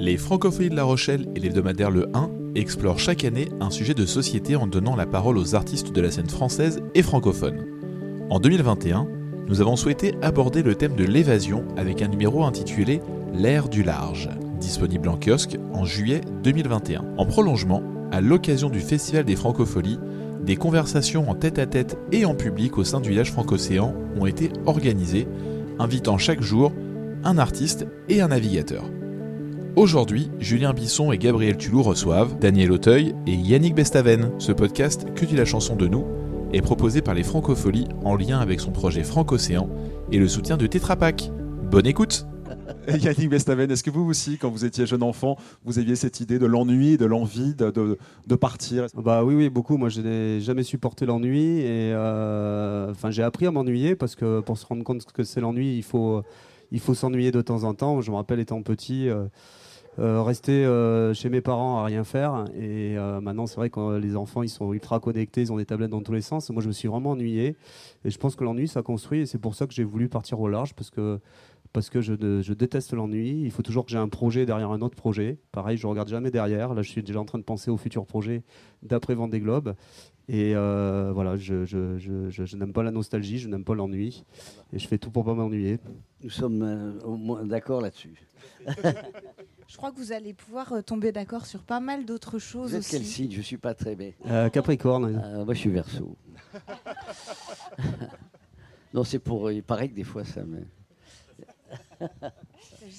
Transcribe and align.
Les 0.00 0.16
Francophonies 0.16 0.70
de 0.70 0.76
La 0.76 0.84
Rochelle 0.84 1.26
et 1.34 1.40
l'hebdomadaire 1.40 1.90
Le 1.90 2.06
1 2.14 2.30
explorent 2.54 3.00
chaque 3.00 3.24
année 3.24 3.48
un 3.58 3.70
sujet 3.70 3.94
de 3.94 4.06
société 4.06 4.54
en 4.54 4.68
donnant 4.68 4.94
la 4.94 5.06
parole 5.06 5.36
aux 5.36 5.56
artistes 5.56 5.90
de 5.90 6.00
la 6.00 6.12
scène 6.12 6.28
française 6.28 6.80
et 6.94 7.02
francophone. 7.02 7.66
En 8.30 8.38
2021, 8.38 9.08
nous 9.48 9.60
avons 9.60 9.74
souhaité 9.74 10.14
aborder 10.22 10.62
le 10.62 10.76
thème 10.76 10.94
de 10.94 11.02
l'évasion 11.02 11.64
avec 11.76 12.00
un 12.00 12.06
numéro 12.06 12.44
intitulé 12.44 13.00
L'ère 13.34 13.68
du 13.68 13.82
large, 13.82 14.30
disponible 14.60 15.08
en 15.08 15.16
kiosque 15.16 15.58
en 15.72 15.84
juillet 15.84 16.20
2021. 16.44 17.04
En 17.16 17.26
prolongement, 17.26 17.82
à 18.12 18.20
l'occasion 18.20 18.70
du 18.70 18.78
Festival 18.78 19.24
des 19.24 19.34
Francopholies, 19.34 19.98
des 20.40 20.54
conversations 20.54 21.28
en 21.28 21.34
tête-à-tête 21.34 21.98
et 22.12 22.24
en 22.24 22.36
public 22.36 22.78
au 22.78 22.84
sein 22.84 23.00
du 23.00 23.10
village 23.10 23.32
francocéan 23.32 23.96
ont 24.16 24.26
été 24.26 24.52
organisées, 24.64 25.26
invitant 25.80 26.18
chaque 26.18 26.40
jour 26.40 26.72
un 27.24 27.36
artiste 27.36 27.84
et 28.08 28.20
un 28.20 28.28
navigateur. 28.28 28.84
Aujourd'hui, 29.78 30.28
Julien 30.40 30.72
Bisson 30.72 31.12
et 31.12 31.18
Gabriel 31.18 31.56
Tulou 31.56 31.84
reçoivent 31.84 32.36
Daniel 32.40 32.72
Auteuil 32.72 33.14
et 33.28 33.34
Yannick 33.34 33.76
Bestaven. 33.76 34.32
Ce 34.38 34.50
podcast, 34.50 35.06
Que 35.14 35.24
dit 35.24 35.36
la 35.36 35.44
chanson 35.44 35.76
de 35.76 35.86
nous, 35.86 36.04
est 36.52 36.62
proposé 36.62 37.00
par 37.00 37.14
les 37.14 37.22
Francopholies 37.22 37.86
en 38.04 38.16
lien 38.16 38.40
avec 38.40 38.58
son 38.58 38.72
projet 38.72 39.04
Francocéan 39.04 39.70
et 40.10 40.18
le 40.18 40.26
soutien 40.26 40.56
de 40.56 40.66
Tetra 40.66 40.96
Pak. 40.96 41.30
Bonne 41.70 41.86
écoute 41.86 42.26
Yannick 42.88 43.30
Bestaven, 43.30 43.70
est-ce 43.70 43.84
que 43.84 43.90
vous 43.90 44.02
aussi, 44.02 44.36
quand 44.36 44.50
vous 44.50 44.64
étiez 44.64 44.84
jeune 44.84 45.04
enfant, 45.04 45.36
vous 45.64 45.78
aviez 45.78 45.94
cette 45.94 46.18
idée 46.18 46.40
de 46.40 46.46
l'ennui, 46.46 46.96
de 46.96 47.06
l'envie 47.06 47.54
de, 47.54 47.70
de, 47.70 47.98
de, 48.26 48.34
partir? 48.34 48.86
Bah 48.96 49.22
oui, 49.22 49.36
oui, 49.36 49.48
beaucoup. 49.48 49.76
Moi, 49.76 49.90
je 49.90 50.00
n'ai 50.00 50.40
jamais 50.40 50.64
supporté 50.64 51.06
l'ennui 51.06 51.60
et 51.60 51.92
euh, 51.94 52.90
enfin, 52.90 53.12
j'ai 53.12 53.22
appris 53.22 53.46
à 53.46 53.52
m'ennuyer 53.52 53.94
parce 53.94 54.16
que 54.16 54.40
pour 54.40 54.58
se 54.58 54.66
rendre 54.66 54.82
compte 54.82 55.04
que 55.12 55.22
c'est 55.22 55.40
l'ennui, 55.40 55.76
il 55.76 55.84
faut, 55.84 56.24
il 56.72 56.80
faut 56.80 56.94
s'ennuyer 56.94 57.30
de 57.30 57.42
temps 57.42 57.62
en 57.62 57.74
temps. 57.74 58.00
Je 58.00 58.10
me 58.10 58.16
rappelle 58.16 58.40
étant 58.40 58.60
petit. 58.62 59.08
Euh, 59.08 59.26
euh, 59.98 60.22
rester 60.22 60.64
euh, 60.64 61.12
chez 61.12 61.28
mes 61.28 61.40
parents 61.40 61.78
à 61.78 61.84
rien 61.84 62.04
faire. 62.04 62.44
Et 62.54 62.96
euh, 62.96 63.20
maintenant, 63.20 63.46
c'est 63.46 63.56
vrai 63.56 63.68
que 63.68 63.96
les 63.96 64.14
enfants, 64.14 64.42
ils 64.42 64.48
sont 64.48 64.72
ultra 64.72 65.00
connectés, 65.00 65.40
ils 65.40 65.52
ont 65.52 65.56
des 65.56 65.66
tablettes 65.66 65.90
dans 65.90 66.02
tous 66.02 66.12
les 66.12 66.20
sens. 66.20 66.50
Moi, 66.50 66.62
je 66.62 66.68
me 66.68 66.72
suis 66.72 66.86
vraiment 66.88 67.10
ennuyé. 67.10 67.56
Et 68.04 68.10
je 68.10 68.18
pense 68.18 68.36
que 68.36 68.44
l'ennui, 68.44 68.68
ça 68.68 68.82
construit. 68.82 69.20
Et 69.20 69.26
c'est 69.26 69.38
pour 69.38 69.54
ça 69.54 69.66
que 69.66 69.74
j'ai 69.74 69.84
voulu 69.84 70.08
partir 70.08 70.40
au 70.40 70.48
large, 70.48 70.74
parce 70.74 70.90
que, 70.90 71.18
parce 71.72 71.90
que 71.90 72.00
je, 72.00 72.14
je 72.14 72.52
déteste 72.52 72.92
l'ennui. 72.92 73.42
Il 73.42 73.50
faut 73.50 73.62
toujours 73.62 73.84
que 73.84 73.90
j'ai 73.90 73.98
un 73.98 74.08
projet 74.08 74.46
derrière 74.46 74.70
un 74.70 74.82
autre 74.82 74.96
projet. 74.96 75.38
Pareil, 75.50 75.76
je 75.76 75.86
regarde 75.86 76.08
jamais 76.08 76.30
derrière. 76.30 76.74
Là, 76.74 76.82
je 76.82 76.90
suis 76.90 77.02
déjà 77.02 77.18
en 77.18 77.24
train 77.24 77.38
de 77.38 77.44
penser 77.44 77.70
au 77.70 77.76
futur 77.76 78.06
projet 78.06 78.44
d'après 78.82 79.14
Vendée 79.14 79.40
Globe. 79.40 79.74
Et 80.28 80.52
voilà, 80.52 81.36
je, 81.36 81.64
je, 81.64 81.98
je, 81.98 82.30
je 82.30 82.56
n'aime 82.56 82.72
pas 82.72 82.84
la 82.84 82.92
nostalgie, 82.92 83.38
je 83.38 83.48
n'aime 83.48 83.64
pas 83.64 83.74
l'ennui. 83.74 84.24
Et 84.72 84.78
je 84.78 84.86
fais 84.86 84.98
tout 84.98 85.10
pour 85.10 85.24
pas 85.24 85.34
m'ennuyer. 85.34 85.78
Nous 86.22 86.30
sommes 86.30 87.00
au 87.02 87.16
moins 87.16 87.44
d'accord 87.44 87.80
là-dessus. 87.80 88.28
Je 89.68 89.76
crois 89.76 89.92
que 89.92 89.96
vous 89.98 90.12
allez 90.12 90.32
pouvoir 90.32 90.72
euh, 90.72 90.80
tomber 90.80 91.12
d'accord 91.12 91.44
sur 91.44 91.62
pas 91.62 91.78
mal 91.78 92.06
d'autres 92.06 92.38
choses 92.38 92.70
vous 92.70 92.76
êtes 92.76 92.80
aussi. 92.80 92.90
quel 92.90 93.04
signe 93.04 93.32
Je 93.32 93.42
suis 93.42 93.58
pas 93.58 93.74
très 93.74 93.94
bien. 93.94 94.12
Euh, 94.26 94.48
Capricorne. 94.48 95.20
Euh, 95.22 95.44
moi, 95.44 95.52
je 95.52 95.60
suis 95.60 95.70
Verseau. 95.70 96.16
non, 98.94 99.04
c'est 99.04 99.18
pour. 99.18 99.52
Il 99.52 99.62
paraît 99.62 99.90
que 99.90 99.94
des 99.94 100.04
fois, 100.04 100.24
ça 100.24 100.42
me. 100.42 100.64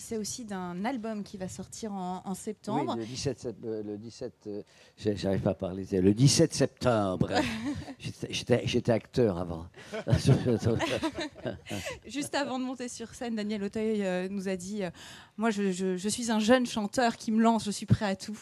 S'agissait 0.09 0.17
aussi 0.17 0.45
d'un 0.45 0.85
album 0.85 1.23
qui 1.23 1.37
va 1.37 1.47
sortir 1.47 1.93
en, 1.93 2.23
en 2.25 2.33
septembre. 2.33 2.95
Oui, 2.97 3.03
le 3.03 3.05
17, 3.05 3.47
euh, 3.63 3.83
le 3.83 3.97
17 3.97 4.33
euh, 4.47 4.63
j'arrive 4.97 5.41
pas 5.41 5.51
à 5.51 5.53
parler, 5.53 5.85
le 5.91 6.13
17 6.13 6.53
septembre. 6.53 7.29
J'étais 8.29 8.91
acteur 8.91 9.37
avant. 9.37 9.67
Juste 12.07 12.35
avant 12.35 12.59
de 12.59 12.63
monter 12.63 12.87
sur 12.87 13.13
scène, 13.13 13.35
Daniel 13.35 13.63
Auteuil 13.63 14.03
euh, 14.03 14.27
nous 14.29 14.47
a 14.47 14.55
dit 14.55 14.83
euh, 14.83 14.89
Moi, 15.37 15.51
je, 15.51 15.71
je, 15.71 15.97
je, 15.97 16.09
suis 16.09 16.31
un 16.31 16.39
jeune 16.39 16.65
chanteur 16.65 17.17
qui 17.17 17.31
me 17.31 17.41
lance, 17.41 17.65
je 17.65 17.71
suis 17.71 17.85
prêt 17.85 18.05
à 18.05 18.15
tout. 18.15 18.39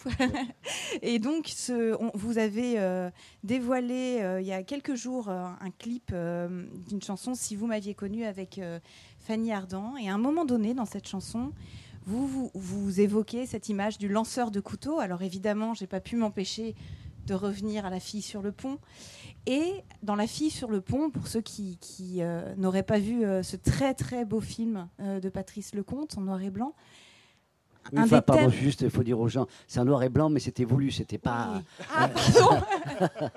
Et 1.02 1.20
donc, 1.20 1.48
ce, 1.48 1.96
on, 2.00 2.12
vous 2.14 2.38
avez 2.38 2.80
euh, 2.80 3.10
dévoilé 3.44 4.38
il 4.40 4.48
y 4.48 4.54
a 4.54 4.64
quelques 4.64 4.96
jours 4.96 5.30
un 5.30 5.72
clip 5.80 6.14
d'une 6.14 7.02
chanson, 7.02 7.34
Si 7.36 7.56
vous 7.56 7.68
m'aviez 7.68 7.94
connu, 7.94 8.24
avec 8.26 8.60
Fanny 9.28 9.52
Ardant. 9.52 9.98
Et 9.98 10.10
à 10.10 10.14
un 10.14 10.18
moment 10.18 10.46
donné, 10.46 10.74
dans 10.74 10.86
cette 10.86 11.06
chanson, 11.06 11.52
vous, 12.06 12.50
vous, 12.54 13.02
évoquez 13.02 13.46
cette 13.46 13.68
image 13.68 13.98
du 13.98 14.08
lanceur 14.08 14.52
de 14.52 14.62
couteau. 14.62 15.00
Alors 15.00 15.22
évidemment, 15.22 15.74
j'ai 15.74 15.86
pas 15.86 16.00
pu 16.00 16.16
m'empêcher 16.16 16.76
de 17.26 17.34
revenir 17.34 17.86
à 17.86 17.90
la 17.90 18.00
fille 18.00 18.22
sur 18.22 18.42
le 18.42 18.54
pont. 18.54 18.80
Et 19.46 19.84
dans 20.02 20.16
La 20.16 20.28
fille 20.28 20.50
sur 20.50 20.70
le 20.70 20.80
pont, 20.80 21.10
pour 21.10 21.28
ceux 21.28 21.42
qui, 21.42 21.78
qui 21.82 22.22
euh, 22.22 22.56
n'auraient 22.56 22.84
pas 22.84 23.00
vu 23.00 23.26
euh, 23.26 23.44
ce 23.44 23.58
très 23.58 23.94
très 23.94 24.24
beau 24.24 24.40
film 24.40 24.88
euh, 25.02 25.20
de 25.20 25.28
Patrice 25.28 25.76
Lecomte 25.76 26.18
en 26.18 26.22
noir 26.22 26.42
et 26.42 26.50
blanc, 26.50 26.74
oui, 27.94 28.02
enfin, 28.04 28.22
pardon, 28.22 28.50
thèmes... 28.50 28.60
juste, 28.60 28.82
il 28.82 28.90
faut 28.90 29.04
dire 29.04 29.20
aux 29.20 29.28
gens, 29.28 29.48
c'est 29.68 29.80
un 29.80 29.86
noir 29.86 30.04
et 30.04 30.10
blanc, 30.10 30.30
mais 30.30 30.40
c'était 30.40 30.66
voulu, 30.66 30.92
c'était 30.92 31.18
pas. 31.18 31.54
Oui. 31.56 31.62
Ah, 31.96 32.10
pardon 32.10 32.62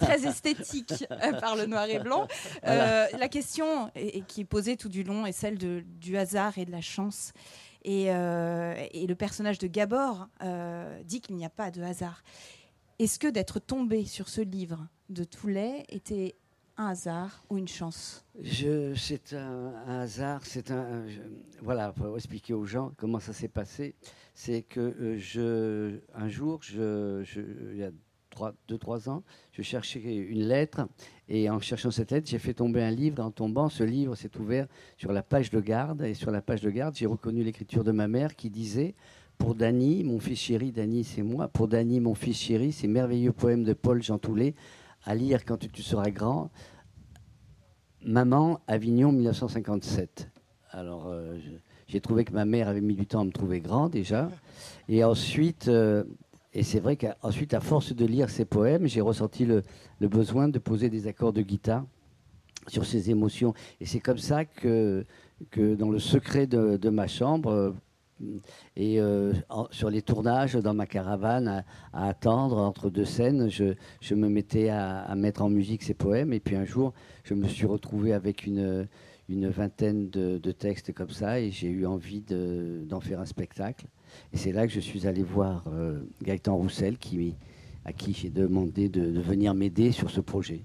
Très 0.00 0.26
esthétique 0.26 1.04
par 1.40 1.56
le 1.56 1.66
noir 1.66 1.86
et 1.88 1.98
blanc. 1.98 2.26
Voilà. 2.62 3.04
Euh, 3.04 3.06
la 3.18 3.28
question 3.28 3.90
et, 3.94 4.18
et 4.18 4.20
qui 4.22 4.42
est 4.42 4.44
posée 4.44 4.76
tout 4.76 4.88
du 4.88 5.02
long 5.02 5.24
est 5.24 5.32
celle 5.32 5.58
de, 5.58 5.84
du 6.00 6.16
hasard 6.16 6.58
et 6.58 6.64
de 6.64 6.70
la 6.70 6.80
chance. 6.80 7.32
Et, 7.84 8.06
euh, 8.08 8.74
et 8.92 9.06
le 9.06 9.14
personnage 9.14 9.58
de 9.58 9.66
Gabor 9.66 10.28
euh, 10.42 11.02
dit 11.04 11.20
qu'il 11.20 11.36
n'y 11.36 11.44
a 11.44 11.50
pas 11.50 11.70
de 11.70 11.82
hasard. 11.82 12.22
Est-ce 12.98 13.18
que 13.18 13.26
d'être 13.26 13.58
tombé 13.58 14.04
sur 14.04 14.28
ce 14.28 14.40
livre 14.40 14.86
de 15.08 15.24
Toulet 15.24 15.84
était 15.88 16.36
un 16.76 16.86
hasard 16.86 17.44
ou 17.50 17.58
une 17.58 17.68
chance 17.68 18.24
C'est 18.44 19.34
un, 19.34 19.72
hasard. 19.86 20.40
C'est 20.44 20.70
un, 20.70 21.04
voilà, 21.62 21.92
pour 21.92 22.16
expliquer 22.16 22.54
aux 22.54 22.64
gens 22.64 22.92
comment 22.96 23.20
ça 23.20 23.32
s'est 23.32 23.48
passé. 23.48 23.94
C'est 24.34 24.62
que 24.62 24.80
euh, 24.80 25.18
je, 25.18 26.00
un 26.14 26.28
jour, 26.28 26.60
il 26.72 27.76
y 27.76 27.84
a 27.84 27.90
trois, 28.30 28.54
deux 28.66 28.78
trois 28.78 29.08
ans, 29.10 29.22
je 29.52 29.62
cherchais 29.62 30.00
une 30.00 30.48
lettre 30.48 30.88
et 31.28 31.50
en 31.50 31.60
cherchant 31.60 31.90
cette 31.90 32.10
lettre, 32.10 32.28
j'ai 32.28 32.38
fait 32.38 32.54
tomber 32.54 32.82
un 32.82 32.90
livre. 32.90 33.22
En 33.22 33.30
tombant, 33.30 33.68
ce 33.68 33.84
livre 33.84 34.14
s'est 34.14 34.36
ouvert 34.38 34.66
sur 34.96 35.12
la 35.12 35.22
page 35.22 35.50
de 35.50 35.60
garde 35.60 36.02
et 36.02 36.14
sur 36.14 36.30
la 36.30 36.40
page 36.40 36.62
de 36.62 36.70
garde, 36.70 36.96
j'ai 36.96 37.06
reconnu 37.06 37.44
l'écriture 37.44 37.84
de 37.84 37.92
ma 37.92 38.08
mère 38.08 38.34
qui 38.34 38.50
disait 38.50 38.94
pour 39.38 39.54
Dany, 39.54 40.04
mon 40.04 40.20
fils 40.20 40.38
chéri, 40.38 40.72
Dany 40.72 41.04
c'est 41.04 41.22
moi. 41.22 41.48
Pour 41.48 41.68
Dany, 41.68 42.00
mon 42.00 42.14
fils 42.14 42.38
chéri, 42.38 42.72
ces 42.72 42.86
merveilleux 42.86 43.32
poèmes 43.32 43.64
de 43.64 43.72
Paul 43.72 44.02
Jean 44.02 44.18
Toulet 44.18 44.54
à 45.04 45.14
lire 45.14 45.44
quand 45.44 45.58
tu 45.58 45.82
seras 45.82 46.10
grand. 46.10 46.50
Maman, 48.04 48.60
Avignon, 48.66 49.12
1957. 49.12 50.28
Alors, 50.70 51.06
euh, 51.06 51.38
j'ai 51.86 52.00
trouvé 52.00 52.24
que 52.24 52.32
ma 52.32 52.44
mère 52.44 52.68
avait 52.68 52.80
mis 52.80 52.94
du 52.94 53.06
temps 53.06 53.20
à 53.20 53.24
me 53.24 53.30
trouver 53.30 53.60
grand 53.60 53.88
déjà. 53.88 54.30
Et 54.88 55.04
ensuite, 55.04 55.68
euh, 55.68 56.04
et 56.54 56.62
c'est 56.62 56.80
vrai 56.80 56.96
qu'ensuite, 56.96 57.54
à 57.54 57.60
force 57.60 57.94
de 57.94 58.04
lire 58.04 58.30
ces 58.30 58.44
poèmes, 58.44 58.86
j'ai 58.86 59.00
ressenti 59.00 59.44
le, 59.44 59.62
besoin 60.00 60.48
de 60.48 60.58
poser 60.58 60.90
des 60.90 61.06
accords 61.06 61.32
de 61.32 61.42
guitare 61.42 61.84
sur 62.68 62.84
ces 62.84 63.10
émotions. 63.10 63.54
Et 63.80 63.86
c'est 63.86 64.00
comme 64.00 64.18
ça 64.18 64.44
que, 64.44 65.04
que 65.50 65.74
dans 65.74 65.90
le 65.90 65.98
secret 65.98 66.46
de, 66.46 66.76
de 66.76 66.90
ma 66.90 67.06
chambre, 67.06 67.74
et 68.76 69.00
euh, 69.00 69.32
en, 69.48 69.66
sur 69.70 69.90
les 69.90 70.02
tournages, 70.02 70.54
dans 70.54 70.74
ma 70.74 70.86
caravane, 70.86 71.48
à, 71.48 71.64
à 71.92 72.08
attendre 72.08 72.58
entre 72.58 72.90
deux 72.90 73.04
scènes, 73.04 73.48
je, 73.48 73.74
je 74.00 74.14
me 74.14 74.28
mettais 74.28 74.68
à, 74.68 75.00
à, 75.00 75.14
mettre 75.14 75.42
en 75.42 75.50
musique 75.50 75.82
ces 75.82 75.94
poèmes. 75.94 76.32
Et 76.32 76.40
puis 76.40 76.56
un 76.56 76.64
jour, 76.64 76.92
je 77.24 77.34
me 77.34 77.46
suis 77.48 77.66
retrouvé 77.66 78.12
avec 78.12 78.46
une, 78.46 78.86
une 79.28 79.48
vingtaine 79.48 80.10
de, 80.10 80.38
de, 80.38 80.52
textes 80.52 80.92
comme 80.92 81.10
ça, 81.10 81.40
et 81.40 81.50
j'ai 81.50 81.68
eu 81.68 81.86
envie 81.86 82.20
d'en 82.20 82.98
de, 82.98 83.04
faire 83.04 83.20
un 83.20 83.26
spectacle. 83.26 83.86
Et 84.32 84.36
c'est 84.36 84.52
là 84.52 84.66
que 84.66 84.72
je 84.72 84.80
suis 84.80 85.06
allé 85.06 85.22
voir 85.22 85.64
euh, 85.68 86.00
Gaëtan 86.22 86.56
Roussel, 86.56 86.98
qui, 86.98 87.34
à 87.84 87.92
qui 87.92 88.12
j'ai 88.12 88.30
demandé 88.30 88.88
de, 88.88 89.10
de 89.10 89.20
venir 89.20 89.54
m'aider 89.54 89.92
sur 89.92 90.10
ce 90.10 90.20
projet. 90.20 90.64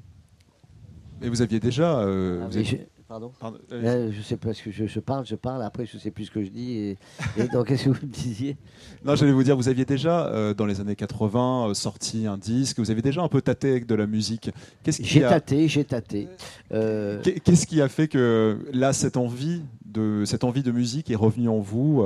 Mais 1.21 1.29
vous 1.29 1.41
aviez 1.41 1.59
déjà. 1.59 1.99
Euh, 2.01 2.41
ah, 2.43 2.47
vous 2.47 2.57
aviez... 2.57 2.87
Pardon, 3.07 3.31
Pardon 3.39 3.57
euh, 3.71 4.11
Je 4.11 4.21
sais 4.21 4.35
pas 4.35 4.53
ce 4.53 4.61
que 4.61 4.69
je, 4.69 4.85
je, 4.85 4.99
parle, 4.99 5.25
je 5.25 5.35
parle, 5.35 5.63
après 5.63 5.85
je 5.85 5.97
sais 5.97 6.11
plus 6.11 6.25
ce 6.25 6.31
que 6.31 6.43
je 6.43 6.49
dis. 6.49 6.73
Et, 6.73 6.97
et 7.37 7.47
donc, 7.47 7.67
qu'est-ce 7.67 7.85
que 7.85 7.89
vous 7.89 8.05
me 8.05 8.11
disiez 8.11 8.57
Non, 9.05 9.15
j'allais 9.15 9.31
vous 9.31 9.43
dire, 9.43 9.55
vous 9.55 9.69
aviez 9.69 9.85
déjà, 9.85 10.27
euh, 10.27 10.53
dans 10.53 10.65
les 10.65 10.81
années 10.81 10.95
80, 10.97 11.69
euh, 11.69 11.73
sorti 11.73 12.27
un 12.27 12.37
disque, 12.37 12.79
vous 12.79 12.91
avez 12.91 13.01
déjà 13.01 13.21
un 13.21 13.29
peu 13.29 13.41
tâté 13.41 13.69
avec 13.71 13.85
de 13.85 13.95
la 13.95 14.07
musique. 14.07 14.51
J'ai 14.85 15.23
a... 15.23 15.29
tâté, 15.29 15.69
j'ai 15.69 15.85
tâté. 15.85 16.27
Qu'est-ce 16.69 17.65
qui 17.65 17.81
a 17.81 17.87
fait 17.87 18.09
que 18.09 18.59
là, 18.73 18.91
cette 18.91 19.15
envie 19.15 19.61
de, 19.85 20.25
cette 20.25 20.43
envie 20.43 20.63
de 20.63 20.71
musique 20.71 21.09
est 21.09 21.15
revenue 21.15 21.47
en 21.47 21.59
vous 21.59 22.03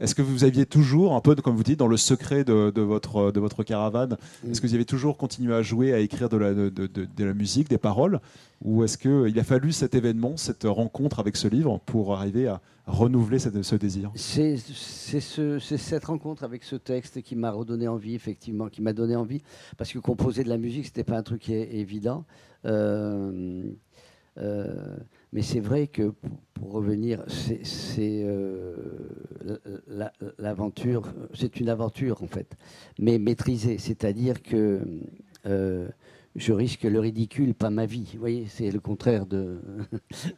est-ce 0.00 0.14
que 0.14 0.22
vous 0.22 0.44
aviez 0.44 0.66
toujours, 0.66 1.14
un 1.14 1.20
peu 1.20 1.34
comme 1.36 1.56
vous 1.56 1.62
dites, 1.62 1.78
dans 1.78 1.88
le 1.88 1.96
secret 1.96 2.44
de, 2.44 2.70
de 2.70 2.82
votre, 2.82 3.32
de 3.32 3.40
votre 3.40 3.62
caravane, 3.62 4.16
mm. 4.44 4.50
est-ce 4.50 4.60
que 4.60 4.66
vous 4.66 4.74
avez 4.74 4.84
toujours 4.84 5.16
continué 5.16 5.54
à 5.54 5.62
jouer, 5.62 5.92
à 5.92 5.98
écrire 5.98 6.28
de 6.28 6.36
la, 6.36 6.54
de, 6.54 6.68
de, 6.68 6.86
de 6.86 7.24
la 7.24 7.34
musique, 7.34 7.68
des 7.68 7.78
paroles 7.78 8.20
Ou 8.62 8.84
est-ce 8.84 8.98
qu'il 8.98 9.38
a 9.38 9.44
fallu 9.44 9.72
cet 9.72 9.94
événement, 9.94 10.36
cette 10.36 10.64
rencontre 10.64 11.18
avec 11.18 11.36
ce 11.36 11.48
livre 11.48 11.80
pour 11.86 12.14
arriver 12.14 12.46
à 12.46 12.60
renouveler 12.86 13.38
cette, 13.38 13.62
ce 13.62 13.76
désir? 13.76 14.10
C'est 14.14 14.56
ce, 14.56 15.58
cette 15.58 16.04
rencontre 16.04 16.44
avec 16.44 16.62
ce 16.62 16.76
texte 16.76 17.22
qui 17.22 17.34
m'a 17.34 17.50
redonné 17.50 17.88
envie, 17.88 18.14
effectivement, 18.14 18.68
qui 18.68 18.82
m'a 18.82 18.92
donné 18.92 19.16
envie, 19.16 19.42
parce 19.78 19.92
que 19.92 19.98
composer 19.98 20.44
de 20.44 20.48
la 20.48 20.58
musique, 20.58 20.84
ce 20.84 20.90
n'était 20.90 21.04
pas 21.04 21.16
un 21.16 21.22
truc 21.22 21.48
évident. 21.48 22.24
Euh, 22.64 23.62
euh, 24.38 24.96
Mais 25.36 25.42
c'est 25.42 25.60
vrai 25.60 25.86
que, 25.86 26.14
pour 26.54 26.72
revenir, 26.72 27.22
c'est 27.28 28.22
euh, 28.24 28.74
l'aventure, 30.38 31.12
c'est 31.34 31.60
une 31.60 31.68
aventure 31.68 32.22
en 32.22 32.26
fait, 32.26 32.56
mais 32.98 33.18
maîtrisée. 33.18 33.76
C'est-à-dire 33.76 34.42
que 34.42 34.80
euh, 35.44 35.90
je 36.36 36.54
risque 36.54 36.84
le 36.84 36.98
ridicule, 37.00 37.52
pas 37.52 37.68
ma 37.68 37.84
vie. 37.84 38.08
Vous 38.14 38.20
voyez, 38.20 38.46
c'est 38.48 38.70
le 38.70 38.80
contraire 38.80 39.26
de... 39.26 39.60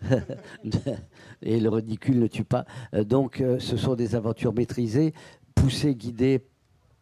Et 1.43 1.61
le 1.61 1.69
ridicule 1.69 2.19
ne 2.19 2.27
tue 2.27 2.43
pas. 2.43 2.65
Euh, 2.93 3.05
donc, 3.05 3.41
ce 3.61 3.77
sont 3.77 3.95
des 3.95 4.17
aventures 4.17 4.53
maîtrisées, 4.53 5.15
poussées, 5.55 5.95
guidées 5.95 6.45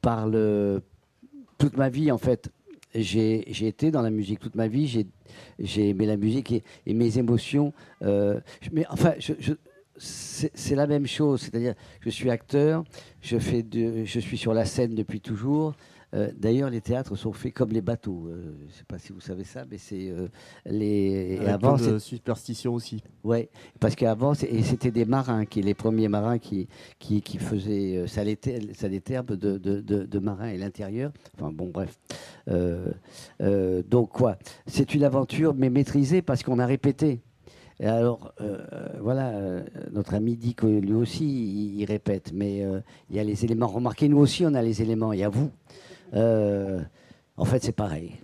par 0.02 0.28
le... 0.28 0.82
Toute 1.56 1.78
ma 1.78 1.88
vie, 1.88 2.12
en 2.12 2.18
fait, 2.18 2.50
j'ai 3.02 3.66
été 3.66 3.90
dans 3.90 4.02
la 4.02 4.10
musique 4.10 4.40
toute 4.40 4.54
ma 4.54 4.68
vie, 4.68 5.06
j'ai 5.58 5.88
aimé 5.88 6.06
la 6.06 6.16
musique 6.16 6.52
et, 6.86 6.94
mes 6.94 7.18
émotions. 7.18 7.72
Euh, 8.02 8.40
mais 8.72 8.84
enfin, 8.90 9.14
c'est 9.98 10.74
la 10.74 10.86
même 10.86 11.06
chose, 11.06 11.42
c'est-à-dire 11.42 11.74
je 12.00 12.10
suis 12.10 12.30
acteur, 12.30 12.84
je, 13.22 13.38
fais 13.38 13.62
de, 13.62 14.04
je 14.04 14.20
suis 14.20 14.36
sur 14.36 14.54
la 14.54 14.64
scène 14.64 14.94
depuis 14.94 15.20
toujours, 15.20 15.74
euh, 16.14 16.30
d'ailleurs, 16.36 16.70
les 16.70 16.80
théâtres 16.80 17.16
sont 17.16 17.32
faits 17.32 17.52
comme 17.52 17.70
les 17.70 17.80
bateaux. 17.80 18.28
Euh, 18.28 18.54
je 18.60 18.66
ne 18.66 18.72
sais 18.72 18.84
pas 18.86 18.98
si 18.98 19.12
vous 19.12 19.20
savez 19.20 19.44
ça, 19.44 19.64
mais 19.68 19.78
c'est 19.78 20.08
euh, 20.08 20.28
les. 20.64 21.38
Avec 21.38 21.48
avant, 21.48 21.76
de 21.76 21.98
superstition 21.98 22.74
aussi. 22.74 23.02
Ouais, 23.24 23.48
parce 23.80 23.96
qu'avant, 23.96 24.34
c'était 24.34 24.90
des 24.90 25.04
marins 25.04 25.44
qui, 25.44 25.62
les 25.62 25.74
premiers 25.74 26.08
marins 26.08 26.38
qui 26.38 26.68
qui, 26.98 27.22
qui 27.22 27.38
faisaient 27.38 28.06
ça 28.06 28.22
l'éterbe 28.24 29.32
de, 29.32 29.58
de, 29.58 29.80
de, 29.80 30.18
marins 30.18 30.48
et 30.48 30.58
l'intérieur. 30.58 31.12
Enfin 31.34 31.52
bon, 31.52 31.70
bref. 31.70 31.98
donc 33.88 34.10
quoi, 34.10 34.38
c'est 34.66 34.94
une 34.94 35.02
aventure 35.02 35.54
mais 35.54 35.70
maîtrisée 35.70 36.22
parce 36.22 36.42
qu'on 36.42 36.58
a 36.58 36.66
répété. 36.66 37.20
Et 37.78 37.86
alors, 37.86 38.32
voilà, 39.00 39.62
notre 39.90 40.14
ami 40.14 40.36
dit 40.36 40.54
que 40.54 40.66
lui 40.66 40.94
aussi, 40.94 41.24
il, 41.24 41.80
il 41.80 41.84
répète, 41.84 42.32
mais 42.32 42.64
il 43.10 43.16
y 43.16 43.18
a 43.18 43.24
les 43.24 43.44
éléments. 43.44 43.66
Remarquez, 43.66 44.08
nous 44.08 44.18
aussi, 44.18 44.46
on 44.46 44.54
a 44.54 44.62
les 44.62 44.82
éléments. 44.82 45.12
Il 45.12 45.18
y 45.18 45.24
a 45.24 45.28
vous. 45.28 45.50
Euh, 46.16 46.80
en 47.36 47.44
fait, 47.44 47.62
c'est 47.62 47.72
pareil. 47.72 48.16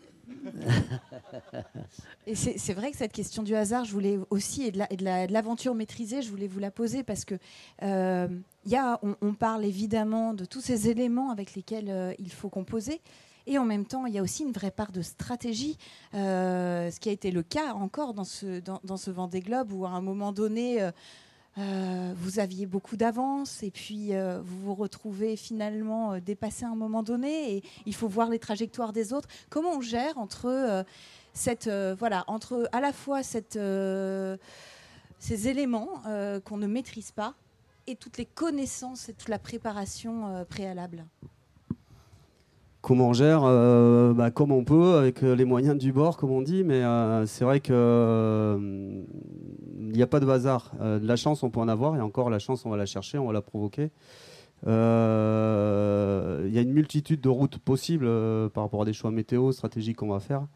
Et 2.27 2.35
c'est 2.35 2.75
vrai 2.75 2.91
que 2.91 2.97
cette 2.97 3.13
question 3.13 3.43
du 3.43 3.55
hasard, 3.55 3.85
je 3.85 3.93
voulais 3.93 4.19
aussi, 4.31 4.65
et 4.65 4.71
de 4.73 5.33
l'aventure 5.33 5.75
maîtrisée, 5.75 6.23
je 6.23 6.31
voulais 6.31 6.47
vous 6.47 6.59
la 6.59 6.71
poser 6.71 7.03
parce 7.03 7.25
que 7.25 7.35
euh, 7.83 8.29
y 8.65 8.77
a, 8.77 9.01
on, 9.03 9.35
parle 9.35 9.65
évidemment 9.65 10.35
de 10.35 10.45
tous 10.45 10.61
ces 10.61 10.89
éléments 10.89 11.31
avec 11.31 11.55
lesquels 11.55 11.91
euh, 11.91 12.13
il 12.19 12.31
faut 12.31 12.49
composer. 12.49 13.01
Et 13.47 13.59
en 13.59 13.65
même 13.65 13.87
temps, 13.87 14.07
il 14.07 14.15
y 14.15 14.19
a 14.19 14.23
aussi 14.23 14.45
une 14.45 14.53
vraie 14.53 14.71
part 14.71 14.93
de 14.93 15.03
stratégie, 15.03 15.77
ce 16.13 16.99
qui 17.01 17.09
a 17.09 17.13
été 17.13 17.33
le 17.33 17.43
cas 17.43 17.75
encore 17.75 18.15
dans 18.15 18.23
ce, 18.23 18.61
dans, 18.61 18.81
dans 18.85 18.97
ce 18.97 19.11
Vendée 19.11 19.41
Globe, 19.41 19.73
où 19.73 19.85
à 19.85 19.91
un 19.91 20.01
moment 20.01 20.31
donné, 20.31 20.79
euh, 21.59 22.15
vous 22.17 22.39
aviez 22.39 22.65
beaucoup 22.65 22.97
d'avance 22.97 23.63
et 23.63 23.71
puis 23.71 24.15
euh, 24.15 24.41
vous 24.43 24.61
vous 24.61 24.75
retrouvez 24.75 25.37
finalement 25.37 26.15
euh, 26.15 26.21
dépassé 26.21 26.65
à 26.65 26.69
un 26.69 26.75
moment 26.75 27.03
donné 27.03 27.57
et 27.57 27.63
il 27.85 27.95
faut 27.95 28.09
voir 28.09 28.31
les 28.31 28.39
trajectoires 28.39 28.95
des 28.95 29.13
autres. 29.13 29.29
Comment 29.51 29.73
on 29.73 29.81
gère 29.83 30.17
entre 30.17 30.85
cette 31.35 31.69
voilà 31.69 32.25
entre 32.27 32.69
à 32.73 32.81
la 32.81 32.93
fois 32.93 33.23
ces 33.23 33.49
éléments 35.49 36.03
qu'on 36.45 36.57
ne 36.57 36.67
maîtrise 36.67 37.11
pas 37.11 37.35
et 37.87 37.97
toutes 37.97 38.17
les 38.17 38.27
connaissances 38.27 39.09
et 39.09 39.13
toute 39.13 39.29
la 39.29 39.39
préparation 39.39 40.47
préalable? 40.49 41.05
Comment 42.83 43.09
on 43.09 43.13
gère 43.15 43.43
euh, 43.45 44.13
bah, 44.13 44.31
Comme 44.31 44.53
on 44.53 44.65
peut, 44.65 44.97
avec 44.97 45.23
euh, 45.23 45.35
les 45.35 45.47
moyens 45.47 45.79
du 45.79 45.93
bord, 45.93 46.19
comme 46.19 46.33
on 46.33 46.43
dit, 46.43 46.65
mais 46.65 46.83
euh, 46.83 47.25
c'est 47.25 47.45
vrai 47.45 47.61
qu'il 47.61 47.75
n'y 49.79 50.03
a 50.03 50.07
pas 50.07 50.21
de 50.21 50.29
hasard. 50.29 50.73
la 50.81 51.17
chance, 51.17 51.43
on 51.43 51.51
peut 51.51 51.61
en 51.61 51.69
avoir, 51.69 51.97
et 51.97 52.01
encore, 52.01 52.29
la 52.29 52.39
chance, 52.39 52.67
on 52.67 52.71
va 52.71 52.77
la 52.77 52.87
chercher, 52.87 53.17
on 53.19 53.27
va 53.27 53.33
la 53.33 53.41
provoquer. 53.41 53.91
Il 54.65 54.69
y 54.69 56.59
a 56.59 56.61
une 56.61 56.73
multitude 56.73 57.21
de 57.21 57.29
routes 57.29 57.59
possibles 57.59 58.07
par 58.51 58.65
rapport 58.65 58.83
à 58.83 58.85
des 58.85 58.93
choix 58.93 59.11
météo, 59.11 59.53
stratégiques 59.53 59.97
qu'on 59.97 60.09
va 60.09 60.21
faire. 60.21 60.47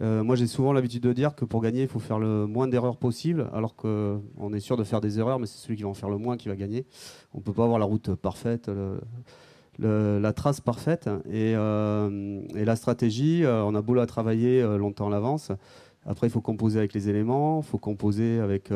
moi, 0.00 0.36
j'ai 0.36 0.46
souvent 0.46 0.72
l'habitude 0.72 1.02
de 1.02 1.12
dire 1.12 1.34
que 1.34 1.44
pour 1.44 1.60
gagner, 1.62 1.82
il 1.82 1.88
faut 1.88 2.00
faire 2.00 2.18
le 2.18 2.46
moins 2.46 2.68
d'erreurs 2.68 2.96
possible, 2.96 3.48
alors 3.52 3.74
qu'on 3.76 4.52
est 4.52 4.60
sûr 4.60 4.76
de 4.76 4.84
faire 4.84 5.00
des 5.00 5.18
erreurs, 5.18 5.38
mais 5.38 5.46
c'est 5.46 5.58
celui 5.58 5.76
qui 5.76 5.82
va 5.82 5.88
en 5.88 5.94
faire 5.94 6.10
le 6.10 6.18
moins 6.18 6.36
qui 6.36 6.48
va 6.48 6.56
gagner. 6.56 6.86
On 7.34 7.38
ne 7.38 7.42
peut 7.42 7.52
pas 7.52 7.64
avoir 7.64 7.78
la 7.78 7.86
route 7.86 8.14
parfaite 8.14 8.70
la 9.80 10.32
trace 10.32 10.60
parfaite. 10.60 11.08
Et, 11.30 11.54
euh, 11.56 12.42
la 12.54 12.76
stratégie, 12.76 13.44
euh, 13.44 13.64
on 13.64 13.74
a 13.74 13.82
beau 13.82 13.94
la 13.94 14.06
travailler 14.06 14.62
euh, 14.62 14.76
longtemps 14.76 15.08
à 15.08 15.10
l'avance. 15.10 15.52
Après, 16.06 16.26
il 16.26 16.30
faut 16.30 16.40
composer 16.40 16.78
avec 16.78 16.94
les 16.94 17.08
éléments, 17.08 17.60
il 17.60 17.66
faut 17.66 17.78
composer 17.78 18.40
avec 18.40 18.70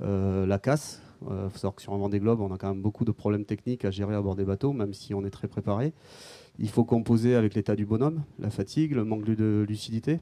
la 0.00 0.58
casse. 0.58 1.02
Il 1.22 1.50
faut 1.50 1.58
savoir 1.58 1.74
que 1.74 1.82
sur 1.82 1.92
un 1.92 1.98
Vendée 1.98 2.20
Globe, 2.20 2.40
on 2.40 2.52
a 2.54 2.58
quand 2.58 2.68
même 2.68 2.80
beaucoup 2.80 3.04
de 3.04 3.10
problèmes 3.10 3.44
techniques 3.44 3.84
à 3.84 3.90
gérer 3.90 4.14
à 4.14 4.22
bord 4.22 4.36
des 4.36 4.44
bateaux, 4.44 4.72
même 4.72 4.94
si 4.94 5.14
on 5.14 5.24
est 5.24 5.30
très 5.30 5.48
préparé. 5.48 5.92
Il 6.60 6.68
faut 6.68 6.84
composer 6.84 7.34
avec 7.34 7.54
l'état 7.54 7.74
du 7.74 7.86
bonhomme, 7.86 8.22
la 8.38 8.50
fatigue, 8.50 8.94
le 8.94 9.04
manque 9.04 9.24
de 9.24 9.66
lucidité. 9.68 10.20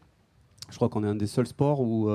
Je 0.70 0.76
crois 0.76 0.88
qu'on 0.88 1.04
est 1.04 1.08
un 1.08 1.14
des 1.14 1.26
seuls 1.26 1.46
sports 1.46 1.82
où, 1.82 2.10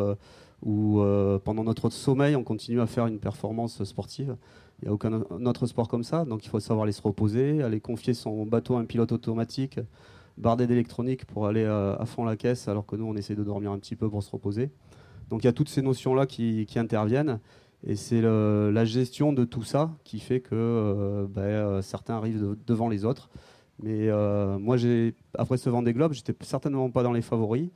où 0.63 1.03
pendant 1.43 1.63
notre 1.63 1.91
sommeil, 1.91 2.35
on 2.35 2.43
continue 2.43 2.81
à 2.81 2.87
faire 2.87 3.05
une 3.05 3.19
performance 3.19 3.83
sportive. 3.83 4.35
Il 4.81 4.85
n'y 4.85 4.89
a 4.89 4.93
aucun 4.93 5.13
autre 5.13 5.67
sport 5.67 5.87
comme 5.87 6.03
ça, 6.03 6.25
donc 6.25 6.43
il 6.43 6.49
faut 6.49 6.59
savoir 6.59 6.83
aller 6.83 6.91
se 6.91 7.01
reposer, 7.01 7.61
aller 7.61 7.79
confier 7.79 8.15
son 8.15 8.45
bateau 8.45 8.75
à 8.77 8.79
un 8.79 8.85
pilote 8.85 9.11
automatique, 9.11 9.79
bardé 10.37 10.65
d'électronique 10.65 11.25
pour 11.25 11.45
aller 11.45 11.63
euh, 11.63 11.95
à, 11.97 12.05
fond 12.05 12.23
la 12.23 12.35
caisse, 12.35 12.67
alors 12.67 12.87
que 12.87 12.95
nous, 12.95 13.05
on 13.05 13.15
essaie 13.15 13.35
de 13.35 13.43
dormir 13.43 13.71
un 13.71 13.77
petit 13.77 13.95
peu 13.95 14.09
pour 14.09 14.23
se 14.23 14.31
reposer. 14.31 14.71
Donc 15.29 15.43
il 15.43 15.45
y 15.45 15.49
a 15.49 15.53
toutes 15.53 15.69
ces 15.69 15.83
notions-là 15.83 16.25
qui, 16.25 16.67
interviennent, 16.75 17.39
et 17.85 17.95
c'est 17.95 18.21
la 18.21 18.85
gestion 18.85 19.33
de 19.33 19.43
tout 19.45 19.63
ça 19.63 19.91
qui 20.03 20.19
fait 20.19 20.39
que 20.39 20.55
euh, 20.55 21.27
ben, 21.29 21.41
euh, 21.41 21.81
certains 21.81 22.15
arrivent 22.15 22.55
devant 22.65 22.89
les 22.89 23.05
autres. 23.05 23.29
Mais 23.83 24.09
moi, 24.59 24.77
après 25.35 25.57
ce 25.57 25.69
Vendée 25.69 25.93
Globe, 25.93 26.13
j'étais 26.13 26.35
certainement 26.41 26.89
pas 26.91 27.01
dans 27.01 27.13
les 27.13 27.23
favoris. 27.23 27.69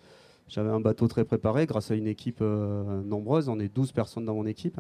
J'avais 0.48 0.70
un 0.70 0.80
bateau 0.80 1.08
très 1.08 1.26
préparé 1.26 1.66
grâce 1.66 1.90
à 1.90 1.96
une 1.96 2.08
équipe 2.08 2.40
euh, 2.42 3.02
nombreuse. 3.04 3.50
On 3.50 3.60
est 3.60 3.74
12 3.74 3.92
personnes 3.92 4.26
dans 4.26 4.36
mon 4.36 4.46
équipe. 4.46 4.80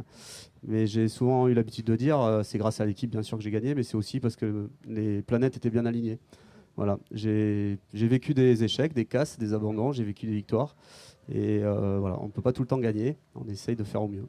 Mais 0.68 0.86
j'ai 0.86 1.08
souvent 1.08 1.48
eu 1.48 1.54
l'habitude 1.54 1.86
de 1.86 1.96
dire, 1.96 2.20
euh, 2.22 2.44
c'est 2.44 2.60
grâce 2.60 2.82
à 2.82 2.86
l'équipe 2.86 3.10
bien 3.10 3.24
sûr 3.24 3.38
que 3.38 3.44
j'ai 3.44 3.52
gagné, 3.52 3.74
mais 3.74 3.84
c'est 3.84 3.96
aussi 3.96 4.20
parce 4.20 4.36
que 4.36 4.70
les 4.88 5.22
planètes 5.24 5.58
étaient 5.58 5.72
bien 5.72 5.86
alignées. 5.86 6.20
Voilà, 6.78 7.00
j'ai 7.12 7.80
vécu 7.94 8.34
des 8.34 8.64
échecs, 8.64 8.94
des 8.94 9.06
casses, 9.06 9.40
des 9.40 9.54
abandons, 9.54 9.94
j'ai 9.94 10.04
vécu 10.04 10.26
des 10.26 10.34
victoires. 10.34 10.76
Et 11.30 11.64
euh, 11.64 11.98
voilà, 12.00 12.20
on 12.20 12.26
ne 12.26 12.32
peut 12.32 12.42
pas 12.42 12.52
tout 12.52 12.62
le 12.62 12.68
temps 12.68 12.78
gagner, 12.78 13.18
on 13.34 13.48
essaye 13.48 13.76
de 13.76 13.84
faire 13.84 14.04
au 14.04 14.10
mieux. 14.10 14.26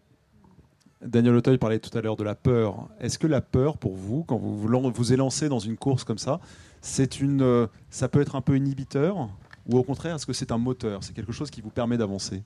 Daniel 1.04 1.34
Auteuil 1.34 1.58
parlait 1.58 1.80
tout 1.80 1.96
à 1.98 2.00
l'heure 2.00 2.16
de 2.16 2.24
la 2.24 2.34
peur. 2.34 2.88
Est-ce 3.00 3.18
que 3.18 3.26
la 3.26 3.42
peur, 3.42 3.76
pour 3.76 3.94
vous, 3.94 4.24
quand 4.24 4.38
vous 4.38 4.56
vous 4.56 5.12
élancez 5.12 5.48
dans 5.48 5.58
une 5.58 5.76
course 5.76 6.04
comme 6.04 6.18
ça, 6.18 6.40
c'est 6.80 7.20
une, 7.20 7.69
ça 7.90 8.08
peut 8.08 8.20
être 8.20 8.36
un 8.36 8.40
peu 8.40 8.56
inhibiteur? 8.56 9.28
Ou 9.69 9.79
au 9.79 9.82
contraire, 9.82 10.17
est-ce 10.17 10.27
que 10.27 10.32
c'est 10.32 10.53
un 10.53 10.58
moteur 10.58 11.03
C'est 11.03 11.15
quelque 11.15 11.32
chose 11.32 11.51
qui 11.51 11.61
vous 11.61 11.70
permet 11.70 11.96
d'avancer 11.96 12.43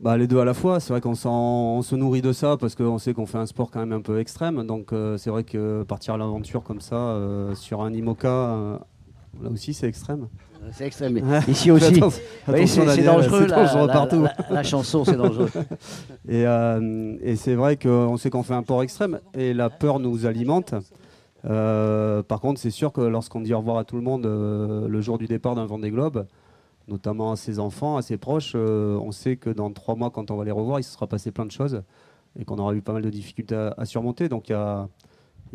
bah, 0.00 0.16
les 0.16 0.28
deux 0.28 0.38
à 0.38 0.44
la 0.44 0.54
fois, 0.54 0.78
c'est 0.78 0.92
vrai 0.92 1.00
qu'on 1.00 1.14
se 1.16 1.94
nourrit 1.96 2.22
de 2.22 2.32
ça 2.32 2.56
parce 2.56 2.76
qu'on 2.76 2.98
sait 2.98 3.14
qu'on 3.14 3.26
fait 3.26 3.38
un 3.38 3.46
sport 3.46 3.68
quand 3.70 3.80
même 3.80 3.92
un 3.92 4.00
peu 4.00 4.20
extrême. 4.20 4.64
Donc 4.64 4.92
euh, 4.92 5.16
c'est 5.16 5.30
vrai 5.30 5.42
que 5.42 5.82
partir 5.82 6.14
à 6.14 6.16
l'aventure 6.18 6.62
comme 6.62 6.80
ça 6.80 6.94
euh, 6.94 7.54
sur 7.56 7.82
un 7.82 7.92
IMOCA, 7.92 8.28
euh, 8.28 8.78
là 9.42 9.50
aussi 9.50 9.74
c'est 9.74 9.88
extrême. 9.88 10.28
C'est 10.70 10.86
extrême. 10.86 11.18
Ici 11.48 11.70
aussi, 11.70 12.00
c'est 12.46 13.02
dangereux, 13.02 13.46
la, 13.46 13.88
partout. 13.88 14.26
La, 14.50 14.62
chanson, 14.62 15.04
c'est 15.04 15.16
dangereux. 15.16 15.50
et, 16.28 16.42
et 17.22 17.36
c'est 17.36 17.54
vrai 17.54 17.76
qu'on 17.76 18.16
sait 18.16 18.28
qu'on 18.28 18.42
fait 18.42 18.54
un 18.54 18.62
sport 18.62 18.82
extrême 18.82 19.18
et 19.34 19.54
la 19.54 19.70
peur 19.70 19.98
nous 19.98 20.26
alimente. 20.26 20.74
par 21.42 22.40
contre, 22.40 22.60
c'est 22.60 22.70
sûr 22.70 22.92
que 22.92 23.00
lorsqu'on 23.00 23.40
dit 23.40 23.54
au 23.54 23.58
revoir 23.58 23.78
à 23.78 23.84
tout 23.84 23.96
le 23.96 24.02
monde 24.02 24.26
le 24.26 25.00
jour 25.00 25.18
du 25.18 25.26
départ 25.26 25.54
d'un 25.54 25.64
Vendée 25.64 25.90
Globe, 25.90 26.26
notamment 26.88 27.32
à 27.32 27.36
ses 27.36 27.58
enfants, 27.58 27.96
à 27.96 28.02
ses 28.02 28.16
proches. 28.16 28.52
Euh, 28.54 28.98
on 28.98 29.12
sait 29.12 29.36
que 29.36 29.50
dans 29.50 29.70
trois 29.72 29.94
mois, 29.94 30.10
quand 30.10 30.30
on 30.30 30.36
va 30.36 30.44
les 30.44 30.50
revoir, 30.50 30.80
il 30.80 30.82
se 30.82 30.92
sera 30.92 31.06
passé 31.06 31.30
plein 31.30 31.46
de 31.46 31.52
choses 31.52 31.82
et 32.38 32.44
qu'on 32.44 32.58
aura 32.58 32.74
eu 32.74 32.82
pas 32.82 32.92
mal 32.92 33.02
de 33.02 33.10
difficultés 33.10 33.70
à, 33.76 33.84
surmonter. 33.84 34.28
Donc 34.28 34.48
y 34.50 34.54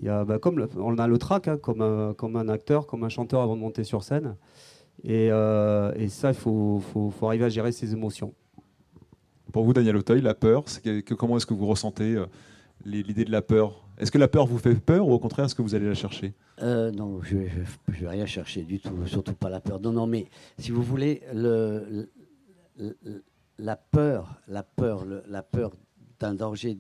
bah, 0.01 0.39
comme 0.39 0.67
on 0.77 0.97
a 0.97 1.07
le 1.07 1.17
trac, 1.17 1.47
hein, 1.47 1.57
comme, 1.57 1.81
un, 1.81 2.13
comme 2.13 2.35
un 2.35 2.49
acteur, 2.49 2.87
comme 2.87 3.03
un 3.03 3.09
chanteur 3.09 3.41
avant 3.41 3.55
de 3.55 3.61
monter 3.61 3.83
sur 3.83 4.03
scène. 4.03 4.35
Et, 5.03 5.31
euh, 5.31 6.07
ça, 6.09 6.29
il 6.29 6.35
faut, 6.35 6.81
arriver 7.23 7.45
à 7.45 7.49
gérer 7.49 7.71
ses 7.71 7.93
émotions. 7.93 8.33
Pour 9.51 9.65
vous, 9.65 9.73
Daniel 9.73 9.97
Auteuil, 9.97 10.21
la 10.21 10.33
peur, 10.33 10.63
que, 10.83 11.13
comment 11.13 11.37
est-ce 11.37 11.45
que 11.45 11.53
vous 11.53 11.67
ressentez 11.67 12.15
euh, 12.15 12.25
l'idée 12.85 13.25
de 13.25 13.31
la 13.31 13.41
peur 13.41 13.87
Est-ce 13.97 14.11
que 14.11 14.17
la 14.17 14.27
peur 14.27 14.45
vous 14.45 14.57
fait 14.57 14.75
peur 14.75 15.07
ou 15.07 15.11
au 15.13 15.19
contraire, 15.19 15.45
est-ce 15.45 15.55
que 15.55 15.61
vous 15.61 15.75
allez 15.75 15.87
la 15.87 15.93
chercher? 15.93 16.33
Euh, 16.61 16.91
Non, 16.91 17.21
je 17.21 17.35
ne 17.37 17.43
vais 17.43 18.09
rien 18.09 18.25
chercher 18.25 18.63
du 18.63 18.79
tout, 18.79 19.05
surtout 19.05 19.33
pas 19.33 19.49
la 19.49 19.59
peur. 19.59 19.79
Non, 19.79 19.91
non, 19.91 20.07
mais 20.07 20.27
si 20.57 20.71
vous 20.71 20.83
voulez, 20.83 21.21
le, 21.33 22.09
la 23.57 23.75
peur, 23.75 24.41
la 24.47 24.63
peur, 24.63 25.05
la 25.27 25.43
peur 25.43 25.71
d'un 26.19 26.33
danger 26.33 26.77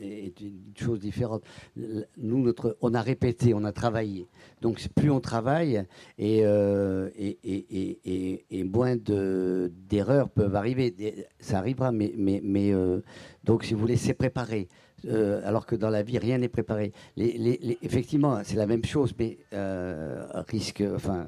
est 0.00 0.40
une 0.40 0.72
chose 0.74 0.98
différente. 0.98 1.42
Nous, 1.76 2.42
notre, 2.42 2.76
on 2.80 2.94
a 2.94 3.02
répété, 3.02 3.52
on 3.52 3.64
a 3.64 3.72
travaillé. 3.72 4.28
Donc 4.62 4.80
plus 4.94 5.10
on 5.10 5.20
travaille 5.20 5.84
et, 6.18 6.40
euh, 6.44 7.10
et, 7.16 7.38
et, 7.44 8.44
et, 8.50 8.64
moins 8.64 8.96
d'erreurs 8.96 10.30
peuvent 10.30 10.54
arriver. 10.54 10.94
Ça 11.38 11.58
arrivera, 11.58 11.92
mais, 11.92 12.14
mais, 12.16 12.40
mais 12.42 12.72
euh, 12.72 13.00
donc 13.44 13.64
si 13.64 13.74
vous 13.74 13.80
voulez, 13.80 13.96
c'est 13.96 14.14
préparé. 14.14 14.68
Euh, 15.06 15.40
alors 15.44 15.66
que 15.66 15.76
dans 15.76 15.90
la 15.90 16.02
vie, 16.02 16.18
rien 16.18 16.38
n'est 16.38 16.48
préparé. 16.48 16.92
Effectivement, 17.16 18.40
c'est 18.44 18.56
la 18.56 18.66
même 18.66 18.84
chose, 18.84 19.14
mais 19.18 19.38
euh, 19.52 20.26
risque, 20.48 20.82
enfin, 20.94 21.26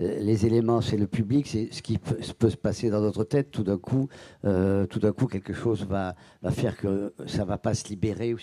euh, 0.00 0.18
les 0.20 0.46
éléments, 0.46 0.80
c'est 0.80 0.96
le 0.96 1.06
public, 1.06 1.46
c'est 1.46 1.68
ce 1.72 1.82
qui 1.82 1.98
peut, 1.98 2.20
se 2.22 2.56
passer 2.56 2.90
dans 2.90 3.00
notre 3.00 3.24
tête. 3.24 3.50
Tout 3.50 3.64
d'un 3.64 3.78
coup, 3.78 4.08
tout 4.42 4.98
d'un 4.98 5.12
coup, 5.12 5.26
quelque 5.26 5.52
chose 5.52 5.86
va, 5.86 6.14
faire 6.50 6.76
que 6.76 7.12
ça 7.26 7.44
va 7.44 7.58
pas 7.58 7.74
se 7.74 7.88
libérer. 7.88 8.34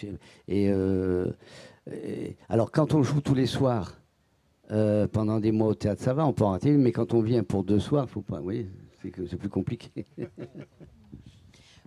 Et, 0.48 0.72
alors, 2.48 2.72
quand 2.72 2.94
on 2.94 3.04
joue 3.04 3.22
tous 3.22 3.36
les 3.36 3.48
soirs 3.48 4.00
pendant 4.68 5.40
des 5.40 5.52
mois 5.52 5.70
au 5.70 5.76
théâtre, 5.76 6.02
ça 6.02 6.14
va, 6.14 6.26
on 6.26 6.34
peut 6.34 6.44
en 6.44 6.52
rater, 6.52 6.72
mais 6.72 6.92
quand 6.92 7.14
on 7.14 7.22
vient 7.22 7.44
pour 7.44 7.64
deux 7.64 7.80
soirs, 7.80 8.10
faut 8.10 8.22
pas. 8.22 8.40
Oui, 8.42 8.68
c'est 9.02 9.38
plus 9.38 9.50
compliqué. 9.50 10.06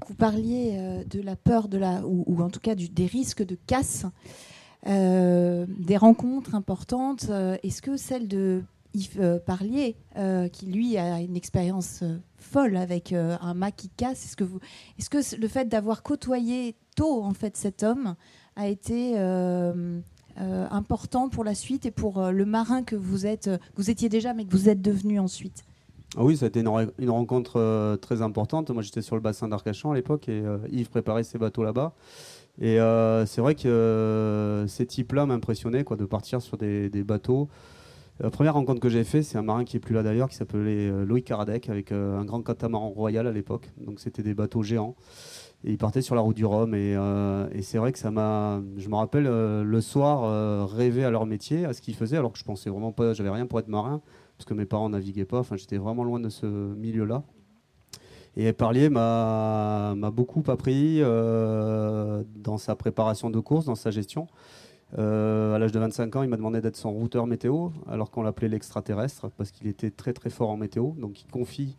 Vous 0.09 0.15
parliez 0.15 0.73
euh, 0.75 1.05
de 1.05 1.21
la 1.21 1.37
peur 1.37 1.69
de 1.69 1.79
la, 1.79 2.03
ou, 2.07 2.43
en 2.43 2.51
tout 2.51 2.61
cas 2.61 2.75
des 2.75 3.07
risques 3.07 3.45
de 3.45 3.57
casse, 3.67 4.07
euh, 4.87 5.67
des 5.69 5.97
rencontres 5.97 6.55
importantes. 6.55 7.27
Euh, 7.31 7.57
est-ce 7.63 7.83
que 7.83 7.97
celle 7.97 8.29
de 8.29 8.63
Yves 8.95 9.41
Parlier, 9.47 9.97
qui 10.53 10.67
lui 10.67 10.99
a 10.99 11.21
une 11.21 11.35
expérience 11.35 12.05
folle 12.37 12.77
avec 12.77 13.13
un 13.15 13.55
mât 13.55 13.71
qui 13.71 13.89
casse, 13.89 14.27
est-ce 14.27 14.37
que, 14.37 14.45
vous, 14.45 14.59
est-ce 14.99 15.09
que 15.09 15.41
le 15.41 15.49
fait 15.49 15.67
d'avoir 15.67 16.03
côtoyé 16.03 16.77
tôt 16.95 17.23
en 17.25 17.33
fait 17.33 17.57
cet 17.57 17.85
homme 17.85 18.17
a 18.55 18.69
été 18.69 19.17
important 20.37 21.31
pour 21.31 21.43
la 21.43 21.55
suite 21.55 21.87
et 21.87 21.91
pour 21.91 22.21
le 22.21 22.45
marin 22.45 22.83
que 22.83 22.95
vous 22.95 23.25
êtes, 23.25 23.49
vous 23.77 23.89
étiez 23.89 24.11
déjà, 24.11 24.35
mais 24.35 24.45
que 24.45 24.51
vous 24.51 24.69
êtes 24.69 24.83
devenu 24.83 25.19
ensuite? 25.19 25.65
Ah 26.19 26.25
oui, 26.25 26.37
ça 26.37 26.45
a 26.45 26.49
été 26.49 26.61
une, 26.61 27.11
rencontre 27.11 27.59
euh, 27.59 27.97
très 27.97 28.21
importante. 28.21 28.71
Moi, 28.71 28.83
j'étais 28.83 29.01
sur 29.01 29.17
le 29.17 29.23
bassin 29.23 29.49
d'Arcachon 29.49 29.93
à 29.93 29.95
l'époque 29.95 30.29
et 30.29 30.43
euh, 30.45 30.59
Yves 30.71 30.91
préparait 30.91 31.25
ses 31.25 31.39
bateaux 31.39 31.63
là-bas. 31.63 31.95
Et 32.61 32.79
euh, 32.81 33.25
c'est 33.25 33.41
vrai 33.41 33.55
que 33.55 34.67
ces 34.69 34.85
types-là 34.85 35.25
m'impressionnaient, 35.25 35.85
de 35.85 36.05
partir 36.05 36.43
sur 36.43 36.59
des, 36.59 36.91
bateaux. 37.03 37.49
La 38.21 38.29
première 38.29 38.53
rencontre 38.55 38.81
que 38.81 38.91
j'ai 38.91 39.05
faite, 39.05 39.25
c'est 39.25 39.39
un 39.39 39.43
marin 39.43 39.65
qui 39.65 39.79
est 39.79 39.81
plus 39.81 39.95
là 39.95 40.03
d'ailleurs, 40.03 40.29
qui 40.29 40.37
s'appelait 40.37 40.91
Loïc 41.07 41.25
Karadec, 41.25 41.71
avec 41.71 41.93
un 41.93 42.25
grand 42.27 42.43
catamaran 42.43 42.91
royal 42.91 43.27
à 43.27 43.33
l'époque. 43.33 43.71
Donc 43.79 43.99
c'était 43.99 44.23
des 44.23 44.35
bateaux 44.35 44.63
géants. 44.63 44.97
Et 45.65 45.71
ils 45.71 45.79
partaient 45.79 46.03
sur 46.03 46.15
la 46.15 46.21
route 46.21 46.37
du 46.37 46.45
Rhum. 46.45 46.75
Et, 46.75 46.93
et 47.53 47.63
c'est 47.63 47.79
vrai 47.79 47.91
que 47.91 47.99
ça 47.99 48.11
m'a. 48.11 48.61
Je 48.77 48.91
me 48.91 48.97
rappelle 48.97 49.25
le 49.25 49.81
soir 49.81 50.69
rêver 50.69 51.05
à 51.05 51.11
leur 51.11 51.25
métier, 51.25 51.65
à 51.65 51.73
ce 51.73 51.81
qu'ils 51.81 51.97
faisaient, 51.97 52.19
alors 52.19 52.33
que 52.33 52.39
je 52.39 52.45
pensais 52.45 52.69
vraiment 52.69 52.93
pas, 52.93 53.15
j'avais 53.15 53.31
rien 53.31 53.47
pour 53.47 53.59
être 53.61 53.69
marin 53.69 54.03
parce 54.43 54.49
que 54.49 54.55
mes 54.55 54.67
parents 54.67 54.89
naviguaient 54.89 55.25
pas. 55.25 55.39
Enfin, 55.39 55.57
j'étais 55.57 55.77
vraiment 55.77 56.03
loin 56.03 56.19
de 56.19 56.29
ce 56.29 56.47
milieu-là. 56.47 57.23
Et 58.37 58.53
Parlier 58.53 58.89
m'a 58.89 59.95
beaucoup 60.13 60.43
appris 60.49 60.97
euh, 61.01 62.25
dans 62.35 62.59
sa 62.59 62.75
préparation 62.75 63.31
de 63.31 63.39
course, 63.39 63.67
dans 63.67 63.77
sa 63.77 63.93
gestion. 63.93 64.27
Euh, 64.99 65.55
à 65.55 65.61
l'âge 65.61 65.71
de 65.71 65.79
25 65.79 66.17
ans, 66.17 66.23
il 66.25 66.29
m'a 66.29 66.37
demandé 66.37 66.61
d'être 66.61 66.77
son 66.77 66.91
routeur 66.91 67.29
météo, 67.29 67.69
alors 67.89 68.11
qu'on 68.11 68.23
l'appelait 68.23 68.49
l'extraterrestre, 68.49 69.31
parce 69.37 69.53
qu'il 69.53 69.69
était 69.69 69.91
très 69.93 70.13
très 70.13 70.29
fort 70.29 70.51
en 70.51 70.57
météo. 70.57 70.91
Donc 70.99 71.23
il 71.23 71.31
confie 71.31 71.77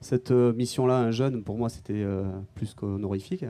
cette 0.00 0.30
euh, 0.30 0.52
mission-là 0.52 0.98
à 0.98 1.00
un 1.00 1.10
jeune. 1.10 1.42
Pour 1.42 1.58
moi, 1.58 1.68
c'était 1.68 2.06
plus 2.54 2.74
qu'honorifique. 2.74 3.44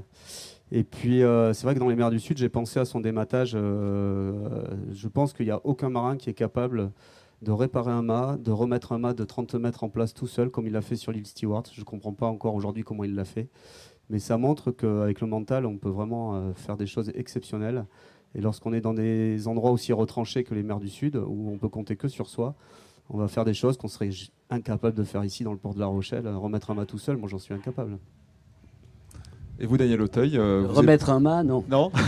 Et 0.72 0.84
puis, 0.84 1.20
c'est 1.52 1.64
vrai 1.64 1.74
que 1.74 1.80
dans 1.80 1.90
les 1.90 1.96
mers 1.96 2.10
du 2.10 2.18
Sud, 2.18 2.38
j'ai 2.38 2.48
pensé 2.48 2.80
à 2.80 2.86
son 2.86 3.00
dématage. 3.00 3.50
je 3.52 5.08
pense 5.08 5.34
qu'il 5.34 5.44
n'y 5.44 5.52
a 5.52 5.60
aucun 5.64 5.90
marin 5.90 6.16
qui 6.16 6.30
est 6.30 6.34
capable 6.34 6.90
de 7.44 7.52
réparer 7.52 7.92
un 7.92 8.02
mât, 8.02 8.36
de 8.38 8.50
remettre 8.50 8.92
un 8.92 8.98
mât 8.98 9.14
de 9.14 9.24
30 9.24 9.54
mètres 9.54 9.84
en 9.84 9.88
place 9.88 10.14
tout 10.14 10.26
seul, 10.26 10.50
comme 10.50 10.66
il 10.66 10.72
l'a 10.72 10.80
fait 10.80 10.96
sur 10.96 11.12
l'île 11.12 11.26
Stewart. 11.26 11.62
Je 11.72 11.80
ne 11.80 11.84
comprends 11.84 12.12
pas 12.12 12.26
encore 12.26 12.54
aujourd'hui 12.54 12.82
comment 12.82 13.04
il 13.04 13.14
l'a 13.14 13.24
fait. 13.24 13.48
Mais 14.10 14.18
ça 14.18 14.36
montre 14.36 14.70
qu'avec 14.70 15.20
le 15.20 15.26
mental, 15.26 15.66
on 15.66 15.78
peut 15.78 15.88
vraiment 15.88 16.34
euh, 16.34 16.52
faire 16.54 16.76
des 16.76 16.86
choses 16.86 17.12
exceptionnelles. 17.14 17.86
Et 18.34 18.40
lorsqu'on 18.40 18.72
est 18.72 18.80
dans 18.80 18.94
des 18.94 19.46
endroits 19.46 19.70
aussi 19.70 19.92
retranchés 19.92 20.42
que 20.42 20.54
les 20.54 20.62
mers 20.62 20.80
du 20.80 20.88
Sud, 20.88 21.16
où 21.16 21.50
on 21.50 21.58
peut 21.58 21.68
compter 21.68 21.96
que 21.96 22.08
sur 22.08 22.28
soi, 22.28 22.54
on 23.10 23.18
va 23.18 23.28
faire 23.28 23.44
des 23.44 23.54
choses 23.54 23.76
qu'on 23.76 23.88
serait 23.88 24.10
incapable 24.50 24.96
de 24.96 25.04
faire 25.04 25.24
ici 25.24 25.44
dans 25.44 25.52
le 25.52 25.58
port 25.58 25.74
de 25.74 25.80
La 25.80 25.86
Rochelle. 25.86 26.26
Remettre 26.26 26.70
un 26.70 26.74
mât 26.74 26.86
tout 26.86 26.98
seul, 26.98 27.16
moi 27.16 27.28
j'en 27.28 27.38
suis 27.38 27.54
incapable. 27.54 27.98
Et 29.60 29.66
vous, 29.66 29.76
Daniel 29.76 30.02
Auteuil 30.02 30.36
euh, 30.36 30.66
Remettre 30.68 31.10
un 31.10 31.20
mât, 31.20 31.44
non. 31.44 31.64
Non 31.68 31.92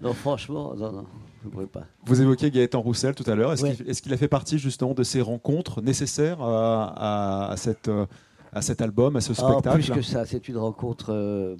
Non, 0.00 0.12
franchement, 0.12 0.74
non, 0.76 0.92
non. 0.92 1.06
Je 1.42 1.48
ne 1.60 1.64
pas. 1.66 1.84
Vous 2.04 2.22
évoquiez 2.22 2.50
Gaëtan 2.50 2.80
Roussel 2.80 3.14
tout 3.14 3.28
à 3.28 3.34
l'heure. 3.34 3.52
Est-ce 3.52 4.02
qu'il 4.02 4.12
a 4.12 4.16
fait 4.16 4.28
partie 4.28 4.58
justement 4.58 4.94
de 4.94 5.02
ces 5.02 5.20
rencontres 5.20 5.82
nécessaires 5.82 6.40
à, 6.42 7.54
cette, 7.56 7.88
euh, 7.88 8.06
à 8.52 8.62
cet 8.62 8.80
album, 8.82 9.16
à 9.16 9.20
ce 9.20 9.32
ah, 9.32 9.34
spectacle 9.34 9.76
Plus 9.76 9.90
que 9.90 10.02
ça, 10.02 10.26
c'est 10.26 10.48
une 10.48 10.58
rencontre 10.58 11.12
euh, 11.12 11.56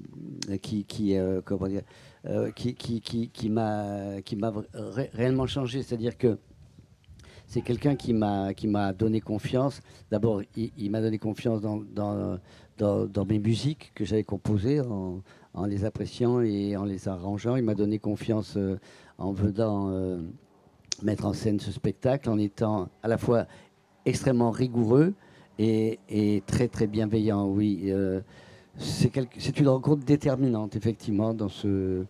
qui, 0.63 0.85
qui, 0.85 1.17
comment 1.45 1.67
dire, 1.67 1.83
qui, 2.55 2.75
qui, 2.75 3.01
qui, 3.01 3.31
qui 3.31 3.51
m'a 3.51 4.13
réellement 5.13 5.47
changé. 5.47 5.83
C'est-à-dire 5.83 6.17
que 6.17 6.39
c'est 7.51 7.63
quelqu'un 7.63 7.97
qui 7.97 8.15
m'a 8.15 8.93
donné 8.93 9.21
confiance. 9.21 9.81
D'abord, 10.09 10.41
il, 10.57 10.91
m'a 10.93 11.01
donné 11.01 11.19
confiance 11.19 11.61
dans, 11.61 13.25
mes 13.27 13.39
musiques 13.41 13.91
que 13.93 14.05
j'avais 14.05 14.23
composées 14.23 14.81
en, 14.81 15.67
les 15.67 15.85
appréciant 15.85 16.43
et 16.43 16.77
en 16.77 16.85
les 16.85 17.09
arrangeant. 17.09 17.57
Il 17.57 17.65
m'a 17.65 17.75
donné 17.75 17.99
confiance 17.99 18.55
euh, 18.57 18.79
en 19.19 19.33
venant 19.33 19.91
euh, 19.91 20.21
mettre 21.03 21.27
en 21.27 21.33
scène 21.33 21.59
ce 21.59 21.73
spectacle, 21.73 22.31
en 22.31 22.39
étant 22.39 22.89
à 23.03 23.09
la 23.09 23.19
fois 23.19 23.47
extrêmement 24.07 24.53
rigoureux 24.53 25.15
et, 25.59 25.99
et 26.09 26.45
très 26.47 26.69
très 26.69 26.87
bienveillant. 26.87 27.49
Oui, 27.49 27.87
euh, 27.87 28.21
c'est 28.79 29.59
une 29.59 29.69
rencontre 29.69 30.05
déterminante 30.05 30.77
effectivement 30.77 31.35
dans 31.35 31.49
ce 31.49 32.05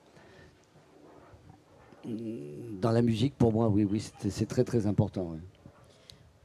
dans 2.04 2.90
la 2.90 3.02
musique, 3.02 3.35
pour 3.37 3.52
moi, 3.52 3.69
oui, 3.69 3.87
oui, 3.90 4.02
c'est 4.28 4.47
très 4.47 4.64
très 4.64 4.87
important. 4.87 5.37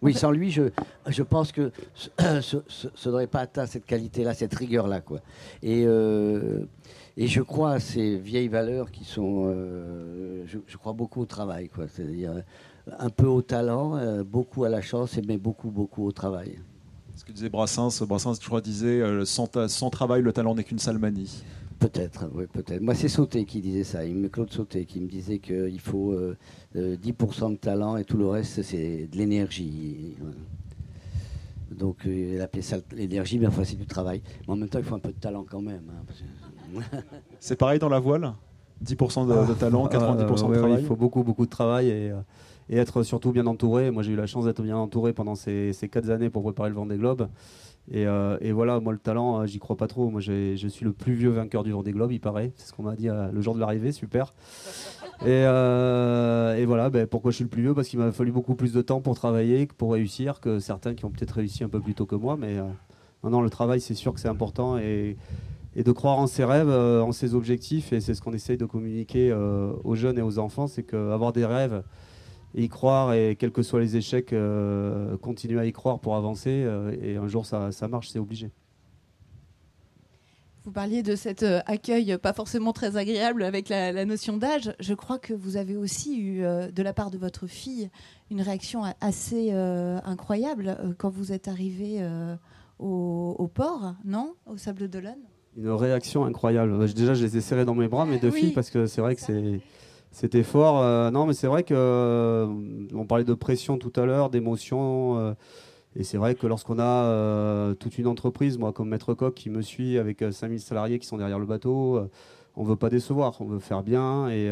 Oui, 0.01 0.13
sans 0.13 0.31
lui, 0.31 0.51
je, 0.51 0.63
je 1.07 1.23
pense 1.23 1.51
que 1.51 1.71
ce 2.41 3.09
n'aurait 3.09 3.27
pas 3.27 3.39
atteint 3.39 3.65
cette 3.65 3.85
qualité-là, 3.85 4.33
cette 4.33 4.53
rigueur-là. 4.53 5.01
quoi. 5.01 5.19
Et, 5.63 5.83
euh, 5.87 6.65
et 7.17 7.27
je 7.27 7.41
crois 7.41 7.71
à 7.73 7.79
ces 7.79 8.17
vieilles 8.17 8.49
valeurs 8.49 8.91
qui 8.91 9.03
sont. 9.03 9.45
Euh, 9.47 10.43
je, 10.45 10.77
crois 10.77 10.93
beaucoup 10.93 11.21
au 11.21 11.25
travail, 11.25 11.69
quoi. 11.69 11.85
C'est-à-dire 11.87 12.43
un 12.99 13.09
peu 13.09 13.25
au 13.25 13.41
talent, 13.41 13.97
euh, 13.97 14.23
beaucoup 14.23 14.63
à 14.63 14.69
la 14.69 14.81
chance, 14.81 15.17
mais 15.27 15.37
beaucoup, 15.37 15.71
beaucoup 15.71 16.05
au 16.05 16.11
travail. 16.11 16.59
Ce 17.15 17.23
que 17.23 17.31
disait 17.31 17.49
Brassens, 17.49 18.03
Brassens, 18.05 18.35
je 18.39 18.45
crois, 18.45 18.61
disait 18.61 19.01
sans, 19.25 19.49
sans 19.67 19.89
travail, 19.89 20.21
le 20.21 20.33
talent 20.33 20.53
n'est 20.53 20.65
qu'une 20.65 20.79
salmanie. 20.79 21.43
Peut-être, 21.79 22.29
oui, 22.33 22.45
peut-être. 22.51 22.81
Moi, 22.81 22.95
c'est 22.95 23.09
Sauté 23.09 23.45
qui 23.45 23.59
disait 23.59 23.83
ça, 23.83 23.99
Claude 24.31 24.51
Sauté, 24.51 24.85
qui 24.85 25.01
me 25.01 25.07
disait 25.07 25.39
qu'il 25.39 25.79
faut 25.79 26.13
10% 26.13 26.15
euh, 26.15 26.37
euh, 26.75 27.49
de 27.49 27.55
talent 27.55 27.97
et 27.97 28.05
tout 28.05 28.17
le 28.17 28.27
reste, 28.27 28.61
c'est 28.61 29.07
de 29.11 29.17
l'énergie. 29.17 30.15
Donc, 31.71 32.05
euh, 32.05 32.35
il 32.35 32.41
appelait 32.41 32.61
ça 32.61 32.77
l'énergie, 32.93 33.39
mais 33.39 33.47
enfin, 33.47 33.63
c'est 33.65 33.75
du 33.75 33.85
travail. 33.85 34.21
Mais 34.47 34.53
en 34.53 34.55
même 34.55 34.69
temps, 34.69 34.79
il 34.79 34.85
faut 34.85 34.95
un 34.95 34.99
peu 34.99 35.11
de 35.11 35.19
talent 35.19 35.45
quand 35.49 35.61
même. 35.61 35.83
Hein, 35.89 36.81
c'est 37.39 37.57
pareil 37.57 37.79
dans 37.79 37.89
la 37.89 37.99
voile? 37.99 38.33
10% 38.83 39.47
de, 39.47 39.53
talent, 39.53 39.87
90% 39.87 40.49
de 40.49 40.57
travail? 40.57 40.77
Il 40.79 40.85
faut 40.85 40.95
beaucoup, 40.95 41.23
beaucoup 41.23 41.45
de 41.45 41.49
travail 41.49 41.89
et, 41.89 42.11
être 42.69 43.03
surtout 43.03 43.31
bien 43.31 43.45
entouré. 43.47 43.91
Moi, 43.91 44.01
j'ai 44.01 44.13
eu 44.13 44.15
la 44.15 44.27
chance 44.27 44.45
d'être 44.45 44.61
bien 44.61 44.77
entouré 44.77 45.13
pendant 45.13 45.35
ces, 45.35 45.73
ces 45.73 45.87
4 45.87 46.09
années 46.09 46.29
pour 46.29 46.41
préparer 46.43 46.69
le 46.69 46.75
Vendée 46.75 46.97
Globe. 46.97 47.27
Euh, 47.93 48.37
et, 48.41 48.51
voilà, 48.51 48.79
moi 48.79 48.93
le 48.93 48.99
talent, 48.99 49.41
euh, 49.41 49.45
j'y 49.45 49.59
crois 49.59 49.77
pas 49.77 49.87
trop. 49.87 50.09
Moi 50.09 50.21
je 50.21 50.55
suis 50.67 50.85
le 50.85 50.91
plus 50.91 51.13
vieux 51.13 51.29
vainqueur 51.29 51.63
du 51.63 51.71
Vendée 51.71 51.91
Globe, 51.91 52.11
il 52.11 52.19
paraît. 52.19 52.51
C'est 52.55 52.67
ce 52.67 52.73
qu'on 52.73 52.83
m'a 52.83 52.95
dit 52.95 53.09
euh, 53.09 53.31
le 53.31 53.41
jour 53.41 53.55
de 53.55 53.59
l'arrivée, 53.59 53.91
super. 53.91 54.33
Et, 55.25 55.45
voilà, 56.65 56.89
ben, 56.89 57.07
pourquoi 57.07 57.31
je 57.31 57.35
suis 57.35 57.43
le 57.43 57.49
plus 57.49 57.61
vieux? 57.61 57.73
Parce 57.73 57.87
qu'il 57.87 57.99
m'a 57.99 58.11
fallu 58.11 58.31
beaucoup 58.31 58.55
plus 58.55 58.73
de 58.73 58.81
temps 58.81 59.01
pour 59.01 59.15
travailler, 59.15 59.65
pour 59.65 59.93
réussir, 59.93 60.39
que 60.39 60.59
certains 60.59 60.93
qui 60.93 61.05
ont 61.05 61.09
peut-être 61.09 61.31
réussi 61.31 61.63
un 61.63 61.69
peu 61.69 61.79
plus 61.79 61.93
tôt 61.93 62.05
que 62.05 62.15
moi. 62.15 62.37
Mais 62.37 62.57
non, 63.23 63.29
non, 63.29 63.41
le 63.41 63.49
travail, 63.49 63.79
c'est 63.79 63.93
sûr 63.93 64.13
que 64.13 64.19
c'est 64.19 64.27
important. 64.27 64.77
Et, 64.77 65.15
et, 65.75 65.83
de 65.83 65.91
croire 65.91 66.17
en 66.17 66.27
ses 66.27 66.43
rêves, 66.43 66.69
en 66.69 67.11
ses 67.11 67.33
objectifs, 67.33 67.93
et 67.93 68.01
c'est 68.01 68.13
ce 68.13 68.21
qu'on 68.21 68.33
essaye 68.33 68.57
de 68.57 68.65
communiquer 68.65 69.31
aux 69.83 69.95
jeunes 69.95 70.19
et 70.19 70.21
aux 70.21 70.37
enfants, 70.37 70.67
c'est 70.67 70.83
qu'avoir 70.83 71.31
des 71.31 71.45
rêves 71.45 71.83
y 72.55 72.69
croire 72.69 73.13
et 73.13 73.35
quels 73.35 73.51
que 73.51 73.61
soient 73.61 73.79
les 73.79 73.97
échecs, 73.97 74.33
euh, 74.33 75.17
continuer 75.17 75.59
à 75.59 75.65
y 75.65 75.73
croire 75.73 75.99
pour 75.99 76.15
avancer. 76.15 76.63
Euh, 76.63 76.95
et 77.01 77.17
un 77.17 77.27
jour, 77.27 77.45
ça, 77.45 77.69
marche, 77.89 78.09
c'est 78.09 78.19
obligé. 78.19 78.51
Vous 80.63 80.71
parliez 80.71 81.03
de 81.03 81.15
cet 81.15 81.43
euh, 81.43 81.59
accueil 81.67 82.17
pas 82.17 82.33
forcément 82.33 82.73
très 82.73 82.97
agréable 82.97 83.43
avec 83.43 83.69
la, 83.69 84.05
notion 84.05 84.37
d'âge. 84.37 84.73
Je 84.79 84.93
crois 84.93 85.19
que 85.19 85.33
vous 85.33 85.57
avez 85.57 85.75
aussi 85.75 86.19
eu, 86.19 86.41
de 86.41 86.83
la 86.83 86.93
part 86.93 87.11
de 87.11 87.17
votre 87.17 87.45
fille, 87.45 87.89
une 88.31 88.41
réaction 88.41 88.81
assez 89.01 89.51
incroyable 89.51 90.95
quand 90.97 91.09
vous 91.09 91.31
êtes 91.31 91.47
arrivé 91.47 92.03
au, 92.79 93.35
au, 93.37 93.47
port, 93.47 93.93
non? 94.05 94.33
Au 94.47 94.57
Sable 94.57 94.87
d'Olonne? 94.87 95.21
Une 95.55 95.69
réaction 95.69 96.25
incroyable. 96.25 96.77
Bah, 96.77 96.87
Déjà, 96.87 97.13
je 97.13 97.23
les 97.23 97.37
ai 97.37 97.41
serrés 97.41 97.63
dans 97.63 97.75
mes 97.75 97.87
bras, 97.87 98.05
mes 98.05 98.17
deux 98.17 98.31
Oui, 98.31 98.39
filles, 98.39 98.51
parce 98.51 98.69
que 98.69 98.87
c'est 98.87 99.01
vrai 99.01 99.15
que 99.15 99.21
c'est. 99.21 99.61
C'était 100.15 100.43
fort. 100.43 100.81
Euh, 100.81 101.11
non, 101.11 101.25
mais 101.25 101.33
c'est 101.33 101.47
vrai 101.47 101.63
que 101.63 101.73
euh, 101.75 102.47
on 102.93 103.05
parlait 103.05 103.25
de 103.25 103.33
pression 103.33 103.77
tout 103.77 103.91
à 103.97 104.05
l'heure, 104.05 104.29
d'émotion. 104.29 105.19
euh, 105.19 105.33
et 105.97 106.05
c'est 106.05 106.17
vrai 106.17 106.35
que 106.35 106.47
lorsqu'on 106.47 106.79
a 106.79 107.73
toute 107.75 107.97
une 107.97 108.07
entreprise, 108.07 108.57
moi 108.57 108.71
comme 108.71 108.87
maître 108.87 109.13
coq 109.13 109.33
qui 109.33 109.49
me 109.49 109.61
suit 109.61 109.97
avec 109.97 110.21
euh, 110.21 110.31
5000 110.31 110.61
salariés 110.61 110.99
qui 110.99 111.05
sont 111.05 111.17
derrière 111.17 111.37
le 111.37 111.45
bateau, 111.45 111.99
on 112.55 112.63
veut 112.63 112.77
pas 112.77 112.89
décevoir, 112.89 113.41
on 113.41 113.45
veut 113.45 113.59
faire 113.59 113.83
bien. 113.83 114.29
Et, 114.29 114.49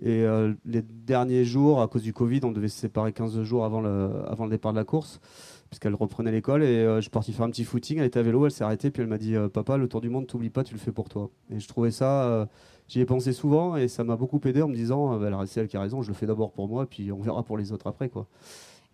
les 0.00 0.82
derniers 0.82 1.44
jours, 1.44 1.82
à 1.82 1.86
cause 1.86 2.02
du 2.02 2.12
Covid, 2.12 2.40
on 2.42 2.50
devait 2.50 2.66
se 2.66 2.78
séparer 2.78 3.12
15 3.12 3.44
jours 3.44 3.64
avant 3.64 3.80
le, 3.80 4.48
départ 4.48 4.72
de 4.72 4.78
la 4.78 4.84
course, 4.84 5.20
puisqu'elle 5.68 5.94
reprenait 5.94 6.32
l'école. 6.32 6.64
Et 6.64 6.84
je 6.96 7.02
suis 7.02 7.10
parti 7.10 7.32
faire 7.32 7.46
un 7.46 7.50
petit 7.50 7.64
footing, 7.64 7.98
elle 7.98 8.06
était 8.06 8.18
à 8.18 8.22
vélo, 8.22 8.44
elle 8.44 8.50
s'est 8.50 8.64
arrêtée, 8.64 8.90
puis 8.90 9.02
elle 9.02 9.08
m'a 9.08 9.18
dit 9.18 9.36
Papa, 9.52 9.76
le 9.76 9.86
tour 9.86 10.00
du 10.00 10.08
monde, 10.10 10.26
t'oublie 10.26 10.50
pas, 10.50 10.64
tu 10.64 10.74
le 10.74 10.80
fais 10.80 10.92
pour 10.92 11.08
toi. 11.08 11.30
Et 11.52 11.60
je 11.60 11.68
trouvais 11.68 11.92
ça. 11.92 12.48
J'y 12.90 12.98
ai 12.98 13.04
pensé 13.04 13.32
souvent 13.32 13.76
et 13.76 13.86
ça 13.86 14.02
m'a 14.02 14.16
beaucoup 14.16 14.40
aidé 14.46 14.62
en 14.62 14.68
me 14.68 14.74
disant, 14.74 15.14
euh, 15.14 15.18
bah, 15.20 15.28
alors, 15.28 15.46
c'est 15.46 15.60
elle 15.60 15.68
qui 15.68 15.76
a 15.76 15.80
raison, 15.80 16.02
je 16.02 16.08
le 16.08 16.14
fais 16.14 16.26
d'abord 16.26 16.50
pour 16.50 16.66
moi, 16.66 16.86
puis 16.86 17.12
on 17.12 17.20
verra 17.20 17.44
pour 17.44 17.56
les 17.56 17.70
autres 17.70 17.86
après. 17.86 18.08
Quoi. 18.08 18.26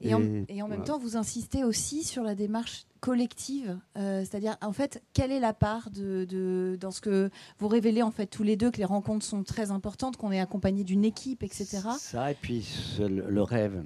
Et, 0.02 0.12
en, 0.12 0.20
Et 0.20 0.44
et 0.48 0.62
en 0.62 0.68
même 0.68 0.80
voilà. 0.80 0.84
temps, 0.84 0.98
vous 0.98 1.16
insistez 1.16 1.64
aussi 1.64 2.04
sur 2.04 2.22
la 2.22 2.34
démarche 2.34 2.84
collective, 3.00 3.78
euh, 3.96 4.20
c'est-à-dire 4.20 4.58
en 4.60 4.72
fait, 4.74 5.02
quelle 5.14 5.32
est 5.32 5.40
la 5.40 5.54
part 5.54 5.88
de, 5.90 6.26
de- 6.26 6.76
dans 6.78 6.90
ce 6.90 7.00
que 7.00 7.30
vous 7.58 7.68
révélez 7.68 8.02
en 8.02 8.10
fait 8.10 8.26
tous 8.26 8.42
les 8.42 8.56
deux 8.56 8.70
que 8.70 8.76
les 8.76 8.84
rencontres 8.84 9.24
sont 9.24 9.42
très 9.44 9.70
importantes, 9.70 10.18
qu'on 10.18 10.30
est 10.32 10.40
accompagné 10.40 10.84
d'une 10.84 11.04
équipe, 11.04 11.42
etc. 11.42 11.80
Ça, 11.98 12.30
et 12.30 12.34
puis 12.34 12.60
ce- 12.62 13.02
le 13.02 13.42
rêve. 13.42 13.82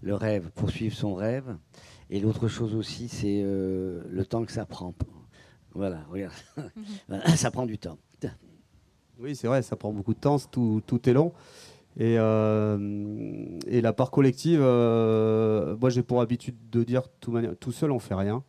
Le 0.00 0.14
rêve, 0.14 0.50
poursuivre 0.54 0.94
son 0.96 1.14
rêve. 1.14 1.54
Et 2.08 2.20
l'autre 2.20 2.48
chose 2.48 2.74
aussi, 2.74 3.08
c'est 3.08 3.42
euh, 3.44 4.02
le 4.10 4.24
temps 4.24 4.44
que 4.46 4.52
ça 4.52 4.64
prend. 4.64 4.94
Voilà, 5.74 6.00
regarde. 6.10 6.32
Voilà, 7.08 7.36
ça 7.36 7.50
prend 7.50 7.66
du 7.66 7.76
temps. 7.78 7.98
Oui, 9.20 9.36
c'est 9.36 9.46
vrai, 9.46 9.62
ça 9.62 9.76
prend 9.76 9.92
beaucoup 9.92 10.14
de 10.14 10.18
temps, 10.18 10.38
tout, 10.50 10.82
tout 10.86 11.08
est 11.08 11.12
long. 11.12 11.32
Et, 11.96 12.16
euh, 12.18 13.58
et 13.68 13.80
la 13.80 13.92
part 13.92 14.10
collective, 14.10 14.60
euh, 14.60 15.76
moi 15.80 15.90
j'ai 15.90 16.02
pour 16.02 16.20
habitude 16.20 16.56
de 16.72 16.82
dire 16.82 17.02
tout, 17.20 17.38
tout 17.60 17.72
seul 17.72 17.92
on 17.92 18.00
fait 18.00 18.14
rien. 18.14 18.42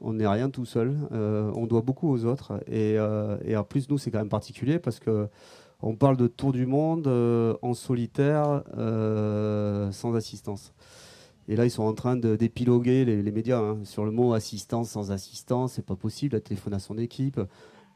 On 0.00 0.12
n'est 0.12 0.26
rien 0.26 0.50
tout 0.50 0.66
seul. 0.66 0.94
Euh, 1.12 1.50
on 1.54 1.66
doit 1.66 1.80
beaucoup 1.80 2.10
aux 2.12 2.26
autres. 2.26 2.62
Et, 2.70 2.96
et 3.44 3.56
en 3.56 3.64
plus, 3.64 3.88
nous, 3.88 3.96
c'est 3.96 4.10
quand 4.10 4.18
même 4.18 4.28
particulier 4.28 4.78
parce 4.78 5.00
que 5.00 5.28
on 5.82 5.94
parle 5.94 6.16
de 6.16 6.26
tour 6.26 6.52
du 6.52 6.66
monde 6.66 7.06
en 7.62 7.74
solitaire, 7.74 8.62
sans 9.92 10.14
assistance. 10.14 10.74
Et 11.48 11.56
là, 11.56 11.64
ils 11.64 11.70
sont 11.70 11.84
en 11.84 11.94
train 11.94 12.16
d'épiloguer 12.16 13.06
les, 13.06 13.32
médias 13.32 13.60
hein, 13.60 13.78
sur 13.84 14.04
le 14.04 14.10
mot 14.10 14.34
assistance 14.34 14.90
sans 14.90 15.12
assistance. 15.12 15.74
C'est 15.74 15.86
pas 15.86 15.96
possible. 15.96 16.36
Elle 16.36 16.42
téléphone 16.42 16.74
à 16.74 16.78
son 16.78 16.98
équipe. 16.98 17.40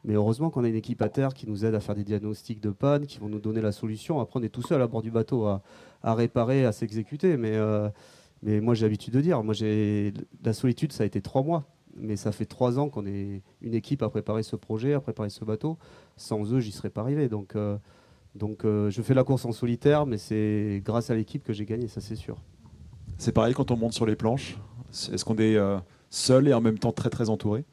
Mais 0.04 0.14
heureusement 0.14 0.50
qu'on 0.50 0.64
a 0.64 0.68
une 0.68 0.76
équipe 0.76 1.02
à 1.02 1.08
terre 1.08 1.34
qui 1.34 1.48
nous 1.48 1.64
aide 1.64 1.74
à 1.74 1.80
faire 1.80 1.94
des 1.94 2.04
diagnostics 2.04 2.60
de 2.60 2.70
panne, 2.70 3.06
qui 3.06 3.18
vont 3.18 3.28
nous 3.28 3.40
donner 3.40 3.60
la 3.60 3.72
solution. 3.72 4.20
Après, 4.20 4.40
on 4.40 4.42
est 4.42 4.48
tout 4.48 4.62
seul 4.62 4.80
à 4.80 4.86
bord 4.86 5.02
du 5.02 5.10
bateau 5.10 5.44
à, 5.46 5.62
à 6.02 6.14
réparer, 6.14 6.64
à 6.64 6.72
s'exécuter. 6.72 7.36
Mais, 7.36 7.54
euh, 7.54 7.88
mais 8.42 8.60
moi, 8.60 8.74
j'ai 8.74 8.86
l'habitude 8.86 9.14
de 9.14 9.20
dire, 9.20 9.42
moi, 9.42 9.54
j'ai 9.54 10.14
la 10.42 10.52
solitude, 10.52 10.92
ça 10.92 11.02
a 11.02 11.06
été 11.06 11.20
trois 11.20 11.42
mois. 11.42 11.64
Mais 11.96 12.16
ça 12.16 12.32
fait 12.32 12.46
trois 12.46 12.78
ans 12.78 12.88
qu'on 12.88 13.04
est 13.04 13.42
une 13.60 13.74
équipe 13.74 14.02
à 14.02 14.08
préparer 14.08 14.42
ce 14.42 14.56
projet, 14.56 14.94
à 14.94 15.00
préparer 15.00 15.28
ce 15.28 15.44
bateau. 15.44 15.76
Sans 16.16 16.52
eux, 16.52 16.60
j'y 16.60 16.72
serais 16.72 16.90
pas 16.90 17.00
arrivé. 17.02 17.28
Donc, 17.28 17.56
euh, 17.56 17.76
donc 18.34 18.64
euh, 18.64 18.90
je 18.90 19.02
fais 19.02 19.14
la 19.14 19.24
course 19.24 19.44
en 19.44 19.52
solitaire, 19.52 20.06
mais 20.06 20.18
c'est 20.18 20.82
grâce 20.84 21.10
à 21.10 21.14
l'équipe 21.14 21.42
que 21.42 21.52
j'ai 21.52 21.64
gagné, 21.64 21.88
ça 21.88 22.00
c'est 22.00 22.16
sûr. 22.16 22.36
C'est 23.18 23.32
pareil 23.32 23.54
quand 23.54 23.70
on 23.70 23.76
monte 23.76 23.92
sur 23.92 24.06
les 24.06 24.16
planches? 24.16 24.56
Est-ce 25.12 25.24
qu'on 25.24 25.36
est 25.36 25.56
euh, 25.56 25.78
seul 26.10 26.48
et 26.48 26.54
en 26.54 26.60
même 26.60 26.78
temps 26.78 26.92
très 26.92 27.10
très 27.10 27.28
entouré? 27.28 27.64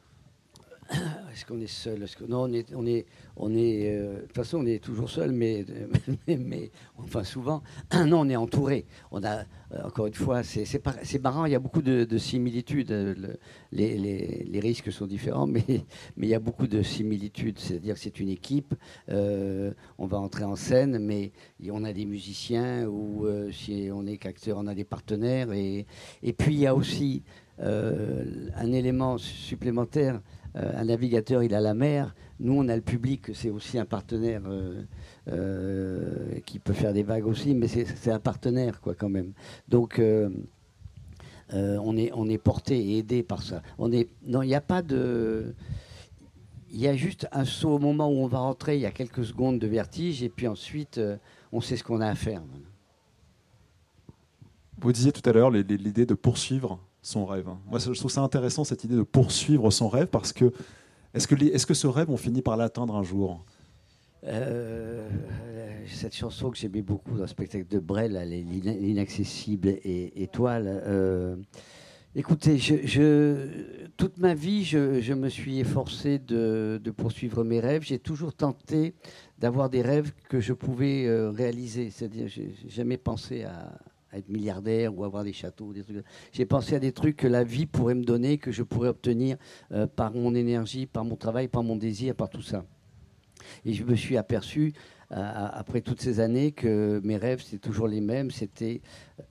Est-ce 1.38 1.46
qu'on 1.46 1.60
est 1.60 1.68
seul. 1.68 2.04
Non, 2.28 2.48
on 2.76 2.84
est, 2.84 3.06
euh, 3.36 4.16
De 4.16 4.20
toute 4.22 4.34
façon, 4.34 4.58
on 4.58 4.66
est 4.66 4.82
toujours 4.82 5.08
seul, 5.08 5.30
mais, 5.30 5.64
mais, 6.26 6.36
mais- 6.36 6.70
enfin 6.96 7.22
souvent, 7.22 7.62
non, 7.94 8.22
on 8.22 8.28
est 8.28 8.34
entouré. 8.34 8.86
On 9.12 9.22
a, 9.22 9.42
euh, 9.70 9.84
encore 9.84 10.08
une 10.08 10.14
fois, 10.14 10.42
c'est 10.42 10.64
c'est 10.64 11.22
marrant. 11.22 11.44
Il 11.44 11.52
y 11.52 11.54
a 11.54 11.60
beaucoup 11.60 11.80
de, 11.80 12.02
de 12.02 12.18
similitudes. 12.18 12.90
euh, 12.90 13.14
le- 13.16 13.38
les, 13.70 14.58
risques 14.58 14.90
sont 14.90 15.06
différents, 15.06 15.46
mais, 15.46 15.62
il 16.16 16.26
y 16.26 16.34
a 16.34 16.40
beaucoup 16.40 16.66
de 16.66 16.82
similitudes. 16.82 17.60
C'est-à-dire 17.60 17.94
que 17.94 18.00
c'est 18.00 18.18
une 18.18 18.30
équipe. 18.30 18.74
euh, 19.08 19.72
on 19.96 20.06
va 20.06 20.18
entrer 20.18 20.42
en 20.42 20.56
scène, 20.56 20.98
mais 20.98 21.30
on 21.70 21.84
a 21.84 21.92
des 21.92 22.04
musiciens 22.04 22.84
ou 22.88 23.26
euh, 23.26 23.52
si 23.52 23.90
on 23.92 24.08
est 24.08 24.16
qu'acteur, 24.16 24.58
on 24.58 24.66
a 24.66 24.74
des 24.74 24.82
partenaires. 24.82 25.52
Et, 25.52 25.86
puis 26.36 26.54
il 26.54 26.60
y 26.60 26.66
a 26.66 26.74
aussi 26.74 27.22
euh, 27.60 28.24
un 28.56 28.72
élément 28.72 29.18
supplémentaire. 29.18 30.20
Euh, 30.56 30.80
un 30.80 30.84
navigateur, 30.84 31.42
il 31.42 31.54
a 31.54 31.60
la 31.60 31.74
mer. 31.74 32.14
Nous, 32.40 32.52
on 32.52 32.68
a 32.68 32.76
le 32.76 32.82
public, 32.82 33.30
c'est 33.34 33.50
aussi 33.50 33.78
un 33.78 33.84
partenaire 33.84 34.42
euh, 34.46 34.82
euh, 35.28 36.40
qui 36.46 36.58
peut 36.58 36.72
faire 36.72 36.92
des 36.92 37.02
vagues 37.02 37.26
aussi, 37.26 37.54
mais 37.54 37.68
c'est 37.68 38.10
un 38.10 38.20
partenaire, 38.20 38.80
quoi, 38.80 38.94
quand 38.94 39.08
même. 39.08 39.32
Donc, 39.68 40.00
on, 41.50 41.96
est, 41.96 42.10
on 42.14 42.28
est 42.28 42.38
porté 42.38 42.78
et 42.78 42.98
aidé 42.98 43.22
par 43.22 43.42
ça. 43.42 43.62
On 43.78 43.92
est, 43.92 44.08
non, 44.26 44.42
il 44.42 44.48
n'y 44.48 44.54
a 44.54 44.60
pas 44.60 44.82
de. 44.82 45.54
Il 46.70 46.78
y 46.78 46.86
a 46.86 46.94
juste 46.94 47.26
un 47.32 47.46
saut 47.46 47.70
au 47.70 47.78
moment 47.78 48.08
où 48.08 48.16
on 48.16 48.26
va 48.26 48.40
rentrer, 48.40 48.76
il 48.76 48.82
y 48.82 48.86
a 48.86 48.90
quelques 48.90 49.24
secondes 49.24 49.58
de 49.58 49.66
vertige, 49.66 50.22
et 50.22 50.28
puis 50.28 50.46
ensuite, 50.46 51.00
on 51.50 51.62
sait 51.62 51.76
ce 51.76 51.84
qu'on 51.84 52.02
a 52.02 52.08
à 52.08 52.14
faire. 52.14 52.42
Vous 54.80 54.92
disiez 54.92 55.10
tout 55.10 55.28
à 55.28 55.32
l'heure 55.32 55.50
l'idée 55.50 56.04
de 56.06 56.14
poursuivre 56.14 56.78
son 57.02 57.26
rêve. 57.26 57.48
Moi, 57.66 57.80
ça- 57.80 57.92
je 57.92 57.98
trouve 57.98 58.10
ça 58.10 58.22
intéressant 58.22 58.64
cette 58.64 58.84
idée 58.84 58.96
de 58.96 59.02
poursuivre 59.02 59.70
son 59.70 59.88
rêve 59.88 60.08
parce 60.08 60.32
que 60.32 60.52
est-ce 61.14 61.26
que, 61.26 61.34
est-ce 61.42 61.66
que 61.66 61.74
ce 61.74 61.86
rêve, 61.86 62.10
on 62.10 62.16
finit 62.16 62.42
par 62.42 62.56
l'atteindre 62.56 62.94
un 62.94 63.02
jour? 63.02 63.44
Euh, 64.24 65.08
cette 65.86 66.14
chanson 66.14 66.50
que 66.50 66.58
j'aimais 66.58 66.82
beaucoup 66.82 67.14
dans 67.14 67.22
le 67.22 67.26
spectacle 67.28 67.66
de 67.68 67.78
Brel, 67.78 68.18
l'inaccessible 68.28 69.68
et 69.68 70.22
étoile. 70.22 70.82
euh, 70.86 71.36
écoutez, 72.14 72.58
toute 73.96 74.18
ma 74.18 74.34
vie, 74.34 74.64
je, 74.64 75.12
me 75.14 75.28
suis 75.28 75.60
efforcé 75.60 76.18
de, 76.18 76.80
de 76.82 76.90
poursuivre 76.90 77.44
mes 77.44 77.60
rêves. 77.60 77.82
J'ai 77.82 77.98
toujours 77.98 78.34
tenté 78.34 78.94
d'avoir 79.38 79.70
des 79.70 79.82
rêves 79.82 80.12
que 80.28 80.40
je 80.40 80.52
pouvais 80.52 81.06
euh, 81.06 81.30
réaliser. 81.30 81.90
C'est-à-dire, 81.90 82.28
j'ai 82.28 82.52
jamais 82.66 82.96
pensé 82.96 83.44
à, 83.44 83.72
à 84.12 84.18
être 84.18 84.28
milliardaire 84.28 84.96
ou 84.96 85.04
avoir 85.04 85.24
des 85.24 85.32
châteaux. 85.32 85.72
J'ai 86.32 86.46
pensé 86.46 86.74
à 86.76 86.78
des 86.78 86.92
trucs 86.92 87.16
que 87.16 87.26
la 87.26 87.44
vie 87.44 87.66
pourrait 87.66 87.94
me 87.94 88.04
donner, 88.04 88.38
que 88.38 88.52
je 88.52 88.62
pourrais 88.62 88.88
obtenir 88.88 89.36
euh, 89.72 89.86
par 89.86 90.12
mon 90.12 90.34
énergie, 90.34 90.86
par 90.86 91.04
mon 91.04 91.16
travail, 91.16 91.48
par 91.48 91.62
mon 91.62 91.76
désir, 91.76 92.14
par 92.14 92.30
tout 92.30 92.42
ça. 92.42 92.64
Et 93.64 93.72
je 93.72 93.84
me 93.84 93.94
suis 93.94 94.16
aperçu, 94.16 94.72
euh, 95.12 95.16
après 95.52 95.80
toutes 95.80 96.00
ces 96.00 96.20
années, 96.20 96.52
que 96.52 97.00
mes 97.04 97.16
rêves, 97.16 97.42
c'était 97.42 97.58
toujours 97.58 97.88
les 97.88 98.00
mêmes. 98.00 98.30
C'était 98.30 98.80
euh, 99.20 99.22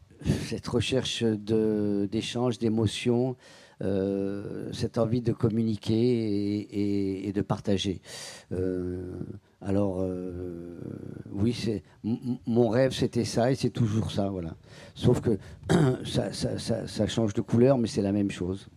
cette 0.47 0.67
recherche 0.67 1.23
de- 1.23 2.07
d'échange, 2.11 2.57
d'émotions, 2.57 3.35
euh, 3.83 4.71
cette 4.73 4.97
envie 4.97 5.21
de 5.21 5.33
communiquer 5.33 7.27
et, 7.27 7.31
de 7.31 7.41
partager. 7.41 8.01
Alors, 9.61 10.01
euh, 10.01 10.79
oui, 11.31 11.81
mon 12.45 12.69
rêve, 12.69 12.91
c'était 12.91 13.25
ça 13.25 13.51
et 13.51 13.55
c'est 13.55 13.71
toujours 13.71 14.11
ça, 14.11 14.29
voilà. 14.29 14.55
Sauf 14.93 15.19
que 15.19 15.39
ça, 16.05 17.07
change 17.07 17.33
de 17.33 17.41
couleur, 17.41 17.77
mais 17.77 17.87
c'est 17.87 18.03
la 18.03 18.11
même 18.11 18.29
chose. 18.29 18.67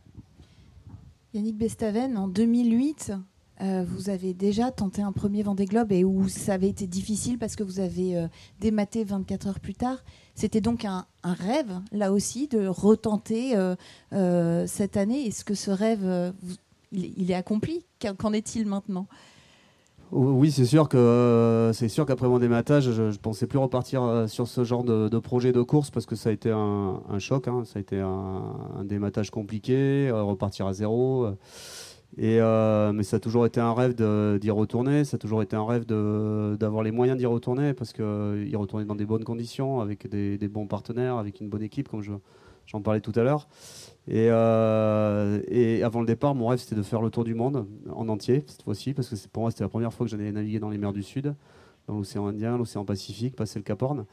Yannick 1.35 1.59
Bestaven, 1.59 2.17
en 2.17 2.29
2008, 2.29 3.13
euh, 3.61 3.85
vous 3.87 4.09
avez 4.09 4.33
déjà 4.33 4.71
tenté 4.71 5.03
un 5.03 5.13
premier 5.13 5.43
Vendée 5.43 5.67
Globe 5.67 5.93
et 5.93 6.03
où 6.03 6.29
ça 6.29 6.55
avait 6.55 6.71
été 6.71 6.87
difficile 6.87 7.39
parce 7.39 7.57
que 7.57 7.63
vous 7.63 7.79
avez 7.79 8.17
euh, 8.17 8.27
dématé 8.59 9.05
24 9.05 9.49
heures 9.49 9.61
plus 9.61 9.75
tard. 9.75 10.03
C'était 10.35 10.63
donc 10.63 10.87
un, 10.87 11.07
rêve, 11.23 11.79
là 11.93 12.11
aussi, 12.11 12.49
de 12.49 12.67
retenter 12.67 13.55
cette 14.67 14.97
année. 14.97 15.27
Est-ce 15.27 15.45
que 15.45 15.55
ce 15.55 15.71
rêve, 15.71 16.33
il, 16.93 17.31
est- 17.31 17.35
accompli? 17.35 17.85
Qu'en 18.17 18.33
est-il 18.33 18.67
maintenant? 18.67 19.07
Oui, 20.13 20.51
c'est 20.51 20.65
sûr 20.65 20.89
que 20.89 20.97
euh, 20.97 21.73
c'est 21.73 21.89
sûr 21.89 22.05
qu'après 22.05 22.27
mon 22.27 22.41
dématage, 22.41 22.91
je, 22.91 23.13
je 23.13 23.19
pensais 23.21 23.47
plus 23.47 23.61
repartir 23.61 24.03
euh, 24.03 24.27
sur 24.27 24.49
ce 24.49 24.65
genre 24.65 24.83
de, 24.83 25.19
projet 25.21 25.53
de 25.53 25.63
course 25.63 25.91
parce 25.93 26.05
que 26.05 26.17
ça 26.17 26.31
a 26.31 26.33
été 26.33 26.51
un, 26.51 27.01
choc, 27.21 27.47
hein. 27.47 27.63
ça 27.65 27.79
a 27.79 27.81
été 27.81 28.01
un, 28.01 28.83
dématage 28.83 29.31
compliqué, 29.31 30.09
euh, 30.09 30.23
repartir 30.25 30.67
à 30.67 30.73
zéro. 30.73 31.29
et 32.19 32.41
mais 32.93 33.05
ça 33.05 33.17
a 33.17 33.21
toujours 33.21 33.47
été 33.47 33.61
un 33.61 33.73
rêve 33.73 33.95
d'y 33.95 34.51
retourner, 34.51 35.05
ça 35.05 35.15
a 35.15 35.19
toujours 35.19 35.43
été 35.43 35.55
un 35.55 35.65
rêve 35.65 35.85
d'avoir 35.87 36.83
les 36.83 36.91
moyens 36.91 37.17
d'y 37.17 37.27
retourner 37.27 37.73
parce 37.73 37.93
que 37.93 38.45
y 38.45 38.57
retourner 38.57 38.87
dans 38.87 38.97
des 38.97 39.07
bonnes 39.07 39.25
conditions, 39.25 39.81
avec 39.81 40.09
des, 40.09 40.39
des 40.39 40.49
bons 40.49 40.67
partenaires, 40.67 41.19
avec 41.19 41.41
une 41.41 41.49
bonne 41.49 41.63
équipe, 41.63 41.89
comme 41.89 42.03
je 42.03 42.13
j'en 42.67 42.81
parlais 42.81 43.01
tout 43.01 43.13
à 43.17 43.23
l'heure. 43.23 43.49
Et, 44.09 44.29
euh, 44.31 45.41
et 45.49 45.83
avant 45.83 46.01
le 46.01 46.07
départ, 46.07 46.35
mon 46.35 46.49
rêve 46.49 46.59
c'était 46.59 46.75
de 46.75 46.83
faire 46.83 47.03
le 47.03 47.11
tour 47.11 47.25
du 47.25 47.35
monde 47.35 47.67
en 47.93 48.09
entier 48.09 48.45
cette 48.47 48.63
fois-ci, 48.63 48.95
parce 48.95 49.09
que 49.09 49.29
pour 49.29 49.43
moi 49.43 49.51
c'était 49.51 49.65
la 49.65 49.69
première 49.69 49.93
fois 49.93 50.07
que 50.07 50.11
j'allais 50.11 50.33
naviguer 50.33 50.59
dans 50.59 50.71
les 50.71 50.79
mers 50.79 50.93
du 50.93 51.03
Sud, 51.03 51.35
dans 51.87 51.97
l'océan 51.97 52.27
Indien, 52.27 52.57
l'océan 52.57 52.85
Pacifique, 52.85 53.37
passer 53.37 53.59
le 53.59 53.63
Cap 53.63 53.83
Horn, 53.83 54.07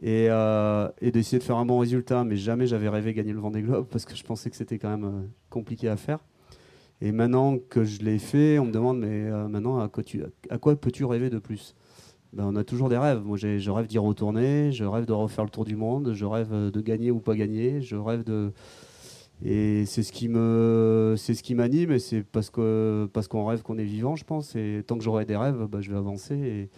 et, 0.00 0.28
euh, 0.30 0.88
d'essayer 1.00 1.38
de 1.38 1.44
faire 1.44 1.56
un 1.56 1.64
bon 1.64 1.78
résultat. 1.78 2.24
Mais 2.24 2.36
jamais 2.36 2.66
j'avais 2.66 2.88
rêvé 2.88 3.14
gagner 3.14 3.32
le 3.32 3.40
Vendée 3.40 3.62
Globe 3.62 3.86
parce 3.90 4.04
que 4.04 4.14
je 4.14 4.22
pensais 4.22 4.50
que 4.50 4.56
c'était 4.56 4.78
quand 4.78 4.90
même 4.90 5.04
euh, 5.04 5.22
compliqué 5.50 5.88
à 5.88 5.96
faire. 5.96 6.18
Et 7.00 7.10
maintenant 7.10 7.58
que 7.58 7.82
je 7.82 8.00
l'ai 8.02 8.18
fait, 8.18 8.60
on 8.60 8.66
me 8.66 8.70
demande, 8.70 9.00
mais 9.00 9.28
maintenant, 9.48 9.80
à 9.80 9.88
quoi, 9.88 10.04
à 10.50 10.58
quoi 10.58 10.76
peux-tu 10.76 11.04
rêver 11.04 11.30
de 11.30 11.40
plus? 11.40 11.74
Ben, 12.32 12.44
on 12.46 12.56
a 12.56 12.64
toujours 12.64 12.88
des 12.88 12.96
rêves. 12.96 13.22
Moi, 13.24 13.36
je 13.36 13.70
rêve 13.70 13.86
d'y 13.86 13.98
retourner, 13.98 14.72
je 14.72 14.84
rêve 14.84 15.04
de 15.04 15.12
refaire 15.12 15.44
le 15.44 15.50
tour 15.50 15.64
du 15.64 15.76
monde, 15.76 16.12
je 16.14 16.24
rêve 16.24 16.70
de 16.70 16.80
gagner 16.80 17.10
ou 17.10 17.20
pas 17.20 17.34
gagner, 17.34 17.80
je 17.80 17.96
rêve 17.96 18.24
de. 18.24 18.52
Et 19.44 19.86
c'est 19.86 20.02
ce 20.02 20.12
qui 20.12 20.28
me, 20.28 21.14
c'est 21.18 21.34
ce 21.34 21.42
qui 21.42 21.54
m'anime, 21.54 21.90
et 21.90 21.98
c'est 21.98 22.22
parce 22.22 22.48
que 22.48 23.08
parce 23.12 23.26
qu'on 23.28 23.44
rêve 23.44 23.62
qu'on 23.62 23.76
est 23.76 23.84
vivant, 23.84 24.16
je 24.16 24.24
pense. 24.24 24.54
Et 24.56 24.82
tant 24.86 24.96
que 24.96 25.04
j'aurai 25.04 25.24
des 25.24 25.36
rêves, 25.36 25.66
ben, 25.66 25.80
je 25.80 25.90
vais 25.90 25.98
avancer. 25.98 26.34
Et 26.34 26.70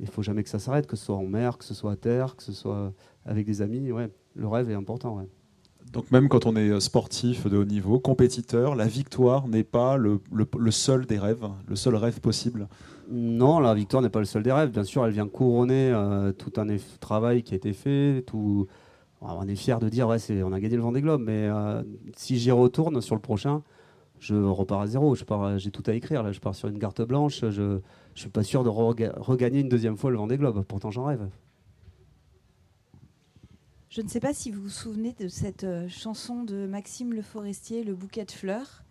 il 0.00 0.06
faut 0.08 0.22
jamais 0.22 0.42
que 0.42 0.48
ça 0.48 0.58
s'arrête, 0.58 0.86
que 0.86 0.96
ce 0.96 1.06
soit 1.06 1.16
en 1.16 1.26
mer, 1.26 1.58
que 1.58 1.64
ce 1.64 1.74
soit 1.74 1.92
à 1.92 1.96
terre, 1.96 2.36
que 2.36 2.42
ce 2.42 2.52
soit 2.52 2.92
avec 3.24 3.46
des 3.46 3.62
amis. 3.62 3.90
Le 4.34 4.48
rêve 4.48 4.70
est 4.70 4.74
important. 4.74 5.24
Donc 5.92 6.10
même 6.10 6.28
quand 6.28 6.46
on 6.46 6.54
est 6.56 6.80
sportif 6.80 7.46
de 7.46 7.56
haut 7.56 7.64
niveau, 7.64 7.98
compétiteur, 7.98 8.74
la 8.74 8.86
victoire 8.86 9.48
n'est 9.48 9.64
pas 9.64 9.96
le, 9.96 10.20
seul 10.70 11.06
des 11.06 11.18
rêves, 11.18 11.48
le 11.66 11.76
seul 11.76 11.96
rêve 11.96 12.20
possible. 12.20 12.68
Non, 13.10 13.58
la 13.58 13.74
victoire 13.74 14.02
n'est 14.02 14.10
pas 14.10 14.18
le 14.18 14.26
seul 14.26 14.42
des 14.42 14.52
rêves. 14.52 14.70
Bien 14.70 14.84
sûr, 14.84 15.04
elle 15.06 15.12
vient 15.12 15.26
couronner 15.26 15.90
euh, 15.90 16.32
tout 16.32 16.52
un 16.60 16.66
travail 17.00 17.42
qui 17.42 17.54
a 17.54 17.56
été 17.56 17.72
fait. 17.72 18.24
On 19.20 19.48
est 19.48 19.56
fier 19.56 19.80
de 19.80 19.88
dire 19.88 20.08
ouais, 20.08 20.18
on 20.42 20.52
a 20.52 20.60
gagné 20.60 20.76
le 20.76 20.82
Vendée 20.82 21.00
Globe, 21.00 21.22
mais 21.24 21.48
euh, 21.48 21.82
si 22.16 22.38
j'y 22.38 22.50
retourne 22.50 23.00
sur 23.00 23.14
le 23.14 23.20
prochain, 23.20 23.62
je 24.20 24.34
repars 24.34 24.80
à 24.80 24.86
zéro. 24.86 25.14
J'ai 25.56 25.70
tout 25.70 25.82
à 25.86 25.94
écrire. 25.94 26.22
Là, 26.22 26.32
je 26.32 26.40
pars 26.40 26.54
sur 26.54 26.68
une 26.68 26.78
carte 26.78 27.00
blanche. 27.02 27.40
Je 27.48 27.62
ne 27.62 27.80
suis 28.14 28.28
pas 28.28 28.42
sûr 28.42 28.62
de 28.62 28.68
regagner 28.68 29.60
une 29.60 29.68
deuxième 29.68 29.96
fois 29.96 30.10
le 30.10 30.18
Vendée 30.18 30.36
Globe. 30.36 30.62
Pourtant, 30.64 30.90
j'en 30.90 31.04
rêve. 31.04 31.28
Je 33.90 34.02
ne 34.02 34.08
sais 34.08 34.20
pas 34.20 34.34
si 34.34 34.50
vous 34.50 34.62
vous 34.62 34.68
souvenez 34.68 35.14
de 35.18 35.28
cette 35.28 35.64
euh, 35.64 35.88
chanson 35.88 36.44
de 36.44 36.66
Maxime 36.66 37.14
Le 37.14 37.22
Forestier, 37.22 37.84
Le 37.84 37.94
bouquet 37.94 38.26
de 38.26 38.30
fleurs, 38.30 38.84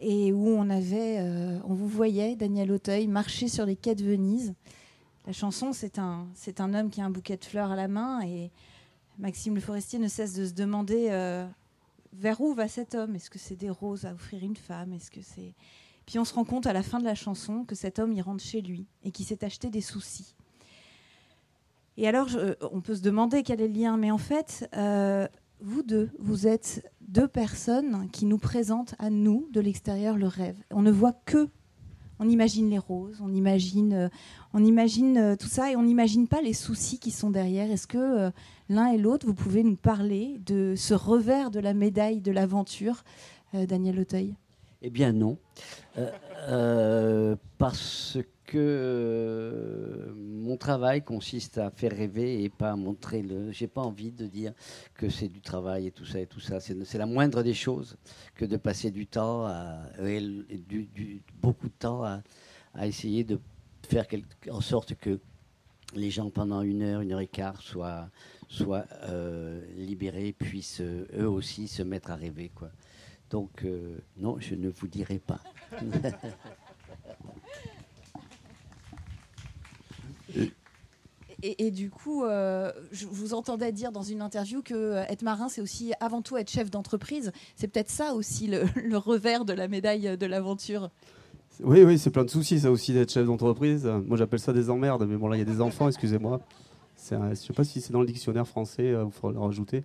et 0.00 0.32
où 0.32 0.48
on 0.48 0.68
avait, 0.68 1.18
euh, 1.20 1.58
on 1.64 1.74
vous 1.74 1.88
voyait, 1.88 2.36
Daniel 2.36 2.70
Auteuil, 2.72 3.06
marcher 3.06 3.48
sur 3.48 3.66
les 3.66 3.76
quais 3.76 3.94
de 3.94 4.04
Venise. 4.04 4.54
La 5.26 5.32
chanson, 5.32 5.72
c'est 5.72 5.98
un, 5.98 6.26
c'est 6.34 6.60
un 6.60 6.74
homme 6.74 6.90
qui 6.90 7.00
a 7.00 7.04
un 7.04 7.10
bouquet 7.10 7.36
de 7.36 7.44
fleurs 7.44 7.70
à 7.70 7.76
la 7.76 7.88
main, 7.88 8.20
et 8.22 8.50
Maxime 9.18 9.54
Le 9.54 9.60
Forestier 9.60 9.98
ne 9.98 10.08
cesse 10.08 10.34
de 10.34 10.44
se 10.46 10.52
demander 10.52 11.08
euh, 11.10 11.46
vers 12.12 12.40
où 12.40 12.54
va 12.54 12.68
cet 12.68 12.94
homme? 12.94 13.16
Est-ce 13.16 13.30
que 13.30 13.38
c'est 13.38 13.56
des 13.56 13.70
roses 13.70 14.04
à 14.04 14.12
offrir 14.12 14.42
une 14.44 14.56
femme? 14.56 14.92
Est-ce 14.92 15.10
que 15.10 15.22
c'est? 15.22 15.54
Puis 16.04 16.18
on 16.18 16.24
se 16.24 16.34
rend 16.34 16.44
compte 16.44 16.66
à 16.66 16.72
la 16.72 16.82
fin 16.82 17.00
de 17.00 17.04
la 17.04 17.16
chanson 17.16 17.64
que 17.64 17.74
cet 17.74 17.98
homme 17.98 18.12
y 18.12 18.20
rentre 18.20 18.44
chez 18.44 18.60
lui 18.60 18.86
et 19.02 19.10
qu'il 19.10 19.26
s'est 19.26 19.44
acheté 19.44 19.70
des 19.70 19.80
soucis. 19.80 20.34
Et 21.96 22.06
alors, 22.06 22.28
on 22.70 22.80
peut 22.80 22.94
se 22.94 23.00
demander 23.00 23.42
quel 23.42 23.60
est 23.60 23.68
le 23.68 23.74
lien, 23.74 23.96
mais 23.96 24.10
en 24.10 24.18
fait, 24.18 24.68
euh, 24.76 25.26
vous 25.60 25.82
deux, 25.82 26.10
vous 26.18 26.46
êtes 26.46 26.90
deux 27.00 27.28
personnes 27.28 28.08
qui 28.12 28.26
nous 28.26 28.38
présentent 28.38 28.94
à 28.98 29.10
nous, 29.10 29.48
de 29.52 29.60
l'extérieur, 29.60 30.16
le 30.16 30.26
rêve. 30.26 30.56
On 30.70 30.82
ne 30.82 30.90
voit 30.90 31.12
que, 31.12 31.48
on 32.18 32.28
imagine 32.28 32.70
les 32.70 32.78
roses, 32.78 33.20
on 33.22 33.32
imagine, 33.34 33.92
euh, 33.92 34.08
euh, 34.54 35.36
tout 35.36 35.48
ça, 35.48 35.70
et 35.70 35.76
on 35.76 35.82
n'imagine 35.82 36.28
pas 36.28 36.40
les 36.40 36.54
soucis 36.54 36.98
qui 36.98 37.10
sont 37.10 37.30
derrière. 37.30 37.70
Est-ce 37.70 37.86
que 37.86 38.30
l'un 38.68 38.86
et 38.88 38.98
l'autre, 38.98 39.26
vous 39.26 39.34
pouvez 39.34 39.62
nous 39.62 39.76
parler 39.76 40.40
de 40.44 40.74
ce 40.76 40.94
revers 40.94 41.50
de 41.50 41.60
la 41.60 41.74
médaille 41.74 42.20
de 42.20 42.32
l'aventure, 42.32 43.04
Daniel 43.52 44.00
Auteuil? 44.00 44.34
Eh 44.82 44.90
bien 44.90 45.12
non, 45.12 45.38
parce 47.58 48.18
que 48.46 48.58
euh, 48.58 50.12
mon 50.16 50.56
travail 50.56 51.02
consiste 51.02 51.58
à 51.58 51.70
faire 51.70 51.92
rêver 51.92 52.44
et 52.44 52.48
pas 52.48 52.70
à 52.70 52.76
montrer 52.76 53.22
le. 53.22 53.50
J'ai 53.50 53.66
pas 53.66 53.82
envie 53.82 54.12
de 54.12 54.26
dire 54.26 54.52
que 54.94 55.08
c'est 55.08 55.28
du 55.28 55.40
travail 55.40 55.88
et 55.88 55.90
tout 55.90 56.04
ça 56.04 56.20
et 56.20 56.26
tout 56.26 56.40
ça. 56.40 56.60
C'est 56.60 56.98
la 56.98 57.06
moindre 57.06 57.42
des 57.42 57.54
choses 57.54 57.96
que 58.34 58.44
de 58.44 58.56
passer 58.56 58.90
du 58.90 59.06
temps, 59.06 59.48
beaucoup 61.42 61.68
de 61.68 61.74
temps 61.78 62.04
à, 62.04 62.22
essayer 62.86 63.24
de 63.24 63.40
faire 63.88 64.06
en 64.50 64.60
sorte 64.60 64.94
que 64.94 65.18
les 65.94 66.10
gens 66.10 66.30
pendant 66.30 66.62
une 66.62 66.82
heure, 66.82 67.00
une 67.00 67.12
heure 67.12 67.20
et 67.20 67.26
quart 67.26 67.62
soient, 67.62 68.08
euh, 69.08 69.60
libérés, 69.76 70.32
puissent 70.32 70.80
euh, 70.80 71.06
eux 71.18 71.28
aussi 71.28 71.68
se 71.68 71.82
mettre 71.82 72.10
à 72.10 72.16
rêver. 72.16 72.50
Quoi. 72.54 72.70
Donc 73.30 73.66
non, 74.16 74.36
je 74.38 74.54
ne 74.54 74.68
vous 74.68 74.86
dirai 74.86 75.18
pas. 75.18 75.40
Et, 81.42 81.70
du 81.70 81.90
coup, 81.90 82.24
euh, 82.24 82.72
je 82.92 83.06
vous 83.06 83.34
entendais 83.34 83.70
dire 83.70 83.92
dans 83.92 84.02
une 84.02 84.22
interview 84.22 84.62
que 84.62 84.74
euh, 84.74 85.04
être 85.08 85.22
marin, 85.22 85.48
c'est 85.48 85.60
aussi 85.60 85.92
avant 86.00 86.22
tout 86.22 86.36
être 86.38 86.50
chef 86.50 86.70
d'entreprise. 86.70 87.30
C'est 87.56 87.68
peut-être 87.68 87.90
ça 87.90 88.14
aussi 88.14 88.46
le, 88.48 88.96
revers 88.96 89.44
de 89.44 89.52
la 89.52 89.68
médaille 89.68 90.16
de 90.16 90.26
l'aventure. 90.26 90.90
Oui, 91.62 91.84
oui, 91.84 91.98
c'est 91.98 92.10
plein 92.10 92.24
de 92.24 92.30
soucis, 92.30 92.60
ça 92.60 92.70
aussi 92.70 92.92
d'être 92.94 93.12
chef 93.12 93.26
d'entreprise. 93.26 93.86
Moi, 94.06 94.16
j'appelle 94.16 94.40
ça 94.40 94.52
des 94.52 94.70
emmerdes, 94.70 95.06
mais 95.06 95.16
bon, 95.16 95.28
là, 95.28 95.36
il 95.36 95.40
y 95.40 95.42
a 95.42 95.44
des 95.44 95.60
enfants, 95.60 95.88
excusez-moi. 95.88 96.40
Je 97.10 97.14
ne 97.14 97.34
sais 97.34 97.52
pas 97.52 97.64
si 97.64 97.80
c'est 97.80 97.92
dans 97.92 98.00
le 98.00 98.06
dictionnaire 98.06 98.48
français, 98.48 98.86
il 98.86 98.94
euh, 98.94 99.10
faudra 99.10 99.32
le 99.32 99.46
rajouter. 99.46 99.84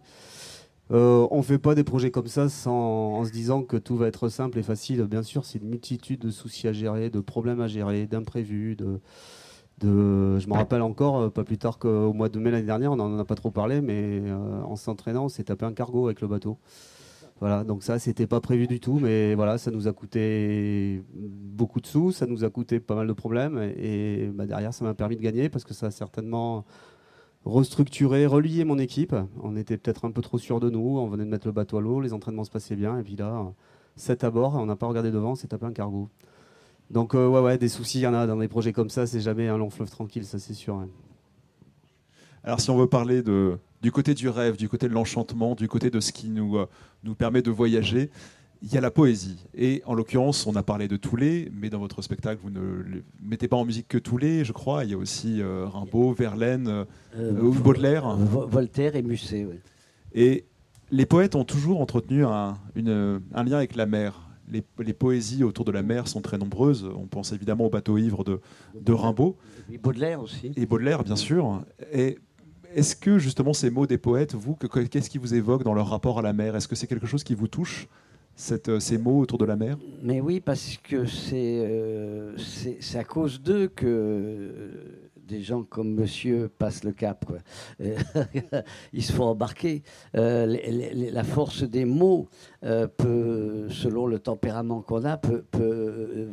On 0.91 1.37
ne 1.37 1.41
fait 1.41 1.59
pas 1.59 1.75
des 1.75 1.83
projets 1.83 2.11
comme 2.11 2.27
ça 2.27 2.49
sans, 2.49 3.13
en 3.15 3.25
se 3.25 3.31
disant 3.31 3.63
que 3.63 3.77
tout 3.77 3.95
va 3.95 4.07
être 4.07 4.29
simple 4.29 4.59
et 4.59 4.63
facile. 4.63 5.03
Bien 5.03 5.23
sûr, 5.23 5.45
c'est 5.45 5.59
une 5.59 5.69
multitude 5.69 6.19
de 6.19 6.31
soucis 6.31 6.67
à 6.67 6.73
gérer, 6.73 7.09
de 7.09 7.19
problèmes 7.21 7.61
à 7.61 7.67
gérer, 7.67 8.07
d'imprévus, 8.07 8.75
de, 8.75 8.99
je 9.83 10.47
me 10.47 10.53
rappelle 10.53 10.81
encore, 10.81 11.19
euh, 11.19 11.29
pas 11.29 11.43
plus 11.43 11.57
tard 11.57 11.79
qu'au 11.79 12.13
mois 12.13 12.29
de 12.29 12.39
mai 12.39 12.51
l'année 12.51 12.65
dernière, 12.65 12.91
on 12.91 12.95
n'en 12.95 13.17
a 13.17 13.25
pas 13.25 13.35
trop 13.35 13.51
parlé, 13.51 13.81
mais 13.81 14.21
euh, 14.23 14.61
en 14.63 14.75
s'entraînant, 14.75 15.25
on 15.25 15.29
s'est 15.29 15.45
tapé 15.45 15.65
un 15.65 15.73
cargo 15.73 16.05
avec 16.05 16.21
le 16.21 16.27
bateau. 16.27 16.57
Voilà, 17.39 17.63
donc 17.63 17.81
ça, 17.81 17.97
c'était 17.97 18.27
pas 18.27 18.39
prévu 18.39 18.67
du 18.67 18.79
tout, 18.79 18.99
mais 19.01 19.33
voilà, 19.33 19.57
ça 19.57 19.71
nous 19.71 19.87
a 19.87 19.93
coûté 19.93 21.03
beaucoup 21.15 21.81
de 21.81 21.87
sous, 21.87 22.11
ça 22.11 22.27
nous 22.27 22.43
a 22.43 22.51
coûté 22.51 22.79
pas 22.79 22.93
mal 22.93 23.07
de 23.07 23.13
problèmes, 23.13 23.57
et, 23.77 24.29
bah, 24.31 24.45
derrière, 24.45 24.73
ça 24.73 24.85
m'a 24.85 24.93
permis 24.93 25.15
de 25.15 25.21
gagner 25.23 25.49
parce 25.49 25.63
que 25.63 25.73
ça 25.73 25.87
a 25.87 25.91
certainement 25.91 26.65
restructuré, 27.45 28.25
relié 28.25 28.63
mon 28.63 28.77
équipe. 28.77 29.15
On 29.41 29.55
était 29.55 29.77
peut-être 29.77 30.05
un 30.05 30.11
peu 30.11 30.21
trop 30.21 30.37
sûr 30.37 30.59
de 30.59 30.69
nous, 30.69 30.97
on 30.97 31.07
venait 31.07 31.25
de 31.25 31.29
mettre 31.29 31.47
le 31.47 31.53
bateau 31.53 31.77
à 31.77 31.81
l'eau, 31.81 32.01
les 32.01 32.13
entraînements 32.13 32.43
se 32.43 32.51
passaient 32.51 32.75
bien, 32.75 32.97
et 32.99 33.03
puis 33.03 33.15
là, 33.15 33.51
7 33.95 34.23
à 34.23 34.31
bord, 34.31 34.55
on 34.55 34.65
n'a 34.65 34.75
pas 34.75 34.87
regardé 34.87 35.11
devant, 35.11 35.31
on 35.31 35.35
s'est 35.35 35.47
tapé 35.47 35.65
un 35.65 35.73
cargo. 35.73 36.09
Donc 36.89 37.15
euh, 37.15 37.27
ouais, 37.27 37.39
ouais, 37.39 37.57
des 37.57 37.69
soucis, 37.69 37.99
il 37.99 38.03
y 38.03 38.07
en 38.07 38.13
a 38.13 38.27
dans 38.27 38.37
des 38.37 38.47
projets 38.47 38.73
comme 38.73 38.89
ça, 38.89 39.07
c'est 39.07 39.21
jamais 39.21 39.47
un 39.47 39.57
long 39.57 39.69
fleuve 39.69 39.89
tranquille, 39.89 40.25
ça 40.25 40.39
c'est 40.39 40.53
sûr. 40.53 40.85
Alors 42.43 42.59
si 42.59 42.69
on 42.69 42.77
veut 42.77 42.87
parler 42.87 43.23
du 43.81 43.91
côté 43.91 44.13
du 44.13 44.27
rêve, 44.27 44.57
du 44.57 44.67
côté 44.67 44.87
de 44.87 44.93
l'enchantement, 44.93 45.55
du 45.55 45.67
côté 45.67 45.89
de 45.89 45.99
ce 45.99 46.11
qui 46.11 46.29
nous, 46.29 46.57
euh, 46.57 46.67
nous 47.03 47.15
permet 47.15 47.41
de 47.41 47.51
voyager, 47.51 48.09
il 48.61 48.73
y 48.73 48.77
a 48.77 48.81
la 48.81 48.91
poésie. 48.91 49.45
Et 49.55 49.81
en 49.85 49.93
l'occurrence, 49.93 50.45
on 50.45 50.55
a 50.55 50.63
parlé 50.63 50.87
de 50.87 50.97
Toulé, 50.97 51.51
mais 51.53 51.69
dans 51.69 51.79
votre 51.79 52.01
spectacle, 52.01 52.39
vous 52.43 52.49
ne 52.49 53.01
mettez 53.21 53.47
pas 53.47 53.57
en 53.57 53.65
musique 53.65 53.87
que 53.87 53.97
Toulé, 53.97 54.45
je 54.45 54.51
crois. 54.51 54.83
Il 54.83 54.91
y 54.91 54.93
a 54.93 54.97
aussi 54.97 55.41
euh, 55.41 55.65
Rimbaud, 55.67 56.13
Verlaine, 56.13 56.85
Baudelaire. 57.15 58.15
Voltaire 58.15 58.95
et 58.95 59.01
Musset, 59.01 59.45
oui. 59.45 59.55
Et 60.13 60.45
les 60.91 61.05
poètes 61.05 61.35
ont 61.35 61.45
toujours 61.45 61.79
entretenu 61.81 62.25
un, 62.25 62.57
un 62.75 63.43
lien 63.43 63.57
avec 63.57 63.75
la 63.75 63.85
mer 63.85 64.31
les, 64.51 64.93
poésies 64.93 65.43
autour 65.43 65.65
de 65.65 65.71
la 65.71 65.81
mer 65.81 66.07
sont 66.07 66.21
très 66.21 66.37
nombreuses. 66.37 66.89
On 66.95 67.07
pense 67.07 67.31
évidemment 67.31 67.65
au 67.65 67.69
bateau 67.69 67.97
ivre 67.97 68.23
de, 68.23 68.41
de 68.79 68.93
Rimbaud. 68.93 69.37
Et 69.71 69.77
Baudelaire 69.77 70.21
aussi. 70.21 70.51
Et 70.55 70.65
Baudelaire, 70.65 71.03
bien 71.03 71.15
sûr. 71.15 71.63
Et 71.93 72.17
est-ce 72.75 72.95
que 72.95 73.17
justement 73.17 73.53
ces 73.53 73.69
mots 73.69 73.87
des 73.87 73.97
poètes, 73.97 74.35
vous, 74.35 74.55
qu'est-ce 74.55 75.09
qui 75.09 75.17
vous 75.17 75.33
évoque 75.33 75.63
dans 75.63 75.73
leur 75.73 75.89
rapport 75.89 76.19
à 76.19 76.21
la 76.21 76.33
mer? 76.33 76.55
Est-ce 76.55 76.67
que 76.67 76.75
c'est 76.75 76.87
quelque 76.87 77.07
chose 77.07 77.23
qui 77.23 77.35
vous 77.35 77.47
touche? 77.47 77.87
Cette, 78.35 78.79
ces 78.79 78.97
mots 78.97 79.19
autour 79.19 79.37
de 79.37 79.45
la 79.45 79.55
mer? 79.55 79.77
Mais 80.01 80.21
oui, 80.21 80.39
parce 80.39 80.77
que 80.77 81.05
c'est 81.05 81.63
euh, 81.65 82.35
c'est 82.37 82.97
à 82.97 83.03
cause 83.03 83.41
d'eux 83.41 83.67
que 83.67 85.10
des 85.31 85.41
gens 85.41 85.63
comme 85.63 85.93
monsieur 85.93 86.49
passent 86.49 86.83
le 86.83 86.91
cap. 86.91 87.23
Quoi. 87.25 87.37
Euh, 87.79 87.95
ils 88.93 89.03
se 89.03 89.13
font 89.13 89.23
embarquer. 89.23 89.81
Euh, 90.15 90.57
la 91.11 91.23
force 91.23 91.63
des 91.63 91.85
mots, 91.85 92.27
euh, 92.63 92.87
peut, 92.87 93.67
selon 93.69 94.07
le 94.07 94.19
tempérament 94.19 94.81
qu'on 94.81 95.05
a, 95.05 95.17
peut, 95.17 95.45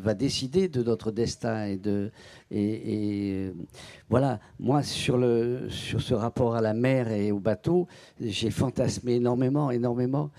va 0.01 0.15
décider 0.15 0.69
de 0.69 0.83
notre 0.83 1.13
destin. 1.13 1.67
Et, 1.67 1.77
de, 1.77 2.11
et, 2.51 3.53
voilà, 4.11 4.41
moi, 4.59 4.83
sur, 4.83 5.17
le, 5.17 5.69
sur 5.71 6.03
ce 6.03 6.15
rapport 6.15 6.57
à 6.57 6.61
la 6.61 6.75
mer 6.75 7.09
et 7.13 7.31
au 7.31 7.39
bateau, 7.39 7.87
j'ai 8.21 8.51
fantasmé 8.51 9.15
énormément, 9.15 9.71
énormément. 9.71 10.31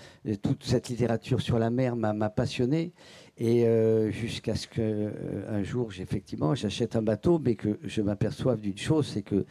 toute 0.41 0.65
cette 0.65 0.89
littérature 0.89 1.41
sur 1.41 1.59
la 1.59 1.69
mer 1.69 1.95
m'a 1.95 2.29
passionné. 2.29 2.91
Et 3.39 3.65
euh, 3.65 4.11
jusqu'à 4.11 4.53
ce 4.55 4.67
qu'un 4.67 4.81
euh, 4.81 5.63
jour, 5.63 5.91
effectivement, 5.97 6.55
j'achète 6.55 6.97
un 6.97 7.01
bateau, 7.01 7.39
mais 7.39 7.55
que 7.55 7.79
je 7.85 8.01
m'aperçoive 8.01 8.59
d'une 8.59 8.77
chose, 8.77 9.07
c'est 9.07 9.21
que 9.21 9.45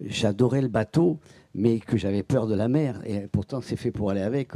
j'adorais 0.00 0.62
le 0.62 0.68
bateau, 0.68 1.18
mais 1.54 1.78
que 1.78 1.98
j'avais 1.98 2.22
peur 2.22 2.46
de 2.46 2.54
la 2.54 2.68
mer. 2.68 3.02
Et 3.04 3.28
pourtant, 3.30 3.60
c'est 3.60 3.76
fait 3.76 3.90
pour 3.90 4.10
aller 4.10 4.22
avec. 4.22 4.52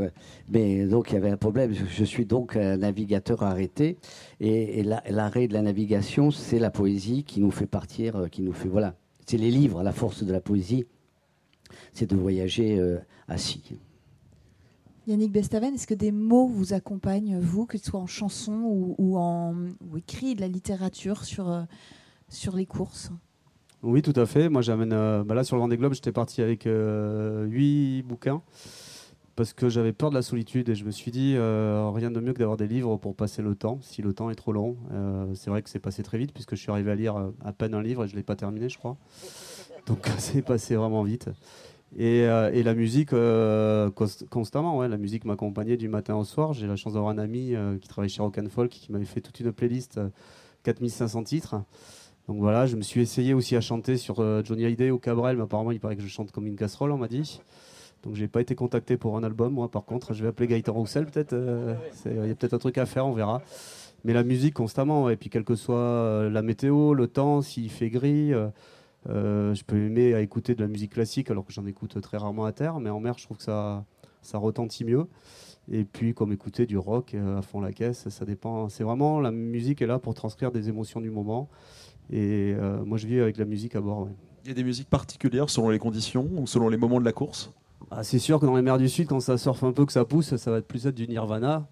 Mais 0.48 0.86
donc, 0.86 1.10
il 1.10 1.14
y 1.14 1.16
avait 1.18 1.28
un 1.28 1.36
problème. 1.36 1.74
Je 1.74 2.04
suis 2.04 2.24
donc 2.24 2.56
un 2.56 2.78
navigateur 2.78 3.42
arrêté. 3.42 3.98
Et, 4.40 4.82
l'arrêt 4.82 5.48
de 5.48 5.52
la 5.52 5.62
navigation, 5.62 6.30
c'est 6.30 6.58
la 6.58 6.70
poésie 6.70 7.24
qui 7.24 7.40
nous 7.40 7.50
fait 7.50 7.66
partir, 7.66 8.16
euh, 8.16 8.28
qui 8.28 8.40
nous 8.40 8.54
fait. 8.54 8.68
Voilà. 8.68 8.94
C'est 9.26 9.36
les 9.36 9.50
livres, 9.50 9.82
la 9.82 9.92
force 9.92 10.24
de 10.24 10.32
la 10.32 10.40
poésie, 10.40 10.86
c'est 11.92 12.08
de 12.08 12.16
voyager 12.16 12.80
assis. 13.28 13.78
Yannick 15.08 15.32
Bestaven, 15.32 15.74
est-ce 15.74 15.86
que 15.86 15.94
des 15.94 16.12
mots 16.12 16.46
vous 16.46 16.74
accompagnent, 16.74 17.38
vous, 17.40 17.64
que 17.64 17.78
ce 17.78 17.84
soit 17.86 17.98
en 17.98 18.06
chanson 18.06 18.94
ou, 18.98 19.16
en 19.16 19.54
écrit 19.96 20.34
de 20.34 20.42
la 20.42 20.48
littérature 20.48 21.24
sur, 21.24 21.50
euh, 21.50 21.62
les 22.54 22.66
courses? 22.66 23.10
Oui, 23.82 24.02
tout 24.02 24.12
à 24.16 24.26
fait. 24.26 24.50
Moi, 24.50 24.60
j'amène. 24.60 24.92
Euh, 24.92 25.24
bah 25.24 25.34
là, 25.34 25.44
sur 25.44 25.56
le 25.56 25.62
Vendée 25.62 25.78
Globe, 25.78 25.94
j'étais 25.94 26.12
parti 26.12 26.42
avec 26.42 26.66
euh, 26.66 27.46
huit 27.46 28.02
bouquins 28.02 28.42
parce 29.34 29.54
que 29.54 29.70
j'avais 29.70 29.94
peur 29.94 30.10
de 30.10 30.14
la 30.14 30.20
solitude 30.20 30.68
et 30.68 30.74
je 30.74 30.84
me 30.84 30.90
suis 30.90 31.12
dit 31.12 31.36
rien 31.38 32.10
de 32.10 32.20
mieux 32.20 32.32
que 32.32 32.40
d'avoir 32.40 32.56
des 32.56 32.66
livres 32.66 32.96
pour 32.96 33.14
passer 33.14 33.40
le 33.40 33.54
temps, 33.54 33.78
si 33.82 34.02
le 34.02 34.12
temps 34.12 34.30
est 34.30 34.34
trop 34.34 34.50
long. 34.50 34.76
c'est 35.34 35.48
vrai 35.48 35.62
que 35.62 35.70
c'est 35.70 35.78
passé 35.78 36.02
très 36.02 36.18
vite 36.18 36.32
puisque 36.32 36.56
je 36.56 36.60
suis 36.60 36.72
arrivé 36.72 36.90
à 36.90 36.96
lire 36.96 37.30
à 37.44 37.52
peine 37.52 37.72
un 37.74 37.80
livre 37.80 38.02
et 38.02 38.08
je 38.08 38.14
ne 38.14 38.16
l'ai 38.16 38.24
pas 38.24 38.34
terminé, 38.34 38.68
je 38.68 38.76
crois. 38.78 38.96
Donc, 39.86 40.08
c'est 40.18 40.42
passé 40.42 40.74
vraiment 40.74 41.04
vite. 41.04 41.30
Euh, 41.98 42.50
et, 42.52 42.62
la 42.62 42.74
musique, 42.74 43.12
euh, 43.12 43.90
constamment, 44.30 44.76
ouais, 44.78 44.88
la 44.88 44.98
musique 44.98 45.24
m'accompagnait 45.24 45.76
du 45.76 45.88
matin 45.88 46.16
au 46.16 46.24
soir. 46.24 46.52
J'ai 46.52 46.66
la 46.66 46.76
chance 46.76 46.92
d'avoir 46.94 47.10
un 47.10 47.18
ami 47.18 47.54
euh, 47.54 47.78
qui 47.78 47.88
travaille 47.88 48.10
chez 48.10 48.22
Rock 48.22 48.38
and 48.38 48.48
Folk 48.50 48.70
qui 48.70 48.92
m'avait 48.92 49.04
fait 49.04 49.20
toute 49.20 49.40
une 49.40 49.52
playlist, 49.52 50.00
4500 50.64 51.24
titres. 51.24 51.56
Donc 52.28 52.40
voilà, 52.40 52.66
je 52.66 52.76
me 52.76 52.82
suis 52.82 53.00
essayé 53.00 53.32
aussi 53.32 53.56
à 53.56 53.62
chanter 53.62 53.96
sur 53.96 54.16
Johnny 54.44 54.66
Hallyday 54.66 54.90
ou 54.90 54.98
Cabrel, 54.98 55.38
mais 55.38 55.44
apparemment 55.44 55.72
il 55.72 55.80
paraît 55.80 55.96
que 55.96 56.02
je 56.02 56.08
chante 56.08 56.30
comme 56.30 56.46
une 56.46 56.56
casserole, 56.56 56.92
on 56.92 56.98
m'a 56.98 57.08
dit. 57.08 57.40
Donc 58.02 58.16
j'ai 58.16 58.28
pas 58.28 58.42
été 58.42 58.54
contacté 58.54 58.98
pour 58.98 59.16
un 59.16 59.24
album, 59.24 59.54
moi 59.54 59.70
par 59.70 59.86
contre, 59.86 60.12
je 60.12 60.22
vais 60.22 60.28
appeler 60.28 60.46
Gaëtan 60.46 60.74
Roussel 60.74 61.06
peut-être. 61.06 61.34
Il 62.04 62.26
y 62.26 62.30
a 62.30 62.34
peut-être 62.34 62.52
un 62.52 62.58
truc 62.58 62.76
à 62.76 62.84
faire, 62.84 63.06
on 63.06 63.14
verra. 63.14 63.40
Mais 64.04 64.12
la 64.12 64.24
musique 64.24 64.52
constamment, 64.52 65.08
et 65.08 65.16
puis 65.16 65.30
quelle 65.30 65.44
que 65.44 65.54
soit 65.54 66.28
la 66.28 66.42
météo, 66.42 66.92
le 66.92 67.08
temps, 67.08 67.40
s'il 67.40 67.70
fait 67.70 67.88
gris. 67.88 68.34
Euh, 69.08 69.54
je 69.54 69.64
peux 69.64 69.76
aimer 69.76 70.14
à 70.14 70.20
écouter 70.20 70.54
de 70.54 70.60
la 70.60 70.68
musique 70.68 70.92
classique 70.92 71.30
alors 71.30 71.44
que 71.44 71.52
j'en 71.52 71.66
écoute 71.66 72.00
très 72.00 72.16
rarement 72.18 72.44
à 72.44 72.52
terre, 72.52 72.80
mais 72.80 72.90
en 72.90 73.00
mer, 73.00 73.14
je 73.18 73.24
trouve 73.24 73.38
que 73.38 73.42
ça, 73.42 73.84
ça 74.22 74.38
retentit 74.38 74.84
mieux. 74.84 75.06
Et 75.70 75.84
puis, 75.84 76.14
comme 76.14 76.32
écouter 76.32 76.66
du 76.66 76.78
rock 76.78 77.14
euh, 77.14 77.38
à 77.38 77.42
fond 77.42 77.60
la 77.60 77.72
caisse, 77.72 78.08
ça 78.08 78.24
dépend. 78.24 78.68
C'est 78.68 78.84
vraiment 78.84 79.20
la 79.20 79.30
musique 79.30 79.82
est 79.82 79.86
là 79.86 79.98
pour 79.98 80.14
transcrire 80.14 80.50
des 80.50 80.68
émotions 80.68 81.00
du 81.00 81.10
moment. 81.10 81.48
Et 82.10 82.54
euh, 82.56 82.82
moi, 82.84 82.96
je 82.96 83.06
vis 83.06 83.20
avec 83.20 83.36
la 83.36 83.44
musique 83.44 83.76
à 83.76 83.80
bord. 83.80 84.08
Il 84.44 84.48
y 84.48 84.50
a 84.50 84.54
des 84.54 84.64
musiques 84.64 84.88
particulières 84.88 85.50
selon 85.50 85.68
les 85.68 85.78
conditions 85.78 86.28
ou 86.36 86.46
selon 86.46 86.68
les 86.68 86.78
moments 86.78 87.00
de 87.00 87.04
la 87.04 87.12
course? 87.12 87.52
Ah, 87.90 88.02
C'est 88.02 88.18
sûr 88.18 88.40
que 88.40 88.46
dans 88.46 88.56
les 88.56 88.62
mers 88.62 88.78
du 88.78 88.88
Sud, 88.88 89.08
quand 89.08 89.20
ça 89.20 89.36
surfe 89.36 89.62
un 89.62 89.72
peu, 89.72 89.84
que 89.84 89.92
ça 89.92 90.04
pousse, 90.04 90.36
ça 90.36 90.50
va 90.50 90.58
être 90.58 90.66
plus 90.66 90.86
être 90.86 90.94
du 90.94 91.06
Nirvana. 91.06 91.68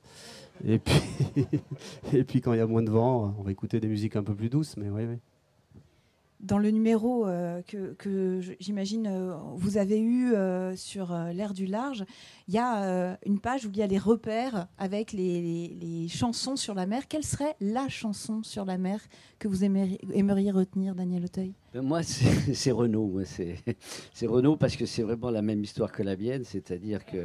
Et 0.64 0.78
puis, 0.78 1.00
et 2.12 2.24
puis 2.24 2.40
quand 2.42 2.52
il 2.52 2.58
y 2.58 2.62
a 2.62 2.66
moins 2.66 2.82
de 2.82 2.90
vent, 2.90 3.34
on 3.38 3.42
va 3.42 3.50
écouter 3.50 3.80
des 3.80 3.88
musiques 3.88 4.16
un 4.16 4.22
peu 4.22 4.34
plus 4.34 4.50
douces. 4.50 4.76
Mais 4.76 4.90
oui, 4.90 5.04
oui 5.08 5.18
dans 6.40 6.58
le 6.58 6.70
numéro 6.70 7.26
euh, 7.26 7.62
que, 7.62 8.40
j'imagine 8.60 9.06
euh, 9.06 9.34
vous 9.54 9.78
avez 9.78 9.98
eu 9.98 10.34
euh, 10.34 10.76
sur 10.76 11.12
l'air 11.32 11.54
du 11.54 11.66
large, 11.66 12.04
il 12.48 12.54
y 12.54 12.58
a 12.58 13.18
une 13.24 13.40
page 13.40 13.66
où 13.66 13.70
il 13.70 13.78
y 13.78 13.82
a 13.82 13.86
les 13.86 13.98
repères 13.98 14.68
avec 14.78 15.12
les, 15.12 16.06
chansons 16.08 16.56
sur 16.56 16.74
la 16.74 16.86
mer. 16.86 17.08
Quelle 17.08 17.24
serait 17.24 17.56
la 17.60 17.88
chanson 17.88 18.42
sur 18.42 18.64
la 18.64 18.78
mer 18.78 19.00
que 19.38 19.48
vous 19.48 19.64
aimeriez, 19.64 20.50
retenir, 20.50 20.94
Daniel 20.94 21.24
Auteuil? 21.24 21.54
Moi, 21.82 22.02
c'est 22.02 22.70
Renault. 22.70 23.20
C'est 24.12 24.26
Renault 24.26 24.56
parce 24.60 24.76
que 24.76 24.86
c'est 24.86 25.02
vraiment 25.02 25.30
la 25.30 25.42
même 25.42 25.62
histoire 25.62 25.92
que 25.92 26.02
la 26.02 26.16
mienne, 26.16 26.44
c'est-à-dire 26.44 27.04
que 27.04 27.24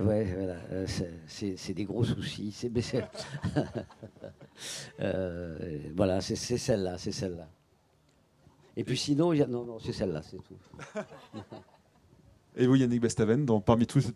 ouais, 0.00 0.24
voilà, 0.34 0.86
c'est 1.26 1.74
des 1.74 1.84
gros 1.84 2.04
soucis. 2.04 2.54
Euh, 5.00 5.78
voilà, 5.94 6.20
c'est 6.20 6.34
celle-là, 6.34 6.98
c'est 6.98 7.12
celle-là. 7.12 7.48
Et 8.76 8.82
puis 8.82 8.96
sinon, 8.96 9.32
y 9.32 9.40
a... 9.40 9.46
non, 9.46 9.64
non, 9.64 9.78
c'est 9.78 9.92
celle-là, 9.92 10.20
c'est 10.22 10.38
tout. 10.38 10.56
Et 12.56 12.66
vous, 12.66 12.74
Yannick 12.74 13.00
Bestaven, 13.00 13.46
parmi 13.64 13.86
tous, 13.86 14.12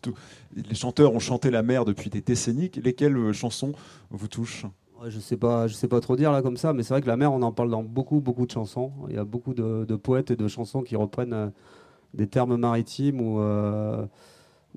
les 0.56 0.74
chanteurs 0.74 1.14
ont 1.14 1.20
chanté 1.20 1.50
la 1.50 1.62
mer 1.62 1.84
depuis 1.84 2.10
des 2.10 2.20
décennies. 2.20 2.72
Lesquelles 2.82 3.16
euh, 3.16 3.32
chansons 3.32 3.72
vous 4.10 4.26
touchent? 4.26 4.66
Je 5.08 5.18
sais 5.20 5.36
pas, 5.36 5.66
je 5.66 5.74
sais 5.74 5.88
pas 5.88 6.00
trop 6.00 6.16
dire 6.16 6.32
là 6.32 6.42
comme 6.42 6.56
ça, 6.56 6.72
mais 6.72 6.82
c'est 6.82 6.94
vrai 6.94 7.00
que 7.00 7.06
la 7.06 7.16
mer, 7.16 7.32
on 7.32 7.42
en 7.42 7.52
parle 7.52 7.70
dans 7.70 7.82
beaucoup, 7.82 8.20
beaucoup 8.20 8.46
de 8.46 8.50
chansons. 8.50 8.92
Il 9.08 9.14
y 9.14 9.18
a 9.18 9.24
beaucoup 9.24 9.54
de, 9.54 9.96
poètes 9.96 10.30
et 10.30 10.36
de 10.36 10.48
chansons 10.48 10.82
qui 10.82 10.96
reprennent 10.96 11.32
euh, 11.32 11.48
des 12.14 12.26
termes 12.26 12.56
maritimes 12.56 13.20
ou 13.20 13.40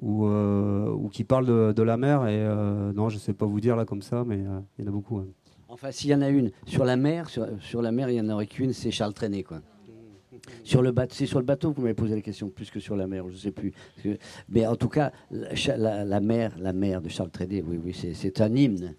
ou, 0.02 0.28
ou 0.28 1.08
qui 1.08 1.24
parlent 1.24 1.74
de, 1.74 1.82
la 1.82 1.96
mer. 1.96 2.28
Et 2.28 2.44
non, 2.94 3.08
je 3.08 3.18
sais 3.18 3.34
pas 3.34 3.46
vous 3.46 3.62
dire 3.62 3.78
là 3.78 3.86
comme 3.86 4.02
ça, 4.02 4.26
mais 4.26 4.40
il 4.78 4.84
y 4.84 4.86
en 4.86 4.88
a 4.88 4.92
beaucoup. 4.92 5.22
Enfin, 5.70 5.92
s'il 5.92 6.10
y 6.10 6.16
en 6.16 6.22
a 6.22 6.30
une 6.30 6.52
sur 6.66 6.86
la 6.86 6.96
mer, 6.96 7.30
sur, 7.30 7.82
la 7.82 7.92
mer, 7.92 8.10
il 8.10 8.16
y 8.16 8.22
en 8.22 8.30
aurait 8.30 8.48
qu'une, 8.48 8.72
c'est 8.72 8.92
Charles 8.92 9.14
Trenet, 9.14 9.44
quoi. 9.44 9.62
Sur 10.64 10.82
le 10.82 10.92
bateau, 10.92 11.14
c'est 11.16 11.26
sur 11.26 11.40
le 11.40 11.46
bateau 11.46 11.72
que 11.72 11.78
vous 11.78 11.82
m'avez 11.82 11.94
posé 11.94 12.16
la 12.16 12.22
question, 12.22 12.50
plus 12.50 12.70
que 12.70 12.80
sur 12.80 12.96
la 12.96 13.08
mer, 13.08 13.26
je 13.28 13.34
ne 13.34 13.38
sais 13.38 13.52
plus. 13.52 13.74
Mais 14.48 14.66
en 14.68 14.76
tout 14.76 14.90
cas, 14.90 15.12
la, 15.32 16.20
mer, 16.20 16.56
la 16.60 16.74
mer 16.74 17.02
de 17.02 17.10
Charles 17.10 17.32
Trenet, 17.32 17.62
oui, 17.62 17.80
oui, 17.84 17.94
c'est 17.94 18.42
un 18.42 18.56
hymne. 18.56 18.96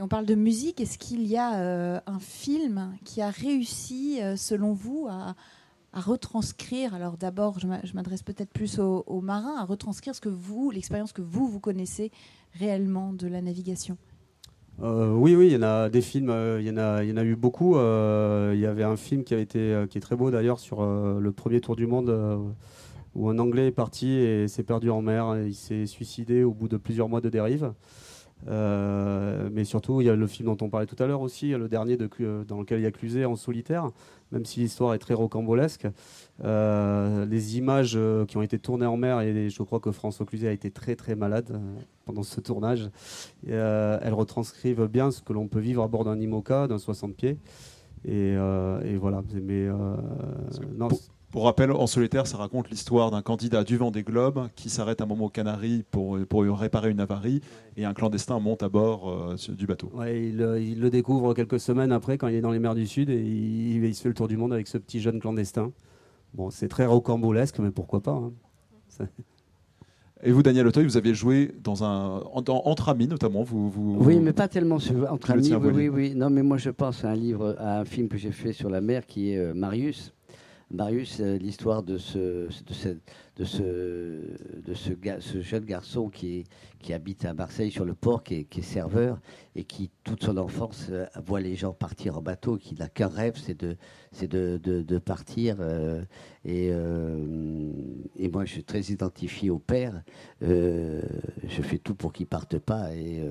On 0.00 0.08
parle 0.08 0.24
de 0.24 0.34
musique. 0.34 0.80
Est-ce 0.80 0.96
qu'il 0.98 1.26
y 1.26 1.36
a 1.36 1.60
euh, 1.60 2.00
un 2.06 2.18
film 2.18 2.92
qui 3.04 3.20
a 3.20 3.28
réussi, 3.28 4.18
euh, 4.22 4.34
selon 4.34 4.72
vous, 4.72 5.06
à, 5.10 5.34
retranscrire? 5.92 6.94
Alors 6.94 7.18
d'abord, 7.18 7.58
je 7.58 7.94
m'adresse 7.94 8.22
peut-être 8.22 8.50
plus 8.50 8.78
aux, 8.78 9.20
marins, 9.20 9.56
à 9.58 9.64
retranscrire 9.64 10.14
ce 10.14 10.20
que 10.20 10.28
vous, 10.28 10.70
l'expérience 10.70 11.12
que 11.12 11.22
vous 11.22 11.46
vous 11.46 11.60
connaissez 11.60 12.10
réellement 12.54 13.12
de 13.12 13.26
la 13.26 13.42
navigation 13.42 13.96
euh, 14.82 15.12
oui, 15.12 15.36
oui, 15.36 15.48
il 15.48 15.52
y 15.52 15.56
en 15.56 15.62
a 15.62 15.90
des 15.90 16.00
films, 16.00 16.34
il, 16.58 16.64
y 16.64 16.70
en 16.70 16.78
a, 16.78 17.04
il 17.04 17.10
y 17.10 17.12
en 17.12 17.18
a 17.18 17.24
eu 17.24 17.36
beaucoup. 17.36 17.74
Il 17.74 18.58
y 18.58 18.64
avait 18.64 18.84
un 18.84 18.96
film 18.96 19.24
qui, 19.24 19.34
a 19.34 19.38
été, 19.38 19.84
qui 19.90 19.98
est 19.98 20.00
très 20.00 20.16
beau 20.16 20.30
d'ailleurs 20.30 20.58
sur 20.58 20.82
le 20.82 21.32
premier 21.32 21.60
tour 21.60 21.76
du 21.76 21.86
monde 21.86 22.08
où 23.14 23.28
un 23.28 23.38
Anglais 23.38 23.66
est 23.66 23.72
parti 23.72 24.08
et 24.12 24.48
s'est 24.48 24.62
perdu 24.62 24.88
en 24.88 25.02
mer. 25.02 25.34
Et 25.34 25.48
il 25.48 25.54
s'est 25.54 25.84
suicidé 25.84 26.44
au 26.44 26.52
bout 26.52 26.68
de 26.68 26.78
plusieurs 26.78 27.10
mois 27.10 27.20
de 27.20 27.28
dérive. 27.28 27.74
Mais 28.46 29.64
surtout, 29.64 30.00
il 30.00 30.06
y 30.06 30.10
a 30.10 30.16
le 30.16 30.26
film 30.26 30.54
dont 30.54 30.64
on 30.64 30.70
parlait 30.70 30.86
tout 30.86 31.00
à 31.02 31.06
l'heure 31.06 31.20
aussi, 31.20 31.50
le 31.50 31.68
dernier 31.68 31.96
de, 31.96 32.08
dans 32.46 32.60
lequel 32.60 32.80
il 32.80 32.82
y 32.82 32.86
a 32.86 32.90
Cluzet 32.90 33.24
en 33.24 33.36
solitaire, 33.36 33.90
même 34.32 34.44
si 34.44 34.60
l'histoire 34.60 34.94
est 34.94 34.98
très 34.98 35.14
rocambolesque. 35.14 35.86
les 36.42 37.58
images 37.58 37.98
qui 38.28 38.36
ont 38.36 38.42
été 38.42 38.58
tournées 38.58 38.86
en 38.86 38.96
mer, 38.96 39.20
et 39.20 39.50
je 39.50 39.62
crois 39.62 39.80
que 39.80 39.92
François 39.92 40.26
Cluzet 40.26 40.48
a 40.48 40.52
été 40.52 40.70
très 40.70 40.96
très 40.96 41.14
malade 41.14 41.60
pendant 42.10 42.22
ce 42.24 42.40
tournage. 42.40 42.90
Euh, 43.48 43.98
elles 44.02 44.14
retranscrivent 44.14 44.86
bien 44.86 45.10
ce 45.10 45.22
que 45.22 45.32
l'on 45.32 45.46
peut 45.46 45.60
vivre 45.60 45.82
à 45.82 45.88
bord 45.88 46.04
d'un 46.04 46.18
IMOCA, 46.18 46.66
d'un 46.66 46.78
60 46.78 47.14
pieds. 47.14 47.38
Et, 48.04 48.34
euh, 48.36 48.98
voilà. 49.00 49.22
Mais, 49.32 49.68
euh, 49.68 49.96
pour, 51.30 51.44
rappel, 51.44 51.70
en 51.70 51.86
solitaire, 51.86 52.26
ça 52.26 52.36
raconte 52.36 52.70
l'histoire 52.70 53.10
d'un 53.10 53.22
candidat 53.22 53.64
du 53.64 53.76
vent 53.76 53.90
des 53.90 54.02
globes 54.02 54.48
qui 54.56 54.68
s'arrête 54.68 55.00
un 55.00 55.06
moment 55.06 55.26
aux 55.26 55.30
Canaries 55.30 55.84
pour, 55.90 56.18
pour 56.26 56.42
réparer 56.58 56.90
une 56.90 57.00
avarie 57.00 57.40
et 57.76 57.84
un 57.84 57.94
clandestin 57.94 58.38
monte 58.40 58.62
à 58.62 58.68
bord 58.68 59.34
du 59.48 59.66
bateau. 59.66 59.90
Ouais, 59.94 60.28
il, 60.28 60.36
le 60.36 60.90
découvre 60.90 61.34
quelques 61.34 61.60
semaines 61.60 61.92
après 61.92 62.18
quand 62.18 62.28
il 62.28 62.34
est 62.34 62.40
dans 62.40 62.50
les 62.50 62.58
mers 62.58 62.74
du 62.74 62.86
Sud 62.86 63.10
et 63.10 63.20
il, 63.20 63.94
se 63.94 64.02
fait 64.02 64.08
le 64.08 64.14
tour 64.14 64.28
du 64.28 64.36
monde 64.36 64.52
avec 64.52 64.68
ce 64.68 64.78
petit 64.78 65.00
jeune 65.00 65.20
clandestin. 65.20 65.72
Bon, 66.34 66.50
c'est 66.50 66.68
très 66.68 66.86
rocambolesque, 66.86 67.58
mais 67.58 67.70
pourquoi 67.70 68.00
pas 68.02 68.12
hein. 68.12 68.32
Et 70.22 70.32
vous, 70.32 70.42
Daniel 70.42 70.66
Auteuil, 70.66 70.84
vous 70.84 70.98
avez 70.98 71.14
joué 71.14 71.50
dans 71.62 71.82
un, 71.82 72.20
entre 72.34 72.90
amis 72.90 73.08
notamment. 73.08 73.42
Vous, 73.42 73.70
vous, 73.70 73.96
oui, 74.00 74.20
mais 74.20 74.34
pas 74.34 74.48
tellement 74.48 74.78
entre 75.08 75.30
amis. 75.30 75.54
Oui, 75.54 75.70
oui, 75.72 75.88
oui, 75.88 76.14
Non, 76.14 76.28
mais 76.28 76.42
moi 76.42 76.58
je 76.58 76.68
pense 76.68 77.04
à 77.04 77.10
un 77.10 77.14
livre, 77.14 77.56
à 77.58 77.80
un 77.80 77.84
film 77.86 78.08
que 78.08 78.18
j'ai 78.18 78.32
fait 78.32 78.52
sur 78.52 78.68
la 78.68 78.82
mer 78.82 79.06
qui 79.06 79.32
est 79.32 79.38
euh, 79.38 79.54
Marius. 79.54 80.12
Marius, 80.72 81.18
euh, 81.20 81.36
l'histoire 81.36 81.82
de 81.82 81.98
ce, 81.98 82.46
de 82.64 82.72
ce, 82.72 82.96
de 83.36 84.74
ce, 84.74 85.40
jeune 85.40 85.64
garçon 85.64 86.08
qui, 86.08 86.44
qui 86.78 86.92
habite 86.92 87.24
à 87.24 87.34
Marseille 87.34 87.72
sur 87.72 87.84
le 87.84 87.94
port, 87.94 88.22
qui 88.22 88.46
est, 88.48 88.62
serveur 88.62 89.18
et 89.56 89.64
qui, 89.64 89.90
toute 90.04 90.22
son 90.22 90.36
enfance, 90.36 90.86
euh, 90.90 91.06
voit 91.24 91.40
les 91.40 91.56
gens 91.56 91.72
partir 91.72 92.16
en 92.16 92.22
bateau, 92.22 92.56
qui 92.56 92.76
n'a 92.76 92.88
qu'un 92.88 93.08
rêve, 93.08 93.34
c'est 93.36 93.58
de, 93.58 93.76
c'est 94.12 94.28
de, 94.28 94.60
de, 94.62 94.98
partir. 94.98 95.56
Euh, 95.58 96.04
et, 96.44 96.68
et 96.68 98.28
moi, 98.28 98.44
je 98.44 98.52
suis 98.52 98.64
très 98.64 98.80
identifié 98.80 99.50
au 99.50 99.58
père. 99.58 100.02
je 100.40 101.00
fais 101.62 101.78
tout 101.78 101.96
pour 101.96 102.12
qu'il 102.12 102.26
parte 102.26 102.58
pas. 102.58 102.94
Et 102.94 103.22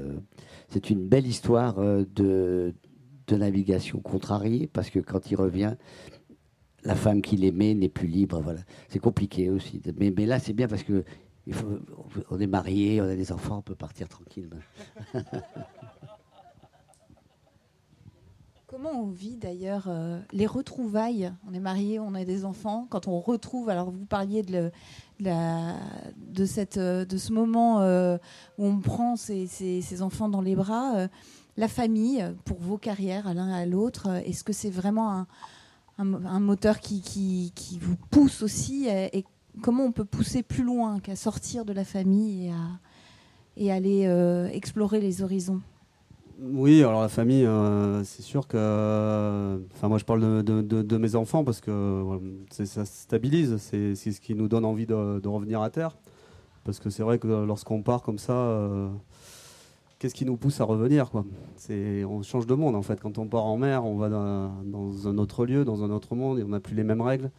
c'est 0.68 0.90
une 0.90 1.08
belle 1.08 1.26
histoire 1.26 1.76
de, 1.76 2.74
de 3.28 3.36
navigation 3.36 4.00
contrariée, 4.00 4.68
parce 4.68 4.90
que 4.90 5.00
quand 5.00 5.32
il 5.32 5.36
revient, 5.36 5.76
la 6.84 6.96
femme 6.96 7.22
qu'il 7.22 7.44
aimait 7.44 7.74
n'est 7.74 7.90
plus 7.90 8.08
libre. 8.08 8.42
Voilà. 8.42 8.60
C'est 8.88 9.00
compliqué 9.00 9.50
aussi. 9.50 9.82
Mais, 9.98 10.12
là, 10.26 10.40
c'est 10.40 10.54
bien 10.54 10.68
parce 10.68 10.84
que 10.84 11.04
on 12.30 12.40
est 12.40 12.48
marié, 12.48 13.02
on 13.02 13.06
a 13.06 13.16
des 13.16 13.32
enfants, 13.32 13.58
on 13.58 13.62
peut 13.62 13.76
partir 13.76 14.08
tranquille. 14.08 14.50
Comment 18.68 18.92
on 18.92 19.08
vit 19.08 19.36
d'ailleurs 19.36 19.88
euh, 19.88 20.20
les 20.32 20.46
retrouvailles? 20.46 21.34
On 21.50 21.56
est 21.56 21.60
marié, 21.60 22.00
on 22.00 22.14
a 22.14 22.24
des 22.24 22.46
enfants. 22.46 22.86
Quand 22.88 23.08
on 23.08 23.20
retrouve, 23.20 23.68
alors 23.70 23.90
vous 23.90 24.06
parliez 24.06 24.44
de, 24.44 24.72
de, 25.20 26.46
cette, 26.46 26.78
euh, 26.78 27.04
de 27.04 27.18
ce 27.18 27.34
moment 27.34 27.82
euh, 27.82 28.18
où 28.60 28.68
on 28.68 28.80
prend 28.80 29.16
ses, 29.16 30.02
enfants 30.04 30.30
dans 30.30 30.42
les 30.42 30.56
bras, 30.56 31.08
la 31.58 31.68
famille, 31.68 32.24
pour 32.46 32.60
vos 32.60 32.78
carrières 32.78 33.34
l'un 33.34 33.52
à 33.52 33.66
l'autre, 33.66 34.22
est-ce 34.24 34.44
que 34.44 34.54
c'est 34.54 34.70
vraiment 34.70 35.14
un, 35.14 35.28
un, 36.00 36.40
moteur 36.40 36.80
qui, 36.80 37.02
qui, 37.02 37.80
vous 37.80 37.96
pousse 38.10 38.42
aussi 38.42 38.88
et, 38.88 39.26
comment 39.62 39.84
on 39.84 39.92
peut 39.92 40.06
pousser 40.06 40.42
plus 40.44 40.64
loin 40.64 41.00
qu'à 41.00 41.16
sortir 41.16 41.66
de 41.66 41.74
la 41.74 41.84
famille 41.84 42.48
et, 42.48 42.52
à, 42.52 42.80
et 43.58 43.72
aller 43.72 44.06
euh, 44.08 44.48
explorer 44.48 45.02
les 45.02 45.22
horizons? 45.22 45.62
Oui, 46.42 46.82
alors 46.84 47.02
la 47.02 47.10
famille, 47.10 47.46
euh, 47.46 48.02
c'est 48.06 48.22
sûr 48.22 48.48
que. 48.48 49.60
Enfin, 49.74 49.90
moi, 49.90 49.98
je 49.98 50.06
parle 50.06 50.44
de, 50.44 50.62
de- 50.62 50.98
mes 50.98 51.16
enfants 51.16 51.44
parce 51.44 51.60
que 51.60 52.20
ça 52.50 52.86
stabilise. 52.86 53.58
C'est 53.58 53.96
ce 53.96 54.22
qui 54.22 54.36
nous 54.36 54.48
donne 54.48 54.64
envie 54.64 54.86
de, 54.86 55.20
de 55.20 55.28
revenir 55.28 55.62
à 55.62 55.70
terre. 55.70 55.98
Parce 56.64 56.80
que 56.80 56.90
c'est 56.90 57.04
vrai 57.04 57.20
que 57.20 57.28
lorsqu'on 57.28 57.82
part 57.82 58.04
comme 58.04 58.20
ça, 58.20 58.34
euh, 58.34 58.90
qu'est-ce 60.00 60.16
qui 60.16 60.26
nous 60.26 60.38
pousse 60.38 60.60
à 60.62 60.64
revenir 60.64 61.12
quoi 61.12 61.26
On 61.70 62.24
change 62.24 62.48
de 62.48 62.56
monde 62.56 62.76
en 62.76 62.82
fait. 62.82 63.00
Quand 63.00 63.18
on 63.18 63.28
part 63.28 63.46
en 63.46 63.58
mer, 63.58 63.86
on 63.86 63.98
va 63.98 64.10
dans, 64.10 65.08
un 65.08 65.18
autre 65.18 65.46
lieu, 65.46 65.66
dans 65.66 65.84
un 65.84 65.92
autre 65.92 66.16
monde 66.16 66.40
et 66.40 66.44
on 66.44 66.48
n'a 66.48 66.62
plus 66.62 66.76
les 66.76 66.84
mêmes 66.84 67.02
règles. 67.02 67.30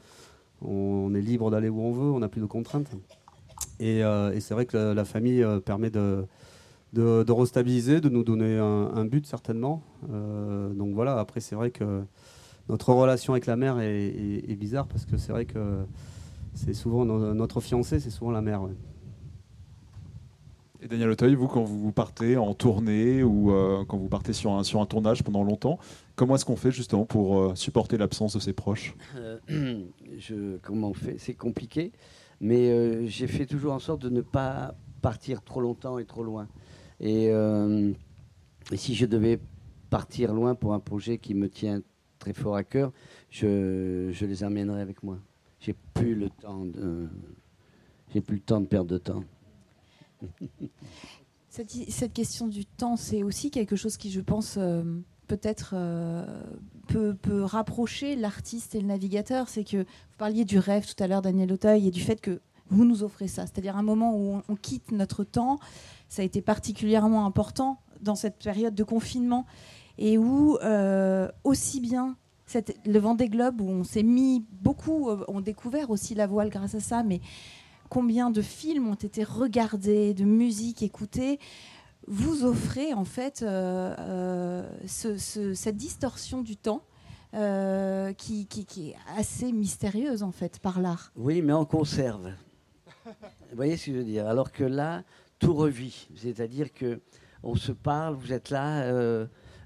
On 0.63 1.15
est 1.15 1.23
libre 1.23 1.51
d'aller 1.51 1.71
où 1.71 1.81
on 1.81 1.91
veut, 1.91 2.11
on 2.11 2.21
n'a 2.21 2.29
plus 2.29 2.43
de 2.43 2.47
contraintes. 2.47 2.91
Et, 3.81 4.05
euh, 4.05 4.39
c'est 4.41 4.55
vrai 4.55 4.67
que 4.67 4.77
la, 4.77 5.05
famille 5.07 5.43
euh, 5.43 5.59
permet 5.59 5.91
de, 5.91 6.27
restabiliser, 6.95 8.01
de 8.01 8.11
nous 8.11 8.23
donner 8.23 8.59
un, 8.59 9.05
but 9.07 9.27
certainement. 9.27 9.83
Euh, 10.13 10.69
donc 10.75 10.95
voilà, 10.95 11.19
après 11.19 11.41
c'est 11.41 11.55
vrai 11.55 11.71
que 11.71 12.03
notre 12.69 12.93
relation 12.93 13.33
avec 13.33 13.47
la 13.47 13.57
mer 13.57 13.81
est, 13.81 14.57
bizarre 14.57 14.87
parce 14.87 15.07
que 15.07 15.17
c'est 15.17 15.33
vrai 15.33 15.47
que 15.47 15.79
c'est 16.55 16.75
souvent 16.75 17.07
no- 17.07 17.33
notre 17.33 17.61
fiancé, 17.61 18.01
c'est 18.01 18.11
souvent 18.11 18.31
la 18.31 18.43
mer. 18.43 18.63
ouais. 18.63 18.77
Et 20.83 20.89
Daniel 20.89 21.11
Auteuil, 21.11 21.35
vous, 21.35 21.47
quand 21.47 21.63
vous 21.63 21.93
partez 21.93 22.39
en 22.39 22.55
tournée 22.55 23.23
ou 23.23 23.53
euh, 23.53 23.85
quand 23.87 23.99
vous 23.99 24.09
partez 24.09 24.33
sur 24.33 24.53
un, 24.53 24.87
tournage 24.87 25.23
pendant 25.23 25.45
longtemps, 25.45 25.79
comment 26.17 26.37
est-ce 26.37 26.47
qu'on 26.47 26.57
fait 26.57 26.71
justement 26.71 27.05
pour 27.05 27.39
euh, 27.39 27.55
supporter 27.55 27.99
l'absence 27.99 28.35
de 28.35 28.41
ses 28.41 28.55
proches? 28.55 28.95
Euh, 29.17 29.85
comment 30.63 30.89
on 30.89 30.95
fait? 30.95 31.17
C'est 31.19 31.35
compliqué, 31.35 31.93
mais 32.41 33.07
j'ai 33.09 33.27
fait 33.27 33.45
toujours 33.45 33.75
en 33.75 33.79
sorte 33.79 34.01
de 34.01 34.09
ne 34.09 34.23
pas 34.23 34.75
partir 35.03 35.43
trop 35.43 35.61
longtemps 35.61 35.99
et 35.99 36.07
trop 36.07 36.23
loin. 36.23 36.49
Et, 36.99 37.31
si 38.75 38.95
je 38.95 39.05
devais 39.05 39.39
partir 39.91 40.33
loin 40.33 40.55
pour 40.55 40.73
un 40.73 40.81
projet 40.81 41.19
qui 41.19 41.35
me 41.35 41.51
tient 41.51 41.83
très 42.19 42.33
fort 42.33 42.57
à 42.57 42.65
cœur, 42.65 42.93
je, 43.29 44.25
les 44.25 44.45
amènerai 44.45 44.81
avec 44.81 45.03
moi. 45.03 45.19
J'ai 45.59 45.75
plus 45.93 46.31
j'ai 48.15 48.21
plus 48.23 48.37
le 48.37 48.43
temps 48.43 48.61
de 48.61 48.67
perdre 48.67 48.91
de 48.91 48.99
temps. 48.99 49.25
Cette, 51.51 52.13
question 52.13 52.47
du 52.47 52.65
temps, 52.65 52.97
c'est 52.97 53.25
aussi 53.25 53.51
quelque 53.51 53.75
chose 53.75 53.97
qui, 53.97 54.13
je 54.13 54.21
pense, 54.21 54.55
euh, 54.57 54.85
peut-être 55.27 55.73
euh, 55.75 56.25
peut, 56.87 57.43
rapprocher 57.43 58.15
l'artiste 58.15 58.77
et 58.77 58.81
le 58.81 58.87
navigateur. 58.87 59.49
C'est 59.49 59.65
que 59.65 59.79
vous 59.79 60.17
parliez 60.17 60.45
du 60.45 60.61
rêve 60.61 60.87
tout 60.87 61.03
à 61.03 61.09
l'heure, 61.09 61.23
Daniel 61.23 61.53
Auteuil, 61.53 61.89
et 61.89 61.91
du 61.91 62.01
fait 62.01 62.21
que 62.21 62.41
vous 62.69 62.85
nous 62.85 63.03
offrez 63.03 63.27
ça, 63.27 63.47
c'est-à-dire 63.47 63.77
un 63.77 63.83
moment 63.83 64.17
où 64.17 64.41
on, 64.49 64.57
quitte 64.57 64.93
notre 64.93 65.25
temps. 65.25 65.59
Ça 66.09 66.23
a 66.23 66.25
été 66.25 66.41
particulièrement 66.41 67.27
important 67.27 67.81
dans 68.01 68.15
cette 68.15 68.39
période 68.39 68.77
de 68.77 68.85
confinement 68.85 69.45
et 69.99 70.19
où 70.19 70.57
euh, 70.63 71.29
aussi 71.43 71.81
bien 71.81 72.17
le 72.87 72.99
Vendée 72.99 73.29
Globe 73.29 73.61
où 73.61 73.69
on 73.69 73.85
s'est 73.85 74.03
mis 74.03 74.45
beaucoup, 74.63 75.09
on 75.29 75.41
découvert 75.41 75.91
aussi 75.91 76.15
la 76.15 76.27
voile 76.27 76.49
grâce 76.49 76.75
à 76.77 76.81
ça, 76.81 77.03
mais 77.03 77.21
combien 77.91 78.31
de 78.31 78.41
films 78.41 78.89
ont 78.89 78.95
été 78.95 79.23
regardés, 79.25 80.15
de 80.15 80.25
musique 80.25 80.83
écoutée, 80.83 81.39
vous 82.07 82.45
offrez 82.45 82.95
en 82.95 83.05
fait 83.05 83.43
euh, 83.43 83.95
euh, 83.99 84.71
ce- 84.87 85.19
ce- 85.19 85.53
cette 85.53 85.77
distorsion 85.77 86.41
du 86.41 86.57
temps 86.57 86.83
euh, 87.35 88.13
qui 88.15 88.49
est 88.79 88.97
assez 89.19 89.53
mystérieuse 89.53 90.23
en 90.23 90.33
fait 90.33 90.59
par 90.61 90.81
l'art. 90.81 91.13
Oui, 91.17 91.43
mais 91.43 91.53
en 91.53 91.65
conserve. 91.67 92.33
Vous 93.05 93.57
voyez 93.57 93.77
ce 93.77 93.87
que 93.87 93.93
je 93.93 93.97
veux 93.99 94.05
dire? 94.05 94.27
Alors 94.27 94.51
que 94.53 94.65
là, 94.65 95.03
tout 95.39 95.55
revit. 95.55 96.09
C'est-à-dire 96.17 96.73
que 96.73 97.01
on 97.43 97.55
se 97.57 97.73
parle, 97.73 98.15
vous 98.15 98.33
êtes 98.33 98.51
là, 98.51 98.83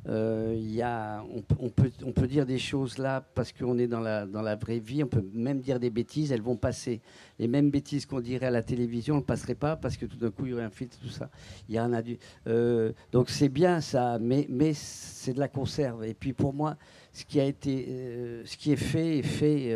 euh, 0.07 1.19
on, 1.31 1.41
peut- 1.71 1.91
on 2.05 2.13
on 2.15 2.27
dire 2.27 2.47
des 2.47 2.59
choses 2.59 2.99
là 2.99 3.23
parce 3.35 3.53
qu'on 3.53 3.79
est 3.79 3.87
dans 3.87 4.01
la, 4.01 4.57
vraie 4.57 4.79
vie, 4.79 5.03
on 5.03 5.07
peut 5.07 5.25
même 5.33 5.61
dire 5.61 5.81
des 5.81 5.91
bêtises, 5.91 6.33
elles 6.33 6.43
vont 6.43 6.57
passer. 6.57 7.01
Les 7.39 7.49
mêmes 7.49 7.71
bêtises 7.71 8.07
qu'on 8.07 8.21
dirait 8.21 8.47
à 8.47 8.51
la 8.51 8.63
télévision, 8.63 9.15
elles 9.15 9.21
ne 9.21 9.27
passeraient 9.27 9.55
pas 9.55 9.77
parce 9.77 9.97
que 9.97 10.07
tout 10.07 10.17
d'un 10.17 10.31
coup, 10.31 10.47
il 10.47 10.51
y 10.51 10.55
aurait 10.55 10.65
un 10.65 10.71
filtre, 10.71 10.99
tout 11.01 11.09
ça. 11.09 11.31
Y 11.69 11.79
a 11.79 12.03
du, 12.03 12.19
euh, 12.47 12.93
donc 13.13 13.31
c'est 13.31 13.49
bien 13.49 13.81
ça, 13.81 14.19
mais, 14.21 14.47
c'est 14.75 15.33
de 15.33 15.41
la 15.41 15.49
conserve. 15.49 16.05
Et 16.05 16.15
puis 16.15 16.33
pour 16.33 16.53
moi, 16.53 16.77
ce 17.13 17.25
qui 17.25 17.41
a 17.41 17.45
été, 17.45 17.87
euh, 17.89 18.43
ce 18.45 18.57
qui 18.57 18.73
est 18.73 18.77
fait 18.77 19.23
fait. 19.23 19.71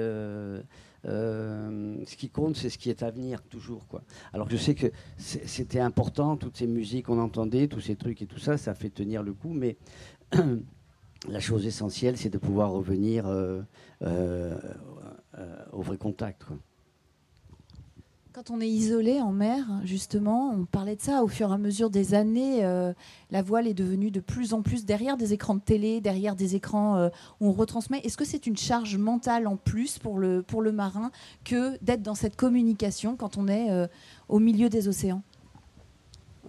ce 1.05 2.17
qui 2.17 2.29
compte, 2.29 2.57
c'est 2.57 2.69
ce 2.69 2.77
qui 2.77 2.91
est 2.91 3.03
à 3.03 3.11
venir 3.11 3.43
toujours. 3.43 3.87
Alors 4.33 4.51
je 4.51 4.57
sais 4.57 4.75
que 4.75 4.87
c'était 5.17 5.81
important, 5.81 6.37
toutes 6.37 6.59
ces 6.59 6.67
musiques 6.67 7.07
qu'on 7.07 7.21
entendait, 7.21 7.69
tous 7.69 7.81
ces 7.81 7.97
trucs 7.97 8.21
et 8.21 8.27
tout 8.27 8.39
ça, 8.39 8.59
ça 8.59 8.75
fait 8.75 8.91
tenir 8.91 9.23
le 9.23 9.33
coup, 9.33 9.53
mais 9.53 9.77
la 11.29 11.41
chose 11.41 11.67
essentielle, 11.67 12.17
c'est 12.17 12.31
de 12.31 12.39
pouvoir 12.39 12.71
revenir 12.71 13.27
euh, 13.27 13.61
euh, 14.03 14.57
euh, 15.39 15.57
au 15.73 15.83
vrai 15.83 15.97
contact. 15.97 16.45
Quand 18.33 18.51
on 18.51 18.61
est 18.61 18.69
isolé 18.69 19.21
en 19.21 19.33
mer, 19.33 19.65
justement, 19.83 20.53
on 20.53 20.65
parlait 20.65 20.95
de 20.95 21.01
ça 21.01 21.25
au 21.25 21.29
fur 21.29 21.51
et 21.51 21.55
à 21.55 21.59
mesure 21.59 21.91
des 21.91 22.15
années. 22.15 22.63
la 23.33 23.43
voile 23.43 23.67
est 23.67 23.75
devenue 23.75 24.13
de 24.13 24.21
plus 24.21 24.55
en 24.55 24.63
plus 24.63 24.85
derrière 24.85 25.17
des 25.17 25.33
écrans 25.33 25.57
de 25.57 25.61
télé, 25.61 26.01
derrière 26.01 26.37
des 26.37 26.55
écrans 26.55 27.11
où 27.41 27.49
on 27.49 27.53
retransmet. 27.53 27.99
Est-ce 28.05 28.17
que 28.17 28.25
c'est 28.25 28.47
une 28.47 28.57
charge 28.57 28.97
mentale 28.97 29.49
en 29.49 29.57
plus 29.57 29.99
pour 29.99 30.19
le, 30.19 30.43
pour 30.43 30.63
le 30.63 30.71
marin 30.71 31.11
que 31.45 31.83
d'être 31.83 32.03
dans 32.03 32.15
cette 32.15 32.37
communication 32.37 33.17
quand 33.17 33.39
on 33.39 33.49
est 33.49 33.89
au 34.29 34.39
milieu 34.39 34.69
des 34.69 34.87
océans? 34.87 35.23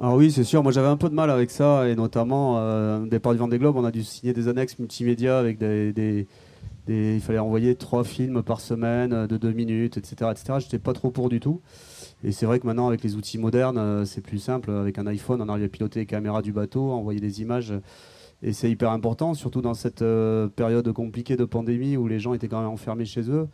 Alors 0.02 0.16
oui, 0.16 0.32
c'est 0.32 0.46
sûr. 0.46 0.64
Moi, 0.64 0.72
j'avais 0.72 0.88
un 0.88 0.98
peu 0.98 1.10
de 1.10 1.14
mal 1.14 1.30
avec 1.30 1.52
ça, 1.52 1.88
et 1.90 1.96
notamment 1.96 2.58
euh, 2.58 3.04
au 3.04 3.08
départ 3.08 3.34
du 3.34 3.40
Vendée 3.40 3.60
Globe, 3.60 3.76
on 3.76 3.84
a 3.84 3.92
dû 3.92 4.04
signer 4.04 4.34
des 4.34 4.48
annexes 4.48 4.80
multimédia 4.80 5.38
avec 5.38 5.58
des, 5.58 6.26
il 6.90 7.22
fallait 7.22 7.40
envoyer 7.40 7.76
trois 7.76 8.04
films 8.04 8.42
par 8.42 8.62
semaine 8.62 9.14
euh, 9.14 9.28
de 9.28 9.38
deux 9.38 9.52
minutes, 9.52 9.98
etc., 9.98 10.32
etc. 10.32 10.60
J'étais 10.60 10.80
pas 10.80 10.94
trop 10.94 11.12
pour 11.12 11.30
du 11.30 11.40
tout. 11.40 11.62
Et 12.24 12.32
c'est 12.32 12.46
vrai 12.46 12.60
que 12.60 12.68
maintenant, 12.68 12.88
avec 12.88 13.04
les 13.04 13.16
outils 13.16 13.38
modernes, 13.38 13.78
euh, 13.78 14.06
c'est 14.06 14.22
plus 14.22 14.40
simple. 14.40 14.72
Avec 14.72 14.98
un 14.98 15.08
iPhone, 15.08 15.42
on 15.42 15.50
arrive 15.50 15.66
à 15.66 15.70
piloter 15.70 16.02
les 16.02 16.06
caméras 16.06 16.42
du 16.42 16.52
bateau, 16.52 16.92
envoyer 16.92 17.20
des 17.20 17.42
images. 17.42 17.74
Et 18.42 18.54
c'est 18.54 18.72
hyper 18.72 18.92
important, 18.92 19.34
surtout 19.34 19.62
dans 19.62 19.74
cette 19.74 20.02
euh, 20.02 20.48
période 20.48 20.92
compliquée 20.94 21.36
de 21.36 21.44
pandémie 21.44 21.98
où 21.98 22.08
les 22.08 22.20
gens 22.20 22.34
étaient 22.34 22.48
quand 22.48 22.62
même 22.62 22.70
enfermés 22.70 23.06
chez 23.06 23.30
eux. 23.30 23.48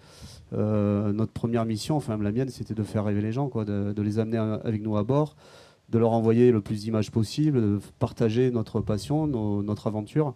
Notre 0.51 1.33
première 1.33 1.65
mission, 1.65 1.97
enfin 1.97 2.17
la 2.17 2.31
mienne, 2.31 2.49
c'était 2.49 2.75
de 2.75 2.83
faire 2.83 3.03
rêver 3.03 3.19
les 3.19 3.31
gens, 3.33 3.49
quoi, 3.49 3.65
de, 3.65 4.01
les 4.01 4.19
amener 4.19 4.37
avec 4.37 4.81
nous 4.81 4.95
à 4.95 5.03
bord, 5.03 5.35
de 5.89 5.99
leur 5.99 6.11
envoyer 6.11 6.51
le 6.51 6.61
plus 6.61 6.81
d'images 6.83 7.11
possible, 7.11 7.61
de 7.61 7.79
partager 7.99 8.51
notre 8.51 8.81
passion, 8.81 9.27
notre 9.27 9.87
aventure. 9.87 10.33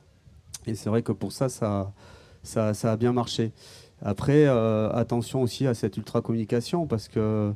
Et 0.68 0.76
c'est 0.76 0.90
vrai 0.90 1.02
que 1.02 1.12
pour 1.12 1.32
ça, 1.32 1.50
ça, 1.50 1.94
ça, 2.44 2.74
ça 2.74 2.92
a 2.92 2.98
bien 2.98 3.14
marché. 3.14 3.52
Après, 4.02 4.46
euh, 4.46 4.90
attention 4.94 5.42
aussi 5.42 5.68
à 5.68 5.74
cette 5.74 5.98
ultra 5.98 6.22
communication 6.22 6.88
parce 6.88 7.08
que 7.08 7.54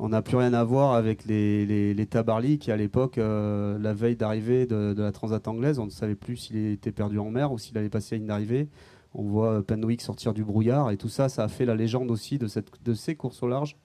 on 0.00 0.10
n'a 0.10 0.22
plus 0.22 0.36
rien 0.36 0.52
à 0.52 0.62
voir 0.62 0.94
avec 0.94 1.24
les, 1.24 1.66
les, 1.66 1.92
les 1.92 2.06
Tabarly 2.06 2.58
qui, 2.58 2.70
à 2.70 2.76
l'époque, 2.76 3.18
euh, 3.18 3.78
la 3.80 3.92
veille 3.94 4.14
d'arrivée 4.14 4.64
de, 4.64 4.94
de 4.94 5.02
la 5.02 5.10
Transat 5.10 5.46
anglaise, 5.48 5.80
on 5.80 5.86
ne 5.86 5.90
savait 5.90 6.14
plus 6.14 6.36
s'il 6.36 6.56
était 6.56 6.92
perdu 6.92 7.18
en 7.18 7.30
mer 7.30 7.50
ou 7.50 7.58
s'il 7.58 7.76
allait 7.78 7.88
passer 7.88 8.14
la 8.14 8.18
ligne 8.18 8.28
d'arrivée. 8.28 8.68
On 9.14 9.24
voit 9.24 9.54
euh, 9.54 9.62
Penwick 9.62 10.00
sortir 10.00 10.34
du 10.34 10.44
brouillard 10.44 10.90
et 10.92 10.96
tout 10.98 11.08
ça, 11.08 11.28
ça 11.28 11.42
a 11.42 11.48
fait 11.48 11.64
la 11.64 11.74
légende 11.74 12.10
aussi 12.12 12.38
de, 12.38 12.46
cette, 12.46 12.68
de 12.84 12.94
ces 12.94 13.16
courses 13.16 13.42
au 13.42 13.48
large. 13.48 13.76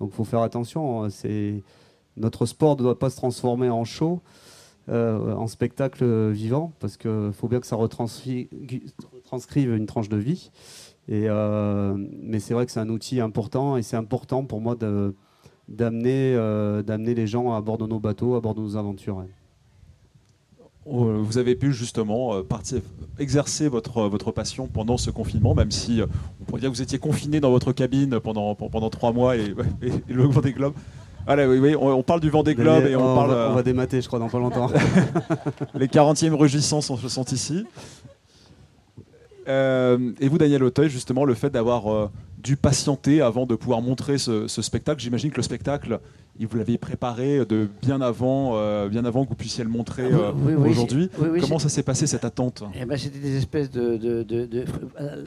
Donc 0.00 0.10
il 0.12 0.14
faut 0.16 0.24
faire 0.24 0.42
attention. 0.42 1.04
hein, 1.04 1.08
C'est 1.08 1.62
notre 2.16 2.46
sport 2.46 2.76
ne 2.76 2.82
doit 2.82 2.98
pas 2.98 3.10
se 3.10 3.16
transformer 3.16 3.68
en 3.70 3.84
show, 3.84 4.20
euh, 4.88 5.34
en 5.34 5.46
spectacle 5.46 6.04
vivant, 6.30 6.72
parce 6.80 6.96
qu'il 6.96 7.30
faut 7.32 7.48
bien 7.48 7.60
que 7.60 7.66
ça 7.66 7.76
retranscri- 7.76 8.48
retranscrive 9.14 9.74
une 9.74 9.86
tranche 9.86 10.08
de 10.08 10.16
vie. 10.16 10.50
Euh, 11.10 11.94
mais 12.22 12.40
c'est 12.40 12.54
vrai 12.54 12.64
que 12.66 12.72
c'est 12.72 12.80
un 12.80 12.88
outil 12.88 13.20
important 13.20 13.76
et 13.76 13.82
c'est 13.82 13.96
important 13.96 14.44
pour 14.44 14.60
moi 14.60 14.74
euh, 14.82 15.12
d'amener 15.68 17.14
les 17.14 17.26
gens 17.26 17.52
à 17.52 17.60
bord 17.60 17.78
de 17.78 17.86
nos 17.86 17.98
bateaux, 18.00 18.34
à 18.36 18.40
bord 18.40 18.54
de 18.54 18.60
nos 18.60 18.76
aventures. 18.76 19.22
Euh, 20.86 21.18
Vous 21.22 21.38
avez 21.38 21.54
pu 21.56 21.72
justement 21.72 22.42
partir, 22.42 22.80
exercer 23.18 23.68
votre, 23.68 24.30
passion 24.32 24.66
pendant 24.66 24.96
ce 24.98 25.10
confinement, 25.10 25.54
même 25.54 25.70
si 25.70 26.00
on 26.40 26.44
pourrait 26.44 26.60
dire 26.60 26.70
que 26.70 26.76
vous 26.76 26.82
étiez 26.82 26.98
confiné 26.98 27.40
dans 27.40 27.50
votre 27.50 27.72
cabine 27.72 28.20
pendant, 28.20 28.54
pendant 28.54 28.90
trois 28.90 29.12
mois 29.12 29.36
et, 29.36 29.54
et- 29.82 29.88
et 30.08 30.12
le 30.12 30.24
Vendée 30.28 30.52
Globe. 30.52 30.74
Allez, 31.26 31.46
oui, 31.46 31.58
oui, 31.58 31.76
on, 31.76 31.88
on 31.88 32.02
parle 32.02 32.20
du 32.20 32.28
Vendée 32.30 32.54
Globe 32.54 32.84
et 32.86 32.96
on, 32.96 33.14
parle. 33.14 33.30
va, 33.30 33.48
on 33.48 33.52
euh, 33.52 33.54
va 33.54 33.62
démater, 33.62 34.00
je 34.00 34.06
crois, 34.06 34.18
dans 34.18 34.28
pas 34.28 34.38
longtemps. 34.38 34.70
les 35.74 35.86
40e 35.86 36.34
rugissants 36.34 36.82
sont, 36.82 36.96
sont 36.96 37.24
ici. 37.24 37.64
Euh, 39.48 40.12
et 40.20 40.28
vous, 40.28 40.38
Daniel 40.38 40.62
Auteuil, 40.62 40.88
justement, 40.88 41.24
le 41.24 41.34
fait 41.34 41.50
d'avoir 41.50 41.92
euh, 41.92 42.10
dû 42.38 42.56
patienter 42.56 43.20
avant 43.22 43.46
de 43.46 43.54
pouvoir 43.54 43.80
montrer 43.80 44.18
ce, 44.18 44.48
ce 44.48 44.62
spectacle, 44.62 45.00
j'imagine 45.00 45.30
que 45.30 45.36
le 45.36 45.42
spectacle, 45.42 46.00
vous 46.40 46.56
l'aviez 46.56 46.78
préparé 46.78 47.44
de 47.46 47.68
bien 47.82 48.00
avant, 48.00 48.56
euh, 48.56 48.88
bien 48.88 49.04
avant 49.04 49.24
que 49.24 49.28
vous 49.28 49.34
puissiez 49.36 49.62
le 49.62 49.70
montrer 49.70 50.08
Ah 50.12 50.16
euh, 50.16 50.32
oui, 50.34 50.54
oui, 50.56 50.70
aujourd'hui. 50.70 51.08
oui, 51.20 51.40
Comment 51.40 51.58
ça 51.60 51.68
s'est 51.68 51.82
passé 51.84 52.06
cette 52.08 52.24
attente? 52.24 52.64
Eh 52.74 52.84
ben, 52.84 52.96
c'était 52.98 53.20
des 53.20 53.36
espèces 53.36 53.70
de. 53.70 53.96
de- 53.96 54.22
de- 54.24 54.46
de- 54.46 54.64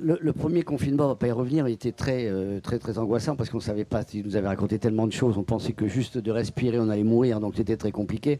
le, 0.03 0.17
le 0.19 0.33
premier 0.33 0.63
confinement, 0.63 1.05
on 1.05 1.09
va 1.09 1.15
pas 1.15 1.27
y 1.27 1.31
revenir, 1.31 1.67
il 1.67 1.73
était 1.73 1.93
très, 1.93 2.27
euh, 2.27 2.59
très, 2.59 2.77
très 2.79 2.97
angoissant 2.97 3.35
parce 3.35 3.49
qu'on 3.49 3.59
savait 3.61 3.85
pas. 3.85 4.03
Il 4.13 4.25
nous 4.25 4.35
avait 4.35 4.47
raconté 4.47 4.79
tellement 4.79 5.07
de 5.07 5.13
choses. 5.13 5.37
On 5.37 5.43
pensait 5.43 5.73
que 5.73 5.87
juste 5.87 6.17
de 6.17 6.31
respirer, 6.31 6.79
on 6.79 6.89
allait 6.89 7.03
mourir, 7.03 7.39
donc 7.39 7.53
c'était 7.55 7.77
très 7.77 7.91
compliqué. 7.91 8.39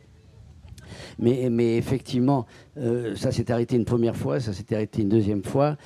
Mais, 1.20 1.78
effectivement, 1.78 2.46
euh, 2.78 3.16
ça 3.16 3.32
s'est 3.32 3.52
arrêté 3.52 3.76
une 3.76 3.86
première 3.86 4.16
fois, 4.16 4.40
ça 4.40 4.54
s'est 4.54 4.74
arrêté 4.74 5.02
une 5.02 5.10
deuxième 5.10 5.44
fois. 5.44 5.78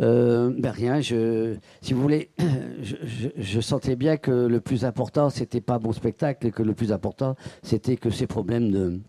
Euh, 0.00 0.52
ben 0.56 0.70
rien, 0.70 1.00
je, 1.00 1.56
si 1.80 1.92
vous 1.92 2.00
voulez, 2.02 2.30
je, 3.38 3.60
sentais 3.60 3.96
bien 3.96 4.16
que 4.16 4.30
le 4.30 4.60
plus 4.60 4.84
important, 4.84 5.30
c'était 5.30 5.60
pas 5.60 5.78
mon 5.78 5.92
spectacle, 5.92 6.50
que 6.50 6.62
le 6.62 6.74
plus 6.74 6.92
important, 6.92 7.36
c'était 7.62 7.96
que 7.96 8.10
ces 8.10 8.26
problèmes 8.26 9.00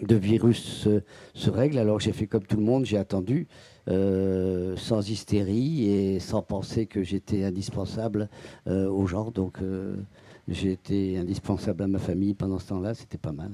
de, 0.00 0.16
virus 0.16 0.88
se, 1.34 1.50
règlent. 1.50 1.78
Alors 1.78 2.00
j'ai 2.00 2.12
fait 2.12 2.26
comme 2.26 2.44
tout 2.44 2.56
le 2.56 2.64
monde, 2.64 2.84
j'ai 2.84 2.98
attendu, 2.98 3.46
euh, 3.88 4.76
sans 4.76 5.08
hystérie 5.08 5.88
et 5.88 6.20
sans 6.20 6.42
penser 6.42 6.86
que 6.86 7.02
j'étais 7.02 7.44
indispensable 7.44 8.28
aux 8.66 9.06
gens. 9.06 9.30
Donc 9.30 9.58
j'ai 10.48 10.72
été 10.72 11.18
indispensable 11.18 11.84
à 11.84 11.86
ma 11.86 11.98
famille 11.98 12.34
pendant 12.34 12.58
ce 12.58 12.68
temps-là, 12.68 12.94
c'était 12.94 13.18
pas 13.18 13.32
mal. 13.32 13.52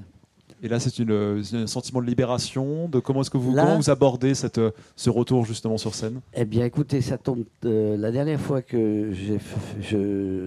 Et 0.61 0.67
là, 0.67 0.79
c'est 0.79 0.89
c'est 0.89 1.55
un 1.57 1.67
sentiment 1.67 2.01
de 2.01 2.05
libération. 2.07 2.89
De 2.89 2.99
comment 2.99 3.21
est-ce 3.21 3.29
que 3.29 3.37
vous, 3.37 3.53
Là- 3.55 3.63
comment 3.63 3.77
vous 3.77 3.89
abordez 3.89 4.35
cette, 4.35 4.59
ce 4.95 5.09
retour 5.09 5.45
justement 5.45 5.77
sur 5.77 5.95
scène? 5.95 6.19
Eh 6.33 6.45
bien, 6.45 6.65
écoutez, 6.65 7.01
ça 7.01 7.17
tombe. 7.17 7.43
euh, 7.65 7.95
la 7.97 8.11
dernière 8.11 8.39
fois 8.41 8.61
que 8.61 9.11
j'ai, 9.13 9.37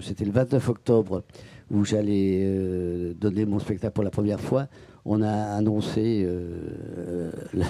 c'était 0.03 0.25
le 0.25 0.33
29 0.33 0.69
octobre 0.69 1.23
où 1.71 1.85
j'allais 1.85 2.41
euh, 2.45 3.15
donner 3.19 3.47
mon 3.47 3.59
spectacle 3.59 3.95
pour 3.95 4.05
la 4.05 4.11
première 4.11 4.41
fois. 4.41 4.67
On 5.05 5.21
a 5.23 5.33
annoncé, 5.57 6.23
euh, 6.25 7.31
le, 7.53 7.65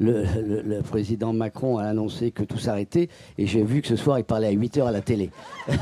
le- 0.00 0.24
le- 0.40 0.62
le 0.62 0.82
président 0.82 1.32
Macron 1.34 1.76
a 1.78 1.84
annoncé 1.84 2.30
que 2.30 2.44
tout 2.44 2.56
s'arrêtait, 2.58 3.08
et 3.36 3.46
j'ai 3.46 3.62
vu 3.62 3.82
que 3.82 3.88
ce 3.88 3.96
soir 3.96 4.18
il 4.18 4.24
parlait 4.24 4.46
à 4.46 4.52
8 4.52 4.78
heures 4.78 4.86
à 4.86 4.92
la 4.92 5.02
télé. 5.02 5.30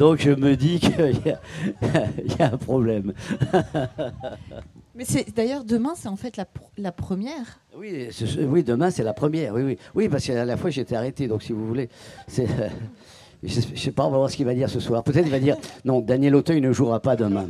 Donc- 0.00 0.18
je 0.20 0.30
me 0.30 0.56
dis 0.56 0.80
qu'il 0.80 0.90
y, 1.24 1.28
y 2.38 2.42
a 2.42 2.52
un 2.52 2.56
problème. 2.56 3.12
Mais 4.94 5.04
c'est 5.04 5.34
d'ailleurs 5.34 5.64
demain, 5.64 5.92
c'est 5.96 6.08
en 6.08 6.16
fait 6.16 6.36
la, 6.36 6.44
pr- 6.44 6.68
la 6.76 6.92
première. 6.92 7.60
Oui, 7.76 8.08
oui, 8.48 8.64
demain 8.64 8.90
c'est 8.90 9.04
la 9.04 9.12
première. 9.14 9.54
Oui, 9.54 9.62
oui, 9.62 9.78
oui, 9.94 10.08
parce 10.08 10.26
qu'à 10.26 10.44
la 10.44 10.56
fois 10.56 10.70
j'étais 10.70 10.96
arrêté. 10.96 11.28
Donc 11.28 11.42
si 11.42 11.52
vous 11.52 11.66
voulez, 11.66 11.88
c'est. 12.26 12.44
euh, 12.50 12.68
je 13.42 13.60
je 13.74 13.80
sais 13.80 13.92
pas, 13.92 14.04
on 14.06 14.10
va 14.10 14.18
voir 14.18 14.30
ce 14.30 14.36
qu'il 14.36 14.44
va 14.44 14.52
dire 14.54 14.68
ce 14.68 14.80
soir. 14.80 15.02
Peut-être 15.02 15.24
il 15.26 15.30
va 15.30 15.38
dire 15.38 15.56
non, 15.84 16.00
Daniel 16.00 16.34
Auteuil 16.34 16.60
ne 16.60 16.72
jouera 16.72 17.00
pas 17.00 17.16
demain. 17.16 17.48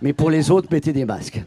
Mais 0.00 0.12
pour 0.14 0.30
les 0.30 0.50
autres, 0.50 0.68
mettez 0.70 0.92
des 0.94 1.04
masques. 1.04 1.42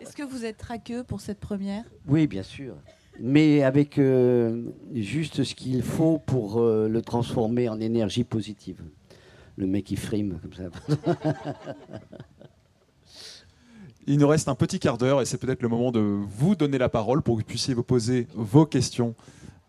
Est-ce 0.00 0.14
que 0.16 0.22
vous 0.24 0.44
êtes 0.44 0.58
traqueux 0.58 1.02
pour 1.04 1.20
cette 1.20 1.40
première? 1.40 1.84
Oui, 2.08 2.26
bien 2.26 2.42
sûr. 2.42 2.74
Mais 3.20 3.62
avec 3.62 3.98
euh, 3.98 4.62
juste 4.94 5.44
ce 5.44 5.54
qu'il 5.54 5.82
faut 5.82 6.18
pour 6.18 6.60
euh, 6.60 6.88
le 6.88 7.02
transformer 7.02 7.68
en 7.68 7.80
énergie 7.80 8.24
positive. 8.24 8.82
Le 9.56 9.66
mec 9.66 9.84
qui 9.84 9.96
frime 9.96 10.38
comme 10.42 10.52
ça. 10.52 10.64
Il 14.08 14.18
nous 14.18 14.28
reste 14.28 14.48
un 14.48 14.54
petit 14.54 14.78
quart 14.78 14.98
d'heure 14.98 15.20
et 15.20 15.24
c'est 15.24 15.38
peut-être 15.38 15.62
le 15.62 15.68
moment 15.68 15.90
de 15.90 15.98
vous 15.98 16.54
donner 16.54 16.78
la 16.78 16.88
parole 16.88 17.22
pour 17.22 17.34
que 17.36 17.40
vous 17.40 17.46
puissiez 17.46 17.74
vous 17.74 17.82
poser 17.82 18.28
vos 18.34 18.64
questions 18.64 19.16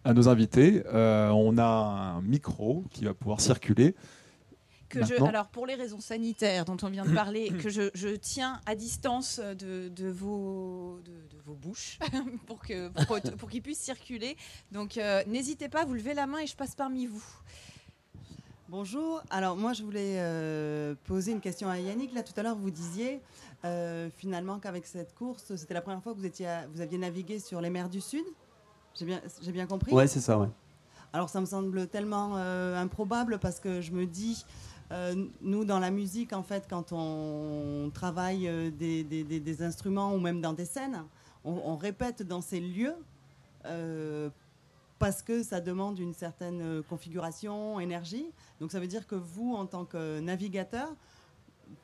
à 0.04 0.14
nos 0.14 0.30
invités. 0.30 0.84
Euh, 0.94 1.30
on 1.30 1.58
a 1.58 2.18
un 2.18 2.22
micro 2.22 2.84
qui 2.92 3.06
va 3.06 3.16
pouvoir 3.16 3.42
circuler. 3.42 3.96
Que 4.90 5.06
je, 5.06 5.16
alors 5.24 5.48
pour 5.48 5.66
les 5.66 5.76
raisons 5.76 6.00
sanitaires 6.00 6.66
dont 6.66 6.78
on 6.82 6.90
vient 6.90 7.06
de 7.06 7.14
parler, 7.14 7.50
que 7.62 7.70
je, 7.70 7.90
je 7.94 8.10
tiens 8.10 8.62
à 8.66 8.76
distance 8.76 9.40
de, 9.40 9.90
de 9.90 10.08
vos, 10.10 11.00
de, 11.06 11.12
de 11.36 11.42
vos 11.46 11.54
bouches 11.56 12.00
pour 12.48 12.60
que 12.60 12.90
pour, 13.06 13.20
pour 13.38 13.50
qu'ils 13.50 13.62
puissent 13.62 13.80
circuler. 13.82 14.38
Donc 14.72 14.98
euh, 14.98 15.24
n'hésitez 15.28 15.70
pas, 15.70 15.86
vous 15.86 15.94
levez 15.94 16.14
la 16.14 16.28
main 16.28 16.40
et 16.40 16.48
je 16.48 16.56
passe 16.56 16.76
parmi 16.76 17.06
vous. 17.06 17.24
Bonjour. 18.70 19.22
Alors 19.30 19.56
moi 19.56 19.74
je 19.74 19.84
voulais 19.84 20.16
euh, 20.20 20.94
poser 21.06 21.32
une 21.32 21.40
question 21.42 21.70
à 21.70 21.80
Yannick. 21.80 22.14
Là 22.14 22.22
tout 22.24 22.34
à 22.38 22.44
l'heure 22.44 22.56
vous 22.58 22.70
disiez 22.72 23.22
euh, 23.66 24.10
finalement 24.18 24.60
qu'avec 24.60 24.86
cette 24.86 25.16
course 25.16 25.56
c'était 25.56 25.74
la 25.74 25.82
première 25.82 26.04
fois 26.04 26.14
que 26.14 26.18
vous 26.20 26.26
étiez 26.26 26.48
à- 26.48 26.68
vous 26.68 26.82
aviez 26.82 26.98
navigué 26.98 27.40
sur 27.40 27.62
les 27.62 27.70
mers 27.70 27.90
du 27.90 28.02
Sud. 28.02 28.26
J'ai 28.96 29.06
bien 29.06 29.22
j'ai 29.42 29.52
bien 29.52 29.68
compris? 29.68 29.94
Ouais, 29.94 30.08
c'est 30.08 30.20
ça, 30.20 30.38
ouais. 30.38 30.50
Alors 31.14 31.30
ça 31.30 31.40
me 31.40 31.46
semble 31.46 31.88
tellement 31.88 32.34
euh, 32.36 32.76
improbable 32.82 33.40
parce 33.40 33.62
que 33.62 33.80
je 33.80 33.92
me 33.94 34.06
dis, 34.06 34.46
nous 35.42 35.66
dans 35.66 35.80
la 35.80 35.92
musique 35.92 36.34
en 36.34 36.44
fait, 36.44 36.66
quand 36.70 36.92
on 36.92 37.92
travaille 37.94 38.48
euh, 38.48 38.72
des, 38.72 39.62
instruments 39.62 40.14
ou 40.14 40.20
même 40.20 40.42
dans 40.42 40.54
des 40.54 40.66
scènes, 40.66 41.04
on, 41.44 41.52
on 41.66 41.76
répète 41.76 42.24
dans 42.24 42.42
ces 42.42 42.60
lieux 42.60 42.96
euh, 43.66 44.30
parce 45.00 45.22
que 45.22 45.44
ça 45.44 45.62
demande 45.62 46.00
une 46.00 46.14
certaine 46.14 46.62
euh, 46.62 46.82
configuration, 46.82 47.80
énergie. 47.80 48.26
Donc 48.60 48.72
ça 48.72 48.80
veut 48.80 48.88
dire 48.88 49.06
que 49.06 49.16
vous, 49.16 49.54
en 49.54 49.66
tant 49.66 49.86
que 49.86 50.20
navigateur, 50.20 50.90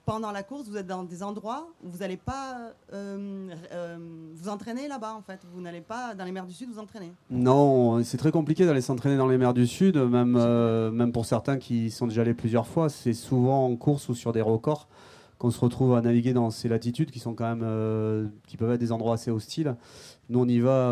pendant 0.05 0.31
la 0.31 0.43
course, 0.43 0.67
vous 0.67 0.77
êtes 0.77 0.87
dans 0.87 1.03
des 1.03 1.23
endroits 1.23 1.69
où 1.83 1.89
vous 1.89 1.99
n'allez 1.99 2.17
pas 2.17 2.73
euh, 2.91 3.49
euh, 3.71 3.97
vous 4.33 4.49
entraîner 4.49 4.87
là-bas 4.87 5.13
en 5.13 5.21
fait. 5.21 5.39
Vous 5.53 5.61
n'allez 5.61 5.81
pas 5.81 6.13
dans 6.13 6.25
les 6.25 6.31
mers 6.31 6.45
du 6.45 6.53
Sud 6.53 6.69
vous 6.69 6.79
entraîner. 6.79 7.11
Non, 7.29 8.03
c'est 8.03 8.17
très 8.17 8.31
compliqué 8.31 8.65
d'aller 8.65 8.81
s'entraîner 8.81 9.15
dans 9.15 9.27
les 9.27 9.37
mers 9.37 9.53
du 9.53 9.65
Sud, 9.65 9.97
même, 9.97 10.35
euh, 10.37 10.91
même 10.91 11.13
pour 11.13 11.25
certains 11.25 11.57
qui 11.57 11.89
sont 11.89 12.07
déjà 12.07 12.21
allés 12.21 12.33
plusieurs 12.33 12.67
fois. 12.67 12.89
C'est 12.89 13.13
souvent 13.13 13.65
en 13.65 13.75
course 13.77 14.09
ou 14.09 14.15
sur 14.15 14.33
des 14.33 14.41
records 14.41 14.89
qu'on 15.37 15.51
se 15.51 15.59
retrouve 15.59 15.95
à 15.95 16.01
naviguer 16.01 16.33
dans 16.33 16.49
ces 16.49 16.69
latitudes 16.69 17.11
qui 17.11 17.19
sont 17.19 17.33
quand 17.33 17.55
même, 17.55 18.31
qui 18.47 18.55
peuvent 18.55 18.71
être 18.71 18.79
des 18.79 18.91
endroits 18.91 19.15
assez 19.15 19.31
hostiles. 19.31 19.75
Nous, 20.29 20.39
on 20.39 20.47
y 20.47 20.59
va 20.59 20.89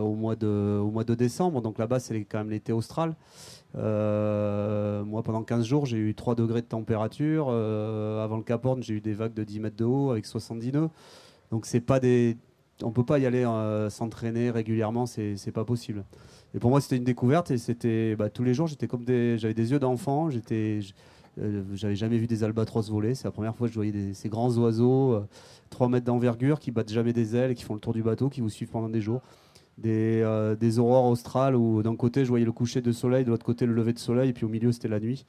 au, 0.00 0.14
mois 0.14 0.36
de, 0.36 0.78
au 0.80 0.90
mois 0.90 1.02
de 1.02 1.14
décembre, 1.14 1.60
donc 1.60 1.78
là-bas, 1.78 1.98
c'est 1.98 2.24
quand 2.24 2.38
même 2.38 2.50
l'été 2.50 2.72
austral. 2.72 3.16
Euh, 3.76 5.04
moi, 5.04 5.22
pendant 5.22 5.42
15 5.42 5.64
jours, 5.64 5.86
j'ai 5.86 5.98
eu 5.98 6.14
3 6.14 6.34
degrés 6.34 6.62
de 6.62 6.66
température. 6.66 7.48
Euh, 7.50 8.24
avant 8.24 8.36
le 8.36 8.42
Cap 8.42 8.64
Horn, 8.64 8.82
j'ai 8.82 8.94
eu 8.94 9.00
des 9.00 9.14
vagues 9.14 9.34
de 9.34 9.44
10 9.44 9.60
mètres 9.60 9.76
de 9.76 9.84
haut 9.84 10.10
avec 10.10 10.26
70 10.26 10.72
nœuds. 10.72 10.90
Donc, 11.50 11.66
c'est 11.66 11.80
pas 11.80 12.00
des, 12.00 12.36
on 12.82 12.90
peut 12.90 13.04
pas 13.04 13.18
y 13.18 13.26
aller 13.26 13.44
euh, 13.44 13.90
s'entraîner 13.90 14.50
régulièrement, 14.50 15.06
c'est 15.06 15.52
pas 15.52 15.64
possible. 15.64 16.04
Et 16.54 16.58
pour 16.58 16.70
moi, 16.70 16.80
c'était 16.80 16.96
une 16.96 17.04
découverte 17.04 17.50
et 17.50 17.58
c'était 17.58 18.16
bah, 18.16 18.30
tous 18.30 18.44
les 18.44 18.54
jours, 18.54 18.66
j'étais 18.66 18.86
comme 18.86 19.04
des, 19.04 19.38
j'avais 19.38 19.54
des 19.54 19.72
yeux 19.72 19.78
d'enfant, 19.78 20.30
j'étais, 20.30 20.80
j'avais 21.74 21.96
jamais 21.96 22.18
vu 22.18 22.26
des 22.26 22.44
albatros 22.44 22.90
voler. 22.90 23.14
C'est 23.14 23.24
la 23.24 23.32
première 23.32 23.54
fois 23.54 23.66
que 23.68 23.72
je 23.72 23.78
voyais 23.78 24.14
ces 24.14 24.28
grands 24.28 24.52
oiseaux, 24.58 25.14
euh, 25.14 25.26
3 25.70 25.88
mètres 25.88 26.06
d'envergure, 26.06 26.58
qui 26.58 26.70
battent 26.70 26.92
jamais 26.92 27.12
des 27.12 27.36
ailes 27.36 27.50
et 27.50 27.54
qui 27.54 27.64
font 27.64 27.74
le 27.74 27.80
tour 27.80 27.92
du 27.92 28.02
bateau, 28.02 28.28
qui 28.28 28.40
vous 28.40 28.50
suivent 28.50 28.70
pendant 28.70 28.88
des 28.88 29.00
jours. 29.00 29.22
Des, 29.78 30.22
euh, 30.22 30.56
des 30.56 30.78
aurores 30.78 31.04
australes 31.04 31.54
où 31.54 31.82
d'un 31.82 31.96
côté 31.96 32.24
je 32.24 32.30
voyais 32.30 32.46
le 32.46 32.52
coucher 32.52 32.80
de 32.80 32.92
soleil, 32.92 33.24
de 33.24 33.30
l'autre 33.30 33.44
côté 33.44 33.66
le 33.66 33.74
lever 33.74 33.92
de 33.92 33.98
soleil, 33.98 34.30
et 34.30 34.32
puis 34.32 34.46
au 34.46 34.48
milieu 34.48 34.72
c'était 34.72 34.88
la 34.88 35.00
nuit. 35.00 35.26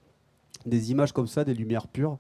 Des 0.66 0.92
images 0.92 1.12
comme 1.12 1.28
ça, 1.28 1.44
des 1.44 1.54
lumières 1.54 1.88
pures. 1.88 2.18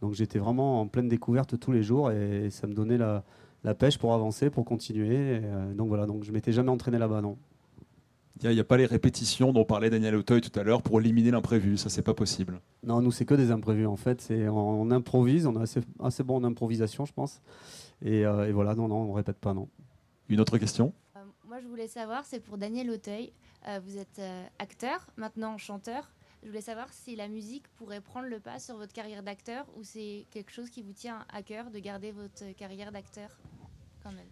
Donc 0.00 0.14
j'étais 0.14 0.38
vraiment 0.38 0.80
en 0.80 0.86
pleine 0.88 1.08
découverte 1.08 1.58
tous 1.58 1.72
les 1.72 1.82
jours 1.82 2.10
et 2.10 2.50
ça 2.50 2.66
me 2.66 2.74
donnait 2.74 2.98
la, 2.98 3.24
la 3.64 3.74
pêche 3.74 3.98
pour 3.98 4.14
avancer, 4.14 4.50
pour 4.50 4.64
continuer. 4.64 5.36
Et, 5.36 5.40
euh, 5.44 5.74
donc 5.74 5.88
voilà, 5.88 6.06
donc 6.06 6.24
je 6.24 6.32
m'étais 6.32 6.52
jamais 6.52 6.70
entraîné 6.70 6.98
là-bas, 6.98 7.20
non. 7.20 7.36
Il 8.40 8.50
n'y 8.50 8.60
a, 8.60 8.64
pas 8.64 8.76
les 8.76 8.86
répétitions 8.86 9.52
dont 9.52 9.64
parlait 9.64 9.90
Daniel 9.90 10.14
Auteuil 10.14 10.40
tout 10.40 10.56
à 10.60 10.62
l'heure 10.62 10.82
pour 10.82 11.00
éliminer 11.00 11.32
l'imprévu. 11.32 11.76
Ça, 11.76 11.88
c'est 11.88 12.02
pas 12.02 12.14
possible. 12.14 12.60
Non, 12.84 13.02
nous 13.02 13.10
c'est 13.10 13.24
que 13.24 13.34
des 13.34 13.50
imprévus 13.50 13.86
en 13.86 13.96
fait. 13.96 14.20
C'est 14.20 14.48
on, 14.48 14.82
on 14.82 14.90
improvise, 14.92 15.44
on 15.46 15.58
est 15.58 15.62
assez, 15.62 15.80
assez 16.00 16.22
bon 16.22 16.36
en 16.36 16.44
improvisation, 16.44 17.04
je 17.04 17.12
pense. 17.12 17.40
Et, 18.00 18.24
euh, 18.24 18.48
et 18.48 18.52
voilà, 18.52 18.76
non, 18.76 18.86
non, 18.86 18.96
on 18.96 19.12
répète 19.12 19.38
pas, 19.38 19.54
non. 19.54 19.68
Une 20.28 20.40
autre 20.40 20.56
question? 20.58 20.92
Je 21.60 21.66
voulais 21.66 21.88
savoir, 21.88 22.24
c'est 22.24 22.40
pour 22.40 22.58
Daniel 22.58 22.90
Auteuil. 22.90 23.32
Euh, 23.66 23.80
vous 23.84 23.98
êtes 23.98 24.18
euh, 24.18 24.44
acteur, 24.58 25.06
maintenant 25.16 25.58
chanteur. 25.58 26.10
Je 26.42 26.48
voulais 26.48 26.60
savoir 26.60 26.92
si 26.92 27.16
la 27.16 27.28
musique 27.28 27.66
pourrait 27.76 28.00
prendre 28.00 28.28
le 28.28 28.38
pas 28.38 28.58
sur 28.58 28.76
votre 28.76 28.92
carrière 28.92 29.22
d'acteur 29.22 29.66
ou 29.76 29.82
c'est 29.82 30.26
quelque 30.30 30.52
chose 30.52 30.70
qui 30.70 30.82
vous 30.82 30.92
tient 30.92 31.24
à 31.32 31.42
cœur 31.42 31.70
de 31.70 31.78
garder 31.80 32.12
votre 32.12 32.52
carrière 32.56 32.92
d'acteur 32.92 33.36
quand 34.02 34.12
même. 34.12 34.26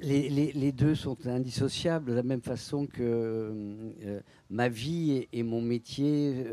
Les, 0.00 0.72
deux 0.72 0.96
sont 0.96 1.16
indissociables 1.26 2.10
de 2.10 2.14
la 2.14 2.24
même 2.24 2.42
façon 2.42 2.86
que 2.86 3.00
euh, 3.00 4.20
ma 4.50 4.68
vie 4.68 5.28
et, 5.32 5.42
mon 5.44 5.60
métier 5.60 6.44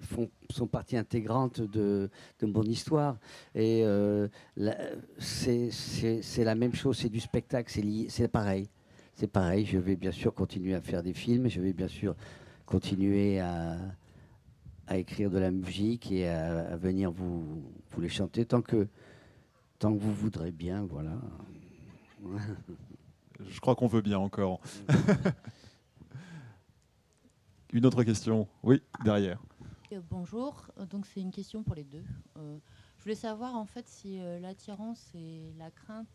font, 0.00 0.28
sont 0.50 0.66
partie 0.66 0.96
intégrante 0.96 1.60
de, 1.60 2.10
mon 2.42 2.64
histoire. 2.64 3.16
Et 3.54 3.84
c'est 5.18 6.44
la 6.44 6.54
même 6.54 6.74
chose, 6.74 6.98
c'est 6.98 7.08
du 7.08 7.20
spectacle, 7.20 7.72
c'est 8.08 8.28
pareil. 8.28 8.68
C'est 9.14 9.28
pareil, 9.28 9.64
je 9.64 9.78
vais 9.78 9.96
bien 9.96 10.10
sûr 10.10 10.34
continuer 10.34 10.74
à 10.74 10.80
faire 10.80 11.02
des 11.02 11.14
films, 11.14 11.48
je 11.48 11.60
vais 11.60 11.72
bien 11.72 11.88
sûr 11.88 12.16
continuer 12.66 13.38
à, 13.40 13.78
à 14.88 14.98
écrire 14.98 15.30
de 15.30 15.38
la 15.38 15.52
musique 15.52 16.10
et 16.10 16.28
à, 16.28 16.72
à 16.72 16.76
venir 16.76 17.12
vous, 17.12 17.62
vous 17.90 18.00
les 18.00 18.08
chanter 18.08 18.44
tant 18.44 18.60
que, 18.60 18.88
tant 19.78 19.94
que 19.94 19.98
vous 20.00 20.12
voudrez 20.12 20.50
bien, 20.50 20.84
voilà. 20.84 21.16
Je 23.48 23.60
crois 23.60 23.74
qu'on 23.74 23.88
veut 23.88 24.00
bien 24.00 24.18
encore. 24.18 24.60
Une 27.72 27.86
autre 27.86 28.02
question 28.04 28.48
Oui, 28.62 28.82
derrière. 29.04 29.40
Euh, 29.92 30.00
Bonjour, 30.10 30.66
Euh, 30.78 30.86
donc 30.86 31.06
c'est 31.06 31.20
une 31.20 31.30
question 31.30 31.62
pour 31.62 31.74
les 31.74 31.84
deux. 31.84 32.04
Euh, 32.36 32.58
je 32.98 33.04
voulais 33.04 33.14
savoir 33.14 33.54
en 33.56 33.66
fait 33.66 33.86
si 33.88 34.18
euh, 34.20 34.38
l'attirance 34.40 35.10
et 35.14 35.52
la 35.58 35.70
crainte 35.70 36.08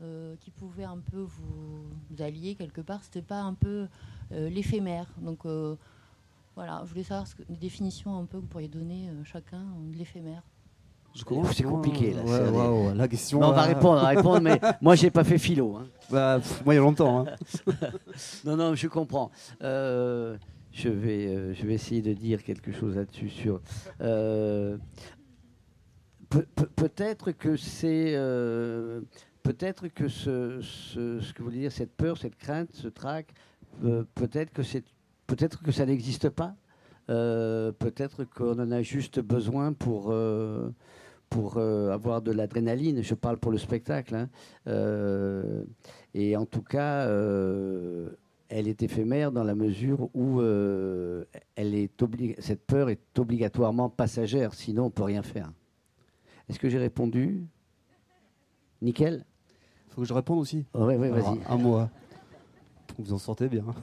euh, 0.00 0.36
qui 0.40 0.50
pouvaient 0.50 0.84
un 0.84 0.98
peu 0.98 1.18
vous, 1.20 1.82
vous 2.10 2.22
allier 2.22 2.54
quelque 2.54 2.80
part, 2.80 3.02
c'était 3.02 3.22
pas 3.22 3.40
un 3.40 3.54
peu 3.54 3.88
euh, 4.32 4.48
l'éphémère. 4.48 5.06
Donc 5.20 5.44
euh, 5.46 5.76
voilà, 6.56 6.82
je 6.84 6.90
voulais 6.90 7.02
savoir 7.04 7.26
ce 7.26 7.34
que, 7.34 7.42
une 7.48 7.56
définition 7.56 8.16
un 8.16 8.24
peu 8.24 8.38
que 8.38 8.42
vous 8.42 8.48
pourriez 8.48 8.68
donner 8.68 9.08
euh, 9.08 9.24
chacun 9.24 9.62
de 9.90 9.96
l'éphémère. 9.96 10.42
Je 11.14 11.24
C'est 11.52 11.64
compliqué, 11.64 12.12
là, 12.12 12.22
Ouais, 12.22 12.94
la 12.94 13.08
question. 13.08 13.40
On 13.40 13.50
va 13.52 13.62
répondre, 13.62 13.98
on 13.98 14.02
va 14.02 14.08
répondre, 14.08 14.40
mais 14.40 14.60
moi 14.80 14.94
j'ai 14.94 15.10
pas 15.10 15.24
fait 15.24 15.38
philo. 15.38 15.74
hein. 15.76 15.86
Bah, 16.10 16.38
pff, 16.38 16.64
moi, 16.64 16.74
il 16.74 16.76
y 16.76 16.80
a 16.80 16.82
longtemps. 16.82 17.26
hein. 17.26 17.34
Non, 18.44 18.56
non, 18.56 18.74
je 18.74 18.86
comprends. 18.88 19.30
Euh, 19.62 20.36
je, 20.72 20.88
vais, 20.90 21.26
euh, 21.26 21.54
je 21.54 21.66
vais 21.66 21.74
essayer 21.74 22.02
de 22.02 22.12
dire 22.12 22.44
quelque 22.44 22.70
chose 22.72 22.94
là-dessus. 22.96 23.30
Sur, 23.30 23.60
euh, 24.00 24.76
pe- 26.28 26.46
pe- 26.54 26.66
peut-être 26.76 27.32
que 27.32 27.56
c'est, 27.56 28.12
euh, 28.14 29.00
peut-être 29.48 29.88
que 29.88 30.08
ce, 30.08 30.60
que 31.32 31.38
vous 31.38 31.44
voulez 31.44 31.60
dire, 31.60 31.72
cette 31.72 31.92
peur, 31.96 32.18
cette 32.18 32.36
crainte, 32.36 32.68
ce 32.74 32.88
trac, 32.88 33.32
euh, 33.82 34.04
peut-être 34.14 34.52
que 35.62 35.72
ça 35.72 35.86
n'existe 35.86 36.28
pas. 36.28 36.54
Euh, 37.08 37.72
peut-être 37.72 38.24
qu'on 38.24 38.58
en 38.58 38.70
a 38.70 38.82
juste 38.82 39.20
besoin 39.20 39.72
pour. 39.72 40.10
euh, 40.10 40.70
pour 41.30 41.58
avoir 41.58 42.22
de 42.22 42.32
l'adrénaline, 42.32 43.02
je 43.02 43.14
parle 43.14 43.36
pour 43.36 43.52
le 43.52 43.58
spectacle, 43.58 44.14
hein. 44.14 44.30
Et 46.14 46.34
en 46.38 46.46
tout 46.46 46.62
cas, 46.62 47.06
elle 47.06 48.66
est 48.66 48.82
éphémère 48.82 49.30
dans 49.30 49.44
la 49.44 49.54
mesure 49.54 50.08
où 50.14 50.40
elle 50.40 51.74
est 51.74 51.90
cette 52.38 52.64
peur 52.66 52.88
est 52.88 53.18
obligatoirement 53.18 53.90
passagère, 53.90 54.54
sinon 54.54 54.84
on 54.84 54.86
ne 54.86 54.92
peut 54.92 55.02
rien 55.02 55.22
faire. 55.22 55.52
Est-ce 56.48 56.58
que 56.58 56.70
j'ai 56.70 56.78
répondu? 56.78 57.46
Nickel 58.80 59.26
Faut 59.98 60.02
que 60.02 60.08
je 60.08 60.14
réponde 60.14 60.38
aussi. 60.38 60.64
Oui, 60.74 60.94
oui, 60.96 61.08
Alors, 61.08 61.34
vas-y. 61.34 61.40
Un 61.52 61.56
mot. 61.56 61.80
Vous 63.00 63.12
en 63.12 63.18
sortez 63.18 63.48
bien. 63.48 63.64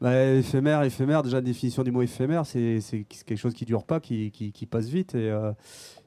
Bah, 0.00 0.24
éphémère, 0.24 0.82
éphémère, 0.82 1.22
déjà 1.22 1.38
la 1.38 1.40
définition 1.40 1.82
du 1.82 1.90
mot 1.90 2.02
éphémère, 2.02 2.44
c'est 2.44 2.80
quelque 3.24 3.34
chose 3.36 3.54
qui 3.54 3.64
dure 3.64 3.82
pas, 3.82 3.98
qui, 3.98 4.30
qui- 4.30 4.52
qui 4.52 4.66
passe 4.66 4.88
vite. 4.88 5.14
Et, 5.14 5.30
euh, 5.30 5.52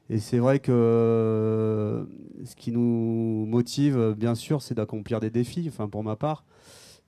et 0.08 0.18
c'est 0.20 0.38
vrai 0.38 0.60
que 0.60 0.70
euh, 0.72 2.04
ce 2.44 2.54
qui 2.54 2.70
nous 2.70 3.44
motive, 3.48 4.14
bien 4.16 4.36
sûr, 4.36 4.62
c'est 4.62 4.74
d'accomplir 4.76 5.18
des 5.18 5.28
défis, 5.28 5.66
enfin 5.68 5.88
pour 5.88 6.04
ma 6.04 6.14
part. 6.14 6.44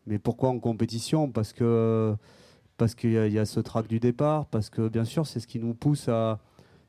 Mais 0.08 0.18
pourquoi 0.18 0.48
en 0.48 0.58
compétition? 0.58 1.30
Parce 1.30 1.52
que 1.52 2.14
parce 2.78 2.96
qu'il 2.96 3.12
y, 3.12 3.32
y 3.32 3.38
a 3.38 3.44
ce 3.46 3.60
trac 3.60 3.86
du 3.86 4.00
départ, 4.00 4.46
parce 4.46 4.68
que 4.68 4.88
bien 4.88 5.04
sûr, 5.04 5.24
c'est 5.28 5.38
ce 5.38 5.46
qui 5.46 5.60
nous 5.60 5.74
pousse 5.74 6.08
à. 6.08 6.40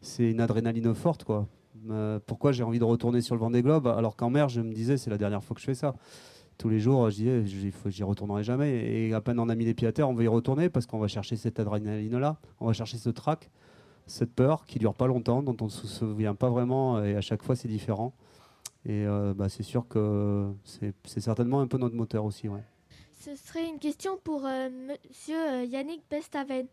C'est 0.02 0.30
une 0.30 0.42
adrénaline 0.42 0.94
forte, 0.96 1.24
quoi. 1.24 1.48
Euh, 1.90 2.20
pourquoi 2.26 2.52
j'ai 2.52 2.64
envie 2.64 2.80
de 2.80 2.84
retourner 2.84 3.22
sur 3.22 3.36
le 3.36 3.42
Vendée 3.42 3.62
Globe 3.62 3.88
alors 3.88 4.16
qu'en 4.16 4.30
mer, 4.30 4.50
je 4.50 4.62
me 4.62 4.74
disais, 4.74 4.98
c'est 4.98 5.10
la 5.10 5.18
dernière 5.18 5.44
fois 5.44 5.56
que 5.56 5.62
je 5.62 5.66
fais 5.66 5.76
ça 5.76 5.96
tous 6.58 6.70
les 6.70 6.80
jours, 6.80 7.10
je 7.10 7.16
disais, 7.16 7.72
j'y 7.88 8.04
retournerai 8.04 8.44
jamais. 8.44 8.72
Et 8.72 9.14
à 9.14 9.22
peine 9.22 9.40
on 9.40 9.50
a 9.50 9.56
mis 9.56 9.66
les 9.66 9.74
pieds 9.74 9.88
à 9.88 9.92
terre, 9.92 10.10
on 10.10 10.14
va 10.14 10.24
y 10.24 10.28
retourner 10.28 10.70
parce 10.70 10.86
qu'on 10.86 11.00
va 11.00 11.08
chercher 11.08 11.36
cette 11.36 11.60
adrénaline-là, 11.60 12.38
on 12.60 12.68
va 12.68 12.74
chercher 12.74 12.98
ce 12.98 13.10
trac, 13.10 13.50
cette 14.06 14.34
peur 14.34 14.66
qui 14.66 14.80
dure 14.80 14.94
pas 14.94 15.08
longtemps, 15.08 15.42
dont 15.42 15.58
on 15.62 15.66
ne 15.66 15.70
se 15.70 15.88
souvient 15.88 16.36
pas 16.36 16.50
vraiment, 16.50 17.04
et 17.04 17.16
à 17.16 17.22
chaque 17.22 17.42
fois 17.42 17.56
c'est 17.56 17.68
différent. 17.68 18.14
Et 18.86 19.06
euh, 19.08 19.34
bah, 19.34 19.50
c'est 19.50 19.64
sûr 19.64 19.88
que 19.88 20.52
c'est 20.64 21.20
certainement 21.20 21.62
un 21.62 21.68
peu 21.68 21.78
notre 21.78 21.96
moteur 21.96 22.26
aussi. 22.26 22.50
Ouais. 22.50 22.64
Ce 23.20 23.36
serait 23.36 23.68
une 23.68 23.80
question 23.80 24.20
pour 24.24 24.46
euh, 24.46 24.70
monsieur 24.70 25.64
Yannick 25.66 26.04
Bestaven. 26.10 26.68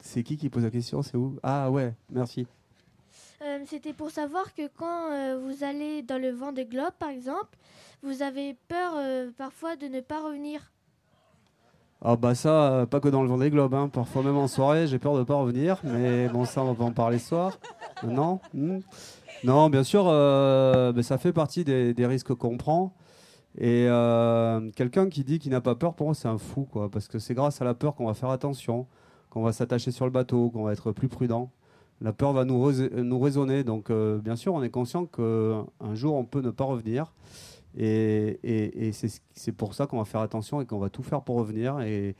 C'est 0.00 0.22
qui 0.22 0.36
qui 0.36 0.48
pose 0.48 0.62
la 0.62 0.70
question? 0.70 1.02
C'est 1.02 1.16
où? 1.16 1.36
Ah 1.42 1.70
ouais, 1.70 1.94
merci. 2.10 2.46
Euh, 3.42 3.58
C'était 3.66 3.92
pour 3.92 4.10
savoir 4.10 4.54
que 4.54 4.68
quand 4.76 5.10
euh, 5.12 5.38
vous 5.42 5.64
allez 5.64 6.02
dans 6.02 6.20
le 6.20 6.30
vent 6.30 6.52
des 6.52 6.64
globes, 6.64 6.94
par 6.98 7.10
exemple, 7.10 7.56
vous 8.02 8.22
avez 8.22 8.56
peur 8.68 8.92
euh, 8.96 9.30
parfois 9.36 9.76
de 9.76 9.86
ne 9.86 10.00
pas 10.00 10.20
revenir. 10.20 10.72
Ah 12.02 12.16
bah 12.16 12.34
ça, 12.34 12.86
pas 12.90 13.00
que 13.00 13.08
dans 13.08 13.22
le 13.22 13.28
Vendée 13.28 13.50
Globe, 13.50 13.74
hein. 13.74 13.88
parfois 13.88 14.22
même 14.22 14.36
en 14.36 14.48
soirée, 14.48 14.86
j'ai 14.86 14.98
peur 14.98 15.16
de 15.16 15.24
pas 15.24 15.34
revenir, 15.34 15.80
mais 15.82 16.28
bon 16.28 16.44
ça 16.44 16.62
on 16.62 16.74
va 16.74 16.84
en 16.84 16.92
parler 16.92 17.18
soir. 17.18 17.58
Non? 18.06 18.38
Hmm? 18.52 18.80
Non, 19.44 19.70
bien 19.70 19.82
sûr, 19.82 20.04
mais 20.94 21.02
ça 21.02 21.16
fait 21.16 21.32
partie 21.32 21.64
des, 21.64 21.94
des 21.94 22.06
risques 22.06 22.34
qu'on 22.34 22.58
prend. 22.58 22.92
Et 23.58 23.88
quelqu'un 24.76 25.08
qui 25.08 25.24
dit 25.24 25.38
qu'il 25.38 25.52
n'a 25.52 25.62
pas 25.62 25.74
peur, 25.74 25.94
pour 25.94 26.08
moi 26.08 26.14
c'est 26.14 26.28
un 26.28 26.36
fou, 26.36 26.68
quoi, 26.70 26.90
parce 26.90 27.08
que 27.08 27.18
c'est 27.18 27.34
grâce 27.34 27.62
à 27.62 27.64
la 27.64 27.72
peur 27.72 27.94
qu'on 27.94 28.06
va 28.06 28.14
faire 28.14 28.30
attention, 28.30 28.86
qu'on 29.30 29.42
va 29.42 29.52
s'attacher 29.52 29.90
sur 29.90 30.04
le 30.04 30.10
bateau, 30.10 30.50
qu'on 30.50 30.64
va 30.64 30.74
être 30.74 30.92
plus 30.92 31.08
prudent. 31.08 31.50
La 32.02 32.12
peur 32.12 32.32
va 32.34 32.44
nous, 32.44 32.70
nous 32.72 33.18
raisonner, 33.18 33.64
donc 33.64 33.90
euh, 33.90 34.18
bien 34.18 34.36
sûr 34.36 34.52
on 34.54 34.62
est 34.62 34.70
conscient 34.70 35.06
qu'un 35.06 35.94
jour 35.94 36.14
on 36.14 36.24
peut 36.24 36.42
ne 36.42 36.50
pas 36.50 36.64
revenir. 36.64 37.12
Et, 37.78 38.38
et- 38.42 38.92
c'est 38.92 39.08
ce- 39.08 39.20
c'est 39.34 39.52
pour 39.52 39.74
ça 39.74 39.86
qu'on 39.86 39.98
va 39.98 40.04
faire 40.04 40.20
attention 40.20 40.60
et 40.60 40.66
qu'on 40.66 40.78
va 40.78 40.88
tout 40.90 41.02
faire 41.02 41.22
pour 41.22 41.36
revenir 41.36 41.80
et, 41.80 42.14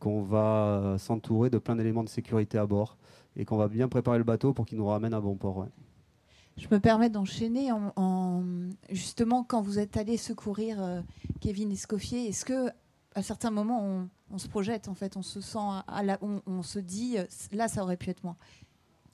qu'on 0.00 0.22
va 0.22 0.96
s'entourer 0.98 1.50
de 1.50 1.58
plein 1.58 1.76
d'éléments 1.76 2.02
de 2.02 2.08
sécurité 2.08 2.58
à 2.58 2.66
bord 2.66 2.96
et 3.36 3.44
qu'on 3.44 3.56
va 3.56 3.68
bien 3.68 3.88
préparer 3.88 4.18
le 4.18 4.24
bateau 4.24 4.52
pour 4.52 4.66
qu'il 4.66 4.76
nous 4.78 4.86
ramène 4.86 5.14
à 5.14 5.20
bon 5.20 5.36
port. 5.36 5.66
Je 6.56 6.66
me 6.72 6.80
permets 6.80 7.10
d'enchaîner 7.10 7.70
en, 7.70 7.92
en- 7.94 8.42
justement 8.90 9.44
quand 9.44 9.62
vous 9.62 9.78
êtes 9.78 9.96
allé 9.96 10.16
secourir 10.16 10.82
euh, 10.82 11.00
Kevin 11.40 11.70
Escoffier. 11.70 12.26
Est-ce 12.26 12.44
que 12.44 12.68
à 13.14 13.22
certains 13.22 13.52
moments 13.52 14.08
on, 14.32 14.38
se 14.38 14.48
projette 14.48 14.88
en 14.88 14.94
fait, 14.94 15.16
on 15.16 15.22
se 15.22 15.40
sent, 15.40 15.58
on, 16.46 16.62
se 16.62 16.78
dit 16.80 17.16
euh, 17.18 17.24
là 17.52 17.68
ça 17.68 17.84
aurait 17.84 17.96
pu 17.96 18.10
être 18.10 18.24
moi. 18.24 18.34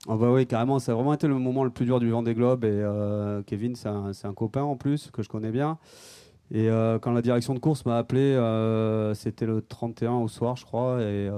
Bah 0.07 0.31
oui, 0.31 0.47
carrément, 0.47 0.79
ça 0.79 0.93
a 0.93 0.95
vraiment 0.95 1.15
été 1.15 1.27
le 1.27 1.39
moment 1.39 1.65
le 1.65 1.71
plus 1.71 1.87
dur 1.87 1.99
du 1.99 2.11
Vendée 2.11 2.35
Globe. 2.35 2.65
Et 2.65 2.69
euh, 2.71 3.43
Kevin, 3.43 3.75
c'est 3.75 3.89
un, 3.89 4.35
copain 4.35 4.63
en 4.63 4.77
plus, 4.77 5.11
que 5.11 5.23
je 5.23 5.29
connais 5.29 5.51
bien. 5.51 5.79
Et 6.51 6.69
euh, 6.69 6.99
quand 6.99 7.13
la 7.13 7.23
direction 7.23 7.55
de 7.55 7.59
course 7.59 7.87
m'a 7.87 7.97
appelé, 7.97 8.21
euh, 8.21 9.15
c'était 9.15 9.47
le 9.47 9.63
31 9.63 10.13
au 10.13 10.29
soir, 10.29 10.57
je 10.57 10.65
crois, 10.67 11.01
et, 11.01 11.31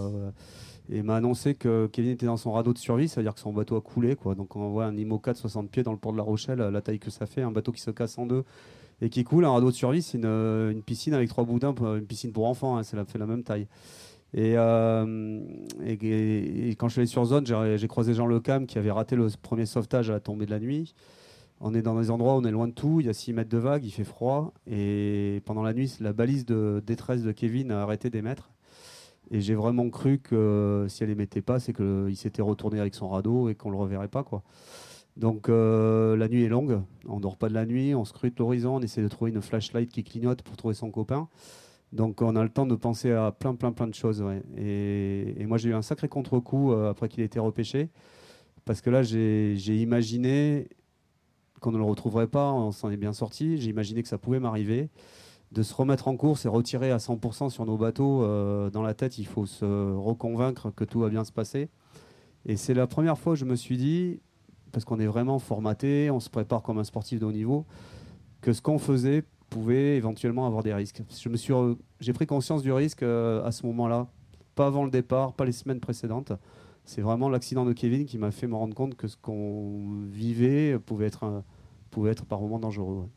m'a 1.03 1.17
annoncé 1.17 1.55
que 1.55 1.87
Kevin 1.93 2.11
était 2.13 2.27
dans 2.27 2.37
son 2.37 2.53
radeau 2.53 2.73
de 2.73 2.79
survie, 2.79 3.09
c'est-à-dire 3.09 3.35
que 3.35 3.41
son 3.41 3.53
bateau 3.53 3.77
a 3.77 3.81
coulé. 3.81 4.17
Donc 4.37 4.57
on 4.57 4.69
voit 4.71 4.87
un 4.87 4.97
IMOCA 4.97 5.33
de 5.33 5.39
60 5.39 5.71
pieds 5.71 5.85
dans 5.85 5.93
le 5.93 5.99
port 5.99 6.13
de 6.13 6.17
La 6.17 6.25
Rochelle, 6.25 6.59
la 6.59 6.81
taille 6.81 6.99
que 6.99 7.11
ça 7.11 7.27
fait, 7.27 7.43
un 7.43 7.53
bateau 7.53 7.71
qui 7.71 7.81
se 7.81 7.93
casse 7.93 8.19
en 8.19 8.27
deux 8.27 8.45
et 9.01 9.11
qui 9.11 9.23
coule. 9.23 9.45
Un 9.45 9.51
radeau 9.51 9.71
de 9.71 9.77
survie, 9.77 10.03
c'est 10.03 10.19
une, 10.19 10.83
piscine 10.85 11.15
avec 11.15 11.29
trois 11.29 11.45
boudins, 11.45 11.75
une 11.81 12.07
piscine 12.07 12.33
pour 12.33 12.47
enfants, 12.47 12.77
hein, 12.79 12.83
la, 12.93 13.05
fait 13.05 13.19
la 13.19 13.27
même 13.27 13.45
taille. 13.45 13.69
Et, 14.37 14.53
euh, 14.57 15.41
et- 15.85 16.77
quand 16.79 16.89
je 16.89 16.93
suis 16.93 17.01
allé 17.01 17.07
sur 17.07 17.25
zone, 17.25 17.47
j'ai 17.47 17.89
croisé 17.89 18.13
Jean 18.13 18.27
Lecam 18.27 18.67
qui 18.67 18.79
avait 18.79 18.91
raté 18.91 19.17
le 19.17 19.29
premier 19.41 19.65
sauvetage 19.67 20.11
à 20.11 20.13
la 20.13 20.21
tombée 20.21 20.45
de 20.47 20.51
la 20.51 20.61
nuit. 20.61 20.95
On 21.59 21.75
est 21.75 21.81
dans 21.81 21.99
des 21.99 22.11
endroits 22.11 22.35
où 22.35 22.39
on 22.41 22.45
est 22.45 22.51
loin 22.51 22.69
de 22.69 22.75
tout, 22.75 23.01
il 23.01 23.07
y 23.07 23.09
a 23.09 23.15
6 23.15 23.33
mètres 23.33 23.49
de 23.49 23.57
vague, 23.57 23.83
il 23.85 23.91
fait 23.91 24.05
froid. 24.05 24.53
Et 24.71 25.41
pendant 25.47 25.63
la 25.63 25.73
nuit, 25.73 25.91
la 26.01 26.13
balise 26.13 26.45
de 26.45 26.83
détresse 26.87 27.23
de 27.23 27.33
Kevin 27.33 27.71
a 27.73 27.81
arrêté 27.81 28.11
d'émettre. 28.11 28.51
Et 29.31 29.41
j'ai 29.41 29.55
vraiment 29.55 29.89
cru 29.89 30.19
que 30.19 30.85
si 30.89 31.03
elle 31.03 31.11
émettait 31.11 31.41
pas, 31.43 31.59
c'est 31.59 31.73
qu'il 31.73 32.17
s'était 32.17 32.43
retourné 32.43 32.79
avec 32.79 32.95
son 32.95 33.09
radeau 33.09 33.49
et 33.49 33.55
qu'on 33.55 33.71
le 33.71 33.77
reverrait 33.79 34.09
pas. 34.09 34.25
Donc 35.17 35.49
euh, 35.49 36.15
la 36.15 36.29
nuit 36.29 36.45
est 36.45 36.49
longue, 36.49 36.83
on 37.09 37.21
dort 37.21 37.39
pas 37.39 37.49
de 37.49 37.55
la 37.55 37.65
nuit, 37.65 37.95
on 37.95 38.05
scrute 38.05 38.39
l'horizon, 38.39 38.77
on 38.77 38.81
essaie 38.83 39.03
de 39.03 39.09
trouver 39.09 39.31
une 39.31 39.41
flashlight 39.41 39.91
qui 39.91 40.05
clignote 40.05 40.43
pour 40.43 40.59
trouver 40.59 40.75
son 40.75 40.91
copain. 40.91 41.29
Donc 41.93 42.21
on 42.23 42.35
a 42.37 42.43
le 42.43 42.49
temps 42.49 42.67
de 42.67 42.75
penser 42.75 43.13
à 43.13 43.33
plein 43.33 43.55
plein 43.55 43.73
plein 43.73 43.87
de 43.87 43.95
choses. 43.95 44.25
Et, 44.57 45.45
moi 45.47 45.59
j'ai 45.59 45.71
eu 45.71 45.75
un 45.75 45.83
sacré 45.83 46.09
contre-coup 46.09 46.73
euh, 46.73 46.91
après 46.91 47.09
qu'il 47.09 47.23
ait 47.23 47.27
été 47.27 47.39
repêché, 47.39 47.91
parce 48.65 48.81
que 48.81 48.91
là 48.91 49.03
j'ai 49.03 49.55
j'ai 49.57 49.77
imaginé 49.77 50.69
qu'on 51.61 51.73
ne 51.73 51.79
le 51.79 51.85
retrouverait 51.85 52.27
pas, 52.27 52.53
on 52.53 52.73
s'en 52.73 52.91
est 52.91 52.97
bien 52.97 53.13
sorti, 53.13 53.59
j'ai 53.59 53.71
imaginé 53.71 54.03
que 54.03 54.09
ça 54.09 54.19
pouvait 54.19 54.41
m'arriver. 54.41 54.91
De 55.53 55.63
se 55.63 55.73
remettre 55.73 56.09
en 56.09 56.17
course 56.17 56.45
et 56.45 56.49
retirer 56.49 56.91
à 56.91 56.97
100% 56.97 57.51
sur 57.51 57.65
nos 57.67 57.77
bateaux, 57.77 58.25
euh, 58.25 58.69
dans 58.69 58.83
la 58.83 58.95
tête 58.95 59.17
il 59.19 59.27
faut 59.27 59.47
se 59.47 59.65
reconvaincre 59.95 60.71
que 60.71 60.85
tout 60.85 61.01
va 61.01 61.09
bien 61.09 61.25
se 61.25 61.33
passer. 61.33 61.69
Et 62.47 62.57
c'est 62.57 62.75
la 62.75 62.87
première 62.87 63.17
fois 63.17 63.35
que 63.35 63.39
je 63.39 63.45
me 63.45 63.55
suis 63.55 63.77
dit, 63.77 64.21
parce 64.73 64.85
qu'on 64.85 64.99
est 64.99 65.07
vraiment 65.07 65.39
formaté, 65.39 66.11
on 66.11 66.21
se 66.21 66.29
prépare 66.29 66.63
comme 66.63 66.79
un 66.79 66.85
sportif 66.85 67.21
de 67.21 67.25
haut 67.25 67.33
niveau, 67.33 67.65
que 68.41 68.53
ce 68.53 68.61
qu'on 68.61 68.79
faisait 68.79 69.25
pouvait 69.51 69.97
éventuellement 69.97 70.47
avoir 70.47 70.63
des 70.63 70.75
risques. 70.75 71.03
Je 71.11 71.29
me 71.29 71.37
suis, 71.37 71.53
j'ai 72.01 72.13
pris 72.13 72.27
conscience 72.27 72.63
du 72.63 72.73
risque 72.73 73.03
euh, 73.03 73.45
à 73.45 73.53
ce 73.53 73.67
moment-là, 73.67 74.09
pas 74.55 74.67
avant 74.67 74.85
le 74.85 74.91
départ, 74.91 75.35
pas 75.35 75.45
les 75.45 75.53
semaines 75.53 75.81
précédentes. 75.81 76.33
C'est 76.85 77.03
vraiment 77.03 77.29
l'accident 77.29 77.65
de 77.65 77.73
Kevin 77.73 78.07
qui 78.07 78.19
m'a 78.19 78.31
fait 78.31 78.47
me 78.47 78.55
rendre 78.55 78.75
compte 78.75 78.95
que 78.97 79.09
ce 79.09 79.17
qu'on 79.17 80.03
vivait 80.09 80.79
pouvait 80.79 81.07
être, 81.07 81.25
un- 81.25 81.45
pouvait 81.91 82.11
être 82.13 82.25
par 82.25 82.41
moments 82.41 82.59
dangereux. 82.59 83.03
ouais. 83.03 83.09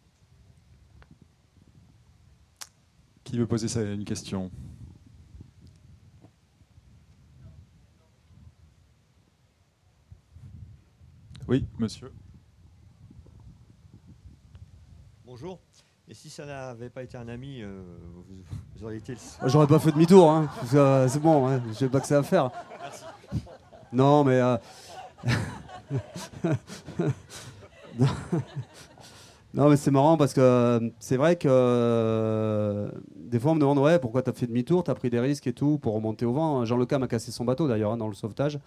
Qui 3.24 3.38
veut 3.38 3.46
poser 3.48 3.68
ça, 3.68 3.84
une 3.84 4.06
question? 4.06 4.50
Oui, 11.48 11.66
monsieur. 11.80 12.12
Bonjour. 15.26 15.60
Et 16.12 16.16
si 16.16 16.28
ça 16.28 16.44
n'avait 16.44 16.90
pas 16.90 17.04
été 17.04 17.20
un 17.20 17.28
ami, 17.28 17.62
euh, 17.62 17.84
vous, 18.76 18.84
auriez 18.84 18.98
été 18.98 19.14
le 19.14 19.20
J'aurais 19.48 19.68
pas 19.68 19.78
fait 19.78 19.92
demi-tour, 19.92 20.28
hein, 20.28 20.50
c'est 21.08 21.20
bon, 21.22 21.48
hein, 21.48 21.62
je 21.68 21.74
sais 21.74 21.88
pas 21.88 22.00
que 22.00 22.08
ça 22.08 22.18
à 22.18 22.24
faire. 22.24 22.50
Non, 23.94 24.24
mais. 24.24 24.42
euh, 24.42 24.58
non. 29.54 29.70
Mais 29.70 29.78
c'est 29.78 29.92
marrant 29.92 30.18
parce 30.18 30.34
que 30.34 30.42
euh, 30.42 30.90
c'est 30.98 31.18
vrai 31.18 31.36
que 31.36 32.92
des 33.30 33.40
fois 33.40 33.52
on 33.52 33.56
me 33.56 33.60
demande 33.60 33.78
ouais 33.80 34.00
pourquoi 34.00 34.22
t'as 34.22 34.34
fait 34.34 34.48
demi-tour, 34.48 34.84
t'as 34.84 34.96
pris 34.96 35.10
des 35.10 35.20
risques 35.20 35.48
et 35.48 35.54
tout 35.54 35.78
pour 35.78 35.94
remonter 35.94 36.26
au 36.26 36.34
vent. 36.34 36.66
Jean 36.66 36.78
Lecam 36.78 37.04
a 37.04 37.08
cassé 37.08 37.32
son 37.32 37.46
bateau 37.46 37.68
d'ailleurs 37.68 37.92
hein, 37.92 37.98
dans 37.98 38.08
le 38.08 38.14
sauvetage. 38.14 38.60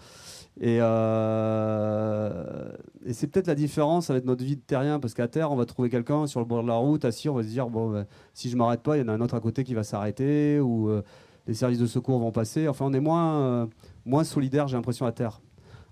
Et, 0.61 0.79
euh, 0.81 2.71
et 3.05 3.13
c'est 3.13 3.27
peut-être 3.27 3.47
la 3.47 3.55
différence 3.55 4.11
avec 4.11 4.25
notre 4.25 4.45
vie 4.45 4.57
de 4.57 4.61
terrien 4.61 5.01
parce 5.01 5.15
qu'à 5.15 5.29
terre 5.29 5.51
on 5.51 5.57
va 5.57 5.67
trouver 5.67 5.91
quelqu'un 5.91 6.27
sur 6.27 6.41
le 6.41 6.47
bord 6.47 6.63
de 6.63 6.69
la 6.69 6.75
route 6.75 7.05
assis, 7.05 7.29
on 7.29 7.35
va 7.35 7.43
se 7.43 7.49
dire 7.49 7.69
bon 7.69 7.91
ben, 7.91 8.07
si 8.35 8.49
je 8.49 8.57
m'arrête 8.57 8.83
pas, 8.83 8.97
il 8.97 9.01
y 9.01 9.03
en 9.05 9.09
a 9.09 9.13
un 9.13 9.21
autre 9.21 9.35
à 9.35 9.41
côté 9.41 9.65
qui 9.65 9.75
va 9.75 9.83
s'arrêter 9.83 10.61
ou 10.61 10.89
euh, 10.89 11.03
les 11.47 11.55
services 11.55 11.79
de 11.79 11.87
secours 11.87 12.19
vont 12.19 12.33
passer. 12.33 12.69
Enfin 12.69 12.85
on 12.87 12.93
est 12.93 13.01
moins 13.01 13.41
euh, 13.41 13.67
moins 14.05 14.25
solidaire 14.25 14.69
j'ai 14.69 14.77
l'impression 14.77 15.07
à 15.07 15.13
terre. 15.13 15.41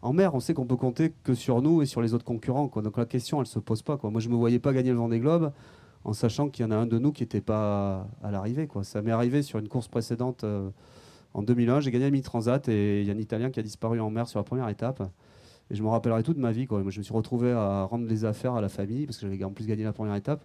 En 0.03 0.15
mer, 0.15 0.35
on 0.35 0.41
sait 0.41 0.55
qu'on 0.55 0.65
peut 0.65 0.77
compter 0.77 1.13
que 1.25 1.35
sur 1.35 1.61
nous 1.61 1.83
et 1.83 1.87
sur 1.87 2.01
les 2.01 2.15
autres 2.15 2.25
concurrents. 2.25 2.71
Donc 2.75 2.97
la 2.97 3.05
question, 3.05 3.39
elle 3.41 3.47
se 3.47 3.59
pose 3.59 3.83
pas. 3.83 3.99
Moi, 4.03 4.19
je 4.23 4.31
me 4.31 4.35
voyais 4.35 4.59
pas 4.59 4.73
gagner 4.73 4.93
le 4.93 4.97
Vendée 4.97 5.21
Globe 5.21 5.53
en 6.05 6.13
sachant 6.13 6.49
qu'il 6.49 6.65
y 6.65 6.69
en 6.69 6.71
a 6.71 6.77
un 6.77 6.87
de 6.87 6.99
nous 6.99 7.13
qui 7.13 7.23
n'était 7.23 7.41
pas 7.41 8.09
à 8.23 8.31
l'arrivée. 8.31 8.69
Ça 8.83 9.03
m'est 9.03 9.11
arrivé 9.11 9.43
sur 9.43 9.59
une 9.59 9.69
course 9.69 9.89
précédente 9.89 10.45
euh, 10.45 10.71
en 11.35 11.43
2001. 11.43 11.81
J'ai 11.81 11.91
gagné 11.91 12.07
le 12.07 12.11
mi-transat 12.13 12.69
et 12.69 13.01
il 13.03 13.07
y 13.07 13.11
a 13.11 13.15
un 13.15 13.19
Italien 13.19 13.51
qui 13.51 13.61
a 13.61 13.63
disparu 13.63 14.01
en 14.01 14.11
mer 14.11 14.29
sur 14.29 14.39
la 14.39 14.45
première 14.45 14.69
étape. 14.69 15.03
Et 15.71 15.75
je 15.75 15.83
me 15.83 15.89
rappellerai 15.89 16.23
toute 16.23 16.39
ma 16.39 16.53
vie. 16.53 16.67
Moi, 16.71 16.83
je 16.89 16.99
me 16.99 17.05
suis 17.05 17.15
retrouvé 17.15 17.53
à 17.53 17.85
rendre 17.85 18.07
les 18.07 18.25
affaires 18.25 18.55
à 18.55 18.61
la 18.61 18.69
famille 18.69 19.07
parce 19.07 19.19
que 19.19 19.27
j'avais 19.27 19.43
en 19.45 19.53
plus 19.53 19.67
gagné 19.67 19.85
la 19.85 19.93
première 19.93 20.15
étape. 20.15 20.45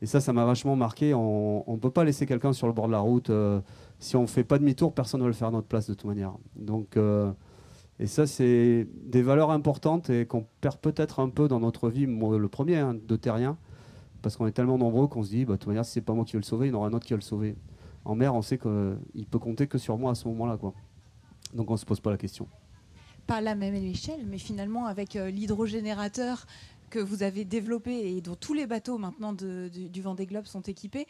Et 0.00 0.06
ça, 0.06 0.20
ça 0.20 0.32
m'a 0.32 0.44
vachement 0.44 0.76
marqué. 0.76 1.12
On 1.14 1.64
ne 1.66 1.76
peut 1.76 1.90
pas 1.90 2.04
laisser 2.04 2.26
quelqu'un 2.26 2.52
sur 2.52 2.66
le 2.66 2.72
bord 2.72 2.86
de 2.86 2.92
la 2.92 3.00
route. 3.00 3.30
euh, 3.30 3.60
si 3.98 4.16
on 4.16 4.22
ne 4.22 4.26
fait 4.26 4.44
pas 4.44 4.58
demi-tour, 4.58 4.94
personne 4.94 5.20
ne 5.20 5.24
va 5.24 5.28
le 5.28 5.34
faire 5.34 5.48
à 5.48 5.50
notre 5.50 5.66
place 5.66 5.88
de 5.88 5.94
toute 5.94 6.04
manière. 6.04 6.32
Donc, 6.56 6.96
euh, 6.96 7.32
et 7.98 8.06
ça, 8.06 8.26
c'est 8.26 8.86
des 9.04 9.22
valeurs 9.22 9.50
importantes 9.50 10.08
et 10.08 10.24
qu'on 10.24 10.46
perd 10.60 10.78
peut-être 10.78 11.18
un 11.18 11.28
peu 11.28 11.48
dans 11.48 11.58
notre 11.58 11.88
vie, 11.90 12.06
moi, 12.06 12.38
le 12.38 12.48
premier, 12.48 12.76
hein, 12.76 12.94
de 12.94 13.16
terrien, 13.16 13.56
parce 14.22 14.36
qu'on 14.36 14.46
est 14.46 14.52
tellement 14.52 14.78
nombreux 14.78 15.06
qu'on 15.06 15.22
se 15.22 15.30
dit, 15.30 15.44
bah, 15.44 15.54
de 15.54 15.58
toute 15.58 15.68
manière, 15.68 15.84
si 15.84 15.92
c'est 15.92 16.00
pas 16.00 16.14
moi 16.14 16.24
qui 16.24 16.32
vais 16.32 16.40
le 16.40 16.44
sauver, 16.44 16.66
il 16.68 16.70
y 16.70 16.74
en 16.74 16.78
aura 16.78 16.88
un 16.88 16.92
autre 16.92 17.06
qui 17.06 17.12
va 17.12 17.18
le 17.18 17.22
sauver. 17.22 17.56
En 18.04 18.14
mer, 18.14 18.34
on 18.34 18.42
sait 18.42 18.58
qu'il 18.58 19.26
peut 19.30 19.38
compter 19.38 19.66
que 19.66 19.78
sur 19.78 19.98
moi 19.98 20.12
à 20.12 20.14
ce 20.14 20.26
moment-là. 20.28 20.58
Donc 21.54 21.70
on 21.70 21.74
ne 21.74 21.78
se 21.78 21.84
pose 21.84 22.00
pas 22.00 22.10
la 22.10 22.16
question. 22.16 22.48
Pas 23.26 23.36
à 23.36 23.40
la 23.40 23.54
même 23.54 23.74
échelle, 23.74 24.24
mais 24.26 24.38
finalement 24.38 24.86
avec 24.86 25.16
euh, 25.16 25.30
l'hydrogénérateur 25.30 26.46
que 26.88 26.98
vous 26.98 27.22
avez 27.22 27.44
développé 27.44 28.16
et 28.16 28.22
dont 28.22 28.34
tous 28.34 28.54
les 28.54 28.66
bateaux 28.66 28.96
maintenant 28.96 29.34
du, 29.34 29.68
du 29.68 30.00
Vendée 30.00 30.24
Globe 30.24 30.46
sont 30.46 30.62
équipés, 30.62 31.06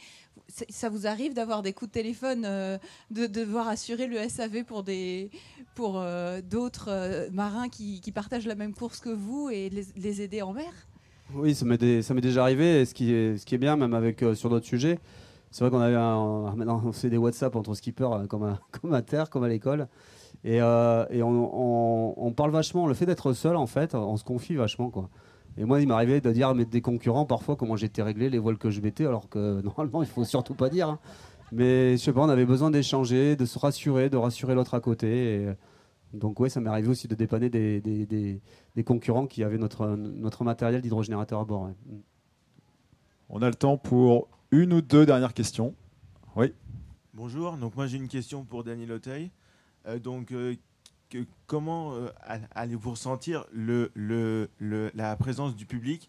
ça 0.49 0.89
vous 0.89 1.07
arrive 1.07 1.35
d'avoir 1.35 1.63
des 1.63 1.73
coups 1.73 1.91
de 1.91 1.93
téléphone, 1.93 2.45
euh, 2.45 2.79
de, 3.13 3.27
de 3.29 3.45
devoir 3.45 3.69
assurer 3.69 4.09
le 4.09 4.29
SAV 4.29 4.65
pour 4.65 4.83
des 4.83 5.31
pour 5.77 6.01
euh, 6.01 6.41
d'autres 6.43 7.29
marins 7.31 7.69
qui, 7.69 8.01
partagent 8.13 8.47
la 8.47 8.57
même 8.57 8.75
course 8.75 8.99
que 8.99 9.11
vous 9.11 9.51
et 9.51 9.71
les 9.71 10.21
aider 10.21 10.43
en 10.43 10.53
mer? 10.53 10.73
Oui, 11.35 11.55
ça 11.55 11.65
m'est 11.67 11.77
déjà 12.21 12.43
arrivé. 12.43 12.85
Ce 12.85 12.95
qui 12.95 13.13
est, 13.13 13.59
bien, 13.59 13.77
même 13.77 13.95
avec 13.95 14.23
euh, 14.23 14.35
sur 14.35 14.49
d'autres 14.49 14.67
sujets, 14.67 14.99
c'est 15.51 15.63
vrai 15.65 15.71
qu'on 15.71 15.81
avait 15.81 15.95
un- 15.97 16.55
maintenant 16.57 16.81
on 16.85 16.93
fait 16.93 17.11
des 17.11 17.17
WhatsApp 17.19 17.55
entre 17.57 17.75
skippers 17.75 18.13
euh, 18.13 18.27
comme 18.27 18.45
à, 18.95 19.03
terre, 19.03 19.29
comme 19.31 19.45
à 19.45 19.49
l'école. 19.49 19.89
Et, 20.45 20.61
euh, 20.63 21.05
on, 21.23 22.33
parle 22.37 22.51
vachement. 22.51 22.87
Le 22.87 22.95
fait 22.95 23.07
d'être 23.07 23.33
seul, 23.33 23.57
en 23.57 23.67
fait, 23.67 23.95
on 23.95 24.17
se 24.17 24.25
confie 24.25 24.55
vachement. 24.55 24.91
Et 25.59 25.65
moi, 25.65 25.81
il 25.81 25.89
m'arrivait 25.89 26.21
de 26.21 26.31
dire 26.33 26.49
à 26.49 26.55
mes- 26.55 26.65
des 26.65 26.81
concurrents 26.81 27.27
parfois 27.27 27.57
comment 27.57 27.77
j'étais 27.77 28.03
réglé, 28.03 28.31
les 28.31 28.39
voiles 28.39 28.59
que 28.59 28.71
je 28.71 28.81
mettais, 28.81 29.05
alors 29.07 29.29
que 29.29 29.61
normalement, 29.63 30.03
il 30.03 30.09
faut 30.09 30.25
surtout 30.25 30.55
pas 30.55 30.69
dire. 30.71 30.89
hein. 30.89 30.99
Mais 31.53 31.93
je 31.97 32.03
sais 32.03 32.13
pas, 32.13 32.21
on 32.21 32.29
avait 32.29 32.45
besoin 32.47 32.71
d'échanger, 32.71 33.35
de 33.37 33.45
se 33.47 33.59
rassurer, 33.59 34.11
de 34.11 34.17
rassurer 34.19 34.55
l'autre 34.55 34.75
à 34.75 34.81
côté. 34.81 35.49
Donc, 36.15 36.41
ouais, 36.41 36.49
ça 36.49 36.61
m'est 36.61 36.71
arrivé 36.71 36.89
aussi 36.89 37.07
de 37.09 37.15
dépanner 37.15 37.51
des, 37.51 37.81
des- 37.81 38.07
des- 38.07 38.41
des 38.75 38.85
concurrents 38.85 39.27
qui 39.27 39.43
avaient 39.45 39.59
notre, 39.59 39.87
notre 39.97 40.43
matériel 40.45 40.81
d'hydrogénérateur 40.81 41.41
à 41.41 41.45
bord. 41.45 41.63
ouais. 41.65 41.75
Mm. 41.87 41.99
On 43.31 43.43
a 43.43 43.49
le 43.49 43.55
temps 43.55 43.77
pour 43.77 44.29
une 44.51 44.73
ou 44.73 44.81
deux 44.81 45.05
dernières 45.05 45.35
questions. 45.35 45.75
Oui. 46.37 46.53
Bonjour, 47.15 47.57
donc 47.59 47.77
moi 47.77 47.87
j'ai 47.87 47.97
une 47.99 48.09
question 48.09 48.45
pour 48.45 48.65
Daniel 48.65 48.93
Auteuil. 48.93 49.31
Euh, 49.87 49.99
donc, 49.99 50.33
euh, 50.33 50.55
que- 51.11 51.27
comment 51.47 51.93
euh, 51.95 52.09
allez-vous 52.53 52.91
ressentir 52.93 53.45
le, 53.53 53.91
le- 53.95 54.49
le- 54.59 54.91
la 54.95 55.15
présence 55.17 55.55
du 55.57 55.67
public 55.67 56.09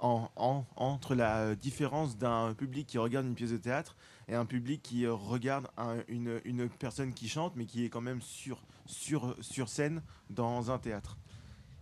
en- 0.00 0.28
en- 0.36 0.64
entre 0.76 1.14
la 1.14 1.54
différence 1.54 2.16
d'un 2.16 2.54
public 2.54 2.86
qui 2.86 2.98
regarde 2.98 3.26
une 3.26 3.34
pièce 3.34 3.50
de 3.50 3.56
théâtre 3.56 3.96
et 4.28 4.34
un 4.34 4.46
public 4.46 4.80
qui 4.82 5.06
regarde 5.06 5.66
un- 5.76 5.96
une, 6.08 6.40
une 6.44 6.68
personne 6.68 7.12
qui 7.12 7.28
chante 7.28 7.54
mais 7.56 7.64
qui 7.66 7.84
est 7.84 7.88
quand 7.88 8.00
même 8.00 8.22
sur, 8.22 8.62
sur, 8.88 9.36
sur 9.40 9.68
scène 9.68 10.02
dans 10.28 10.70
un 10.70 10.78
théâtre. 10.78 11.16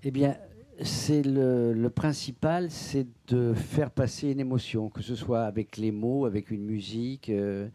Eh 0.02 0.10
bien, 0.10 0.36
c'est 0.82 1.22
le, 1.22 1.88
principal, 1.88 2.70
c'est 2.70 3.06
de 3.28 3.54
faire 3.54 3.90
passer 3.90 4.30
une 4.30 4.40
émotion, 4.40 4.90
que 4.90 5.02
ce 5.02 5.14
soit 5.14 5.44
avec 5.44 5.78
les 5.78 5.90
mots, 5.90 6.26
avec 6.26 6.50
une 6.50 6.64
musique 6.64 7.30
euh, 7.30 7.68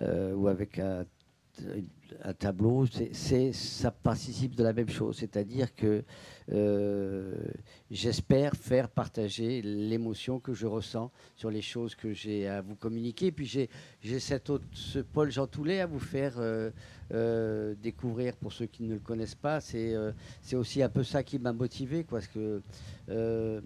euh, 0.00 0.34
ou 0.34 0.46
avec 0.46 0.78
un, 0.78 1.04
un 2.22 2.32
tableau. 2.34 2.86
C'est, 3.12 3.52
ça 3.52 3.90
participe 3.90 4.54
de 4.54 4.62
la 4.62 4.72
même 4.72 4.88
chose, 4.88 5.16
c'est-à-dire 5.18 5.74
que 5.74 6.04
euh, 6.52 7.34
j'espère 7.90 8.54
faire 8.54 8.88
partager 8.88 9.62
l'émotion 9.62 10.40
que 10.40 10.54
je 10.54 10.66
ressens 10.66 11.10
sur 11.36 11.50
les 11.50 11.62
choses 11.62 11.94
que 11.94 12.12
j'ai 12.12 12.46
à 12.46 12.60
vous 12.60 12.76
communiquer. 12.76 13.32
Puis 13.32 13.46
j'ai, 13.46 14.20
cet 14.20 14.50
autre, 14.50 14.64
ce 14.72 14.98
Paul 14.98 15.30
Jean 15.30 15.46
Toulet 15.46 15.80
à 15.80 15.86
vous 15.86 15.98
faire 15.98 16.34
euh, 16.38 16.70
euh, 17.12 17.74
découvrir 17.82 18.36
pour 18.36 18.52
ceux 18.52 18.66
qui 18.66 18.82
ne 18.82 18.94
le 18.94 19.00
connaissent 19.00 19.34
pas. 19.34 19.60
C'est, 19.60 19.94
c'est 20.42 20.56
aussi 20.56 20.82
un 20.82 20.88
peu 20.88 21.02
ça 21.04 21.22
qui 21.22 21.38
m'a 21.38 21.52
motivé, 21.52 22.04
quoi, 22.04 22.18
parce 22.18 22.28
que 22.28 22.62
de, 23.08 23.62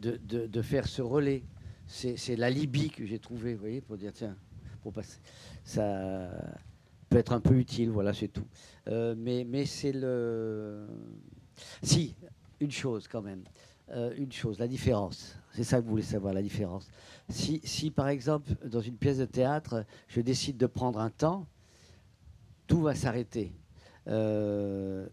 de- 0.00 0.46
de 0.46 0.62
faire 0.62 0.86
ce 0.86 1.02
relais. 1.02 1.42
C'est, 1.88 2.16
c'est 2.16 2.34
l'alibi 2.34 2.90
que 2.90 3.06
j'ai 3.06 3.20
trouvé, 3.20 3.54
vous 3.54 3.60
voyez, 3.60 3.80
pour 3.80 3.96
dire 3.96 4.12
tiens, 4.12 4.36
pour 4.82 4.92
passer, 4.92 5.18
ça 5.62 6.28
peut 7.08 7.18
être 7.18 7.32
un 7.32 7.40
peu 7.40 7.54
utile, 7.54 7.90
voilà, 7.90 8.12
c'est 8.12 8.28
tout. 8.28 8.46
Euh, 8.88 9.14
mais, 9.16 9.44
mais 9.44 9.64
c'est 9.64 9.92
le. 9.92 10.86
Si, 11.82 12.14
une 12.60 12.70
chose 12.70 13.08
quand 13.08 13.22
même. 13.22 13.44
Euh, 13.90 14.12
une 14.16 14.32
chose, 14.32 14.58
la 14.58 14.66
différence. 14.66 15.36
C'est 15.52 15.62
ça 15.62 15.78
que 15.78 15.84
vous 15.84 15.90
voulez 15.90 16.02
savoir, 16.02 16.34
la 16.34 16.42
différence. 16.42 16.88
Si, 17.28 17.60
si, 17.62 17.90
par 17.90 18.08
exemple, 18.08 18.50
dans 18.64 18.80
une 18.80 18.96
pièce 18.96 19.18
de 19.18 19.24
théâtre, 19.24 19.84
je 20.08 20.20
décide 20.20 20.56
de 20.56 20.66
prendre 20.66 20.98
un 20.98 21.10
temps, 21.10 21.46
tout 22.66 22.82
va 22.82 22.96
s'arrêter. 22.96 23.52
Euh, 24.08 25.06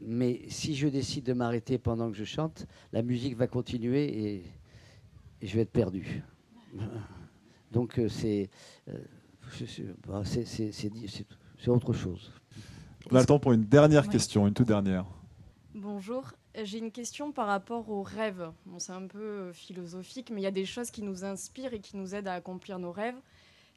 mais 0.00 0.42
si 0.48 0.74
je 0.74 0.88
décide 0.88 1.24
de 1.24 1.34
m'arrêter 1.34 1.76
pendant 1.76 2.10
que 2.10 2.16
je 2.16 2.24
chante, 2.24 2.66
la 2.92 3.02
musique 3.02 3.36
va 3.36 3.46
continuer 3.46 4.34
et, 4.34 4.44
je 5.42 5.54
vais 5.54 5.62
être 5.62 5.72
perdu. 5.72 6.22
Donc 7.72 8.00
c'est 8.08 8.48
bah, 10.06 10.22
c'est- 10.24 11.68
autre 11.68 11.92
chose. 11.92 12.32
On 13.10 13.16
a 13.16 13.20
le 13.20 13.26
temps 13.26 13.38
pour 13.38 13.52
une 13.52 13.64
dernière 13.64 14.08
question, 14.08 14.46
une 14.46 14.54
toute 14.54 14.68
dernière. 14.68 15.04
Bonjour, 15.74 16.32
j'ai 16.62 16.78
une 16.78 16.90
question 16.92 17.32
par 17.32 17.46
rapport 17.46 17.90
aux 17.90 18.02
rêves. 18.02 18.50
Bon, 18.66 18.78
c'est 18.78 18.92
un 18.92 19.06
peu 19.06 19.18
euh, 19.18 19.52
philosophique, 19.52 20.30
mais 20.30 20.40
il 20.40 20.44
y 20.44 20.48
a 20.48 20.52
des 20.52 20.64
choses 20.64 20.90
qui 20.90 21.02
nous 21.02 21.24
inspirent 21.24 21.74
et 21.74 21.80
qui 21.80 21.96
nous 21.96 22.14
aident 22.14 22.28
à 22.28 22.34
accomplir 22.34 22.78
nos 22.78 22.92
rêves. 22.92 23.16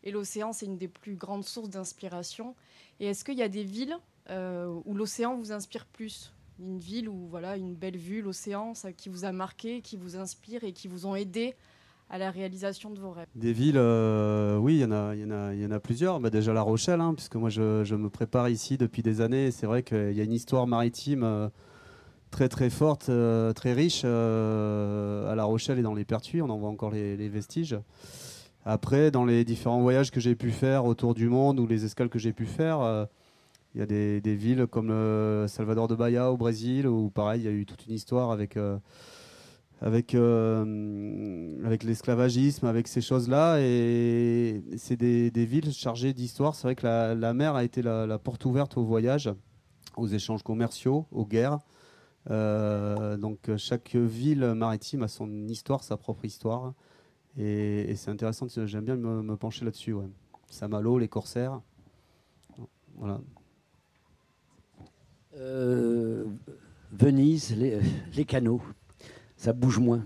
Et 0.03 0.11
l'océan, 0.11 0.53
c'est 0.53 0.67
une 0.67 0.77
des 0.77 0.87
plus 0.87 1.15
grandes 1.15 1.43
sources 1.43 1.69
d'inspiration. 1.69 2.55
Et 2.99 3.07
est-ce 3.07 3.25
qu'il 3.25 3.37
y 3.37 3.41
a 3.43 3.49
des 3.49 3.63
villes 3.63 3.97
euh, 4.29 4.67
où 4.85 4.93
l'océan 4.93 5.35
vous 5.35 5.51
inspire 5.51 5.85
plus? 5.85 6.31
Une 6.59 6.79
ville 6.79 7.09
où 7.09 7.27
voilà 7.27 7.57
une 7.57 7.75
belle 7.75 7.97
vue, 7.97 8.21
l'océan, 8.21 8.73
ça 8.73 8.91
qui 8.93 9.09
vous 9.09 9.25
a 9.25 9.31
marqué, 9.31 9.81
qui 9.81 9.97
vous 9.97 10.15
inspire 10.15 10.63
et 10.63 10.73
qui 10.73 10.87
vous 10.87 11.05
ont 11.05 11.15
aidé 11.15 11.55
à 12.09 12.17
la 12.17 12.31
réalisation 12.31 12.89
de 12.89 12.99
vos 12.99 13.11
rêves. 13.11 13.27
Des 13.35 13.53
villes, 13.53 13.77
euh, 13.77 14.57
oui, 14.57 14.75
il 14.75 14.81
y, 14.81 14.85
en 14.85 14.91
a- 14.91 15.15
y, 15.15 15.25
en 15.25 15.31
a- 15.31 15.53
y 15.53 15.65
en 15.65 15.71
a 15.71 15.79
plusieurs. 15.79 16.19
Bah, 16.19 16.29
déjà 16.29 16.53
La 16.53 16.61
Rochelle, 16.61 17.01
hein, 17.01 17.13
puisque 17.13 17.35
moi 17.35 17.49
je, 17.49 17.95
me 17.95 18.09
prépare 18.09 18.49
ici 18.49 18.77
depuis 18.77 19.01
des 19.01 19.21
années. 19.21 19.51
C'est 19.51 19.65
vrai 19.65 19.83
qu'il 19.83 20.13
y 20.13 20.21
a 20.21 20.23
une 20.23 20.33
histoire 20.33 20.67
maritime 20.67 21.23
euh, 21.23 21.49
très 22.31 22.47
très 22.47 22.69
forte, 22.69 23.09
euh, 23.09 23.51
très 23.53 23.73
riche 23.73 24.05
à 24.05 25.35
La 25.35 25.43
Rochelle 25.43 25.79
et 25.79 25.81
dans 25.81 25.93
les 25.93 26.05
Pertuis. 26.05 26.41
On 26.41 26.49
en 26.49 26.57
voit 26.57 26.69
encore 26.69 26.91
les, 26.91 27.29
vestiges. 27.29 27.77
Après, 28.65 29.11
dans 29.11 29.25
les 29.25 29.43
différents 29.43 29.81
voyages 29.81 30.11
que 30.11 30.19
j'ai 30.19 30.35
pu 30.35 30.51
faire 30.51 30.85
autour 30.85 31.13
du 31.13 31.29
monde 31.29 31.59
ou 31.59 31.67
les 31.67 31.85
escales 31.85 32.09
que 32.09 32.19
j'ai 32.19 32.33
pu 32.33 32.45
faire, 32.45 33.07
il 33.75 33.79
y 33.79 33.81
a 33.81 33.85
des, 33.85 34.19
des 34.19 34.35
villes 34.35 34.67
comme 34.67 34.89
Salvador 35.47 35.87
de 35.87 35.95
Bahia 35.95 36.31
au 36.31 36.37
Brésil, 36.37 36.87
où 36.87 37.09
pareil, 37.09 37.41
il 37.41 37.45
y 37.45 37.49
a 37.49 37.51
eu 37.51 37.65
toute 37.65 37.85
une 37.85 37.93
histoire 37.93 38.31
avec, 38.31 38.57
avec, 39.81 40.15
euh, 40.15 41.65
avec 41.65 41.83
l'esclavagisme, 41.83 42.65
avec 42.65 42.87
ces 42.87 43.01
choses-là. 43.01 43.59
Et 43.59 44.63
c'est 44.77 44.97
des, 44.97 45.45
villes 45.45 45.71
chargées 45.71 46.13
d'histoire. 46.13 46.55
C'est 46.55 46.63
vrai 46.63 46.75
que 46.75 46.85
la, 46.85 47.33
mer 47.33 47.55
a 47.55 47.63
été 47.63 47.81
la, 47.81 48.17
porte 48.17 48.45
ouverte 48.45 48.77
au 48.77 48.83
voyage, 48.83 49.29
aux 49.95 50.07
échanges 50.07 50.43
commerciaux, 50.43 51.05
aux 51.11 51.25
guerres. 51.25 51.59
Euh, 52.29 53.15
donc 53.15 53.55
chaque 53.57 53.95
ville 53.95 54.53
maritime 54.53 55.03
a 55.03 55.07
son 55.07 55.47
histoire, 55.47 55.83
sa 55.83 55.97
propre 55.97 56.25
histoire. 56.25 56.73
Et, 57.37 57.95
c'est 57.95 58.09
intéressant, 58.09 58.47
j'aime 58.65 58.85
bien 58.85 58.95
me, 58.95 59.35
pencher 59.37 59.63
là-dessus. 59.63 59.93
Ouais. 59.93 60.09
Saint-Malo, 60.49 60.97
les 60.97 61.07
corsaires. 61.07 61.61
Voilà. 62.95 63.21
Euh, 65.35 66.25
Venise, 66.91 67.55
les 67.55 68.25
canaux. 68.25 68.61
Ça 69.37 69.53
bouge 69.53 69.79
moins. 69.79 70.03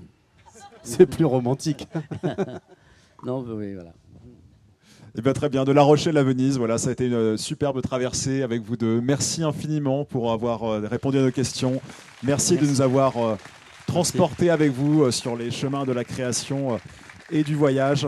C'est 0.83 1.05
plus 1.05 1.25
romantique. 1.25 1.87
non, 3.25 3.45
oui, 3.47 3.73
voilà. 3.73 3.93
Eh 5.17 5.21
bien, 5.21 5.33
très 5.33 5.49
bien. 5.49 5.65
De 5.65 5.71
La 5.71 5.81
Rochelle 5.81 6.17
à 6.17 6.23
Venise, 6.23 6.57
voilà, 6.57 6.77
ça 6.77 6.89
a 6.89 6.91
été 6.93 7.07
une 7.07 7.37
superbe 7.37 7.81
traversée 7.81 8.43
avec 8.43 8.61
vous 8.61 8.77
deux. 8.77 9.01
Merci 9.01 9.43
infiniment 9.43 10.05
pour 10.05 10.31
avoir 10.31 10.63
euh, 10.63 10.87
répondu 10.87 11.17
à 11.17 11.21
nos 11.21 11.31
questions. 11.31 11.81
Merci, 12.23 12.57
de 12.57 12.65
nous 12.65 12.81
avoir 12.81 13.17
euh, 13.17 13.35
transportés 13.87 14.49
avec 14.49 14.71
vous 14.71 15.03
euh, 15.03 15.11
sur 15.11 15.35
les 15.35 15.51
chemins 15.51 15.83
de 15.83 15.91
la 15.91 16.05
création 16.05 16.75
euh, 16.75 16.77
et 17.29 17.43
du 17.43 17.55
voyage. 17.55 18.07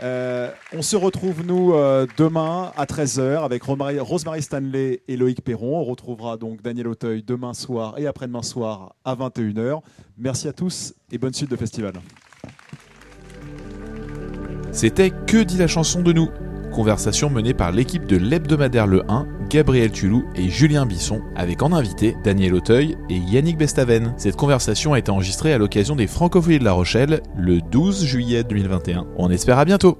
Euh, 0.00 0.50
on 0.72 0.82
se 0.82 0.96
retrouve, 0.96 1.44
nous, 1.44 1.74
euh, 1.74 2.06
demain 2.16 2.72
à 2.76 2.86
13h 2.86 3.44
avec 3.44 3.62
Rosemary, 3.62 4.42
Stanley 4.42 5.02
et 5.06 5.16
Loïc 5.16 5.42
Perron. 5.42 5.78
On 5.80 5.84
retrouvera 5.84 6.36
donc 6.36 6.62
Daniel 6.62 6.88
Auteuil 6.88 7.22
demain 7.22 7.54
soir 7.54 7.94
et 7.98 8.06
après-demain 8.06 8.42
soir 8.42 8.94
à 9.04 9.14
21h. 9.14 9.80
Merci 10.16 10.48
à 10.48 10.52
tous 10.52 10.94
et 11.10 11.18
bonne 11.18 11.34
suite 11.34 11.50
de 11.50 11.56
festival. 11.56 11.94
C'était 14.72 15.10
Que 15.10 15.42
dit 15.42 15.58
la 15.58 15.68
chanson 15.68 16.02
de 16.02 16.12
nous? 16.12 16.30
Conversation 16.72 17.28
menée 17.28 17.54
par 17.54 17.70
l'équipe 17.70 18.06
de 18.06 18.16
l'hebdomadaire 18.16 18.86
Le 18.86 19.02
1, 19.10 19.26
Gabriel 19.50 19.92
Tulou 19.92 20.24
et 20.34 20.48
Julien 20.48 20.86
Bisson, 20.86 21.20
avec 21.36 21.62
en 21.62 21.72
invité 21.72 22.16
Daniel 22.24 22.54
Auteuil 22.54 22.96
et 23.10 23.16
Yannick 23.16 23.58
Bestaven. 23.58 24.14
Cette 24.16 24.36
conversation 24.36 24.94
a 24.94 24.98
été 24.98 25.10
enregistrée 25.10 25.52
à 25.52 25.58
l'occasion 25.58 25.96
des 25.96 26.06
Francophonies 26.06 26.58
de 26.58 26.64
La 26.64 26.72
Rochelle 26.72 27.20
le 27.36 27.60
12 27.60 28.04
juillet 28.04 28.42
2021. 28.42 29.06
On 29.16 29.30
espère 29.30 29.58
à 29.58 29.64
bientôt 29.64 29.98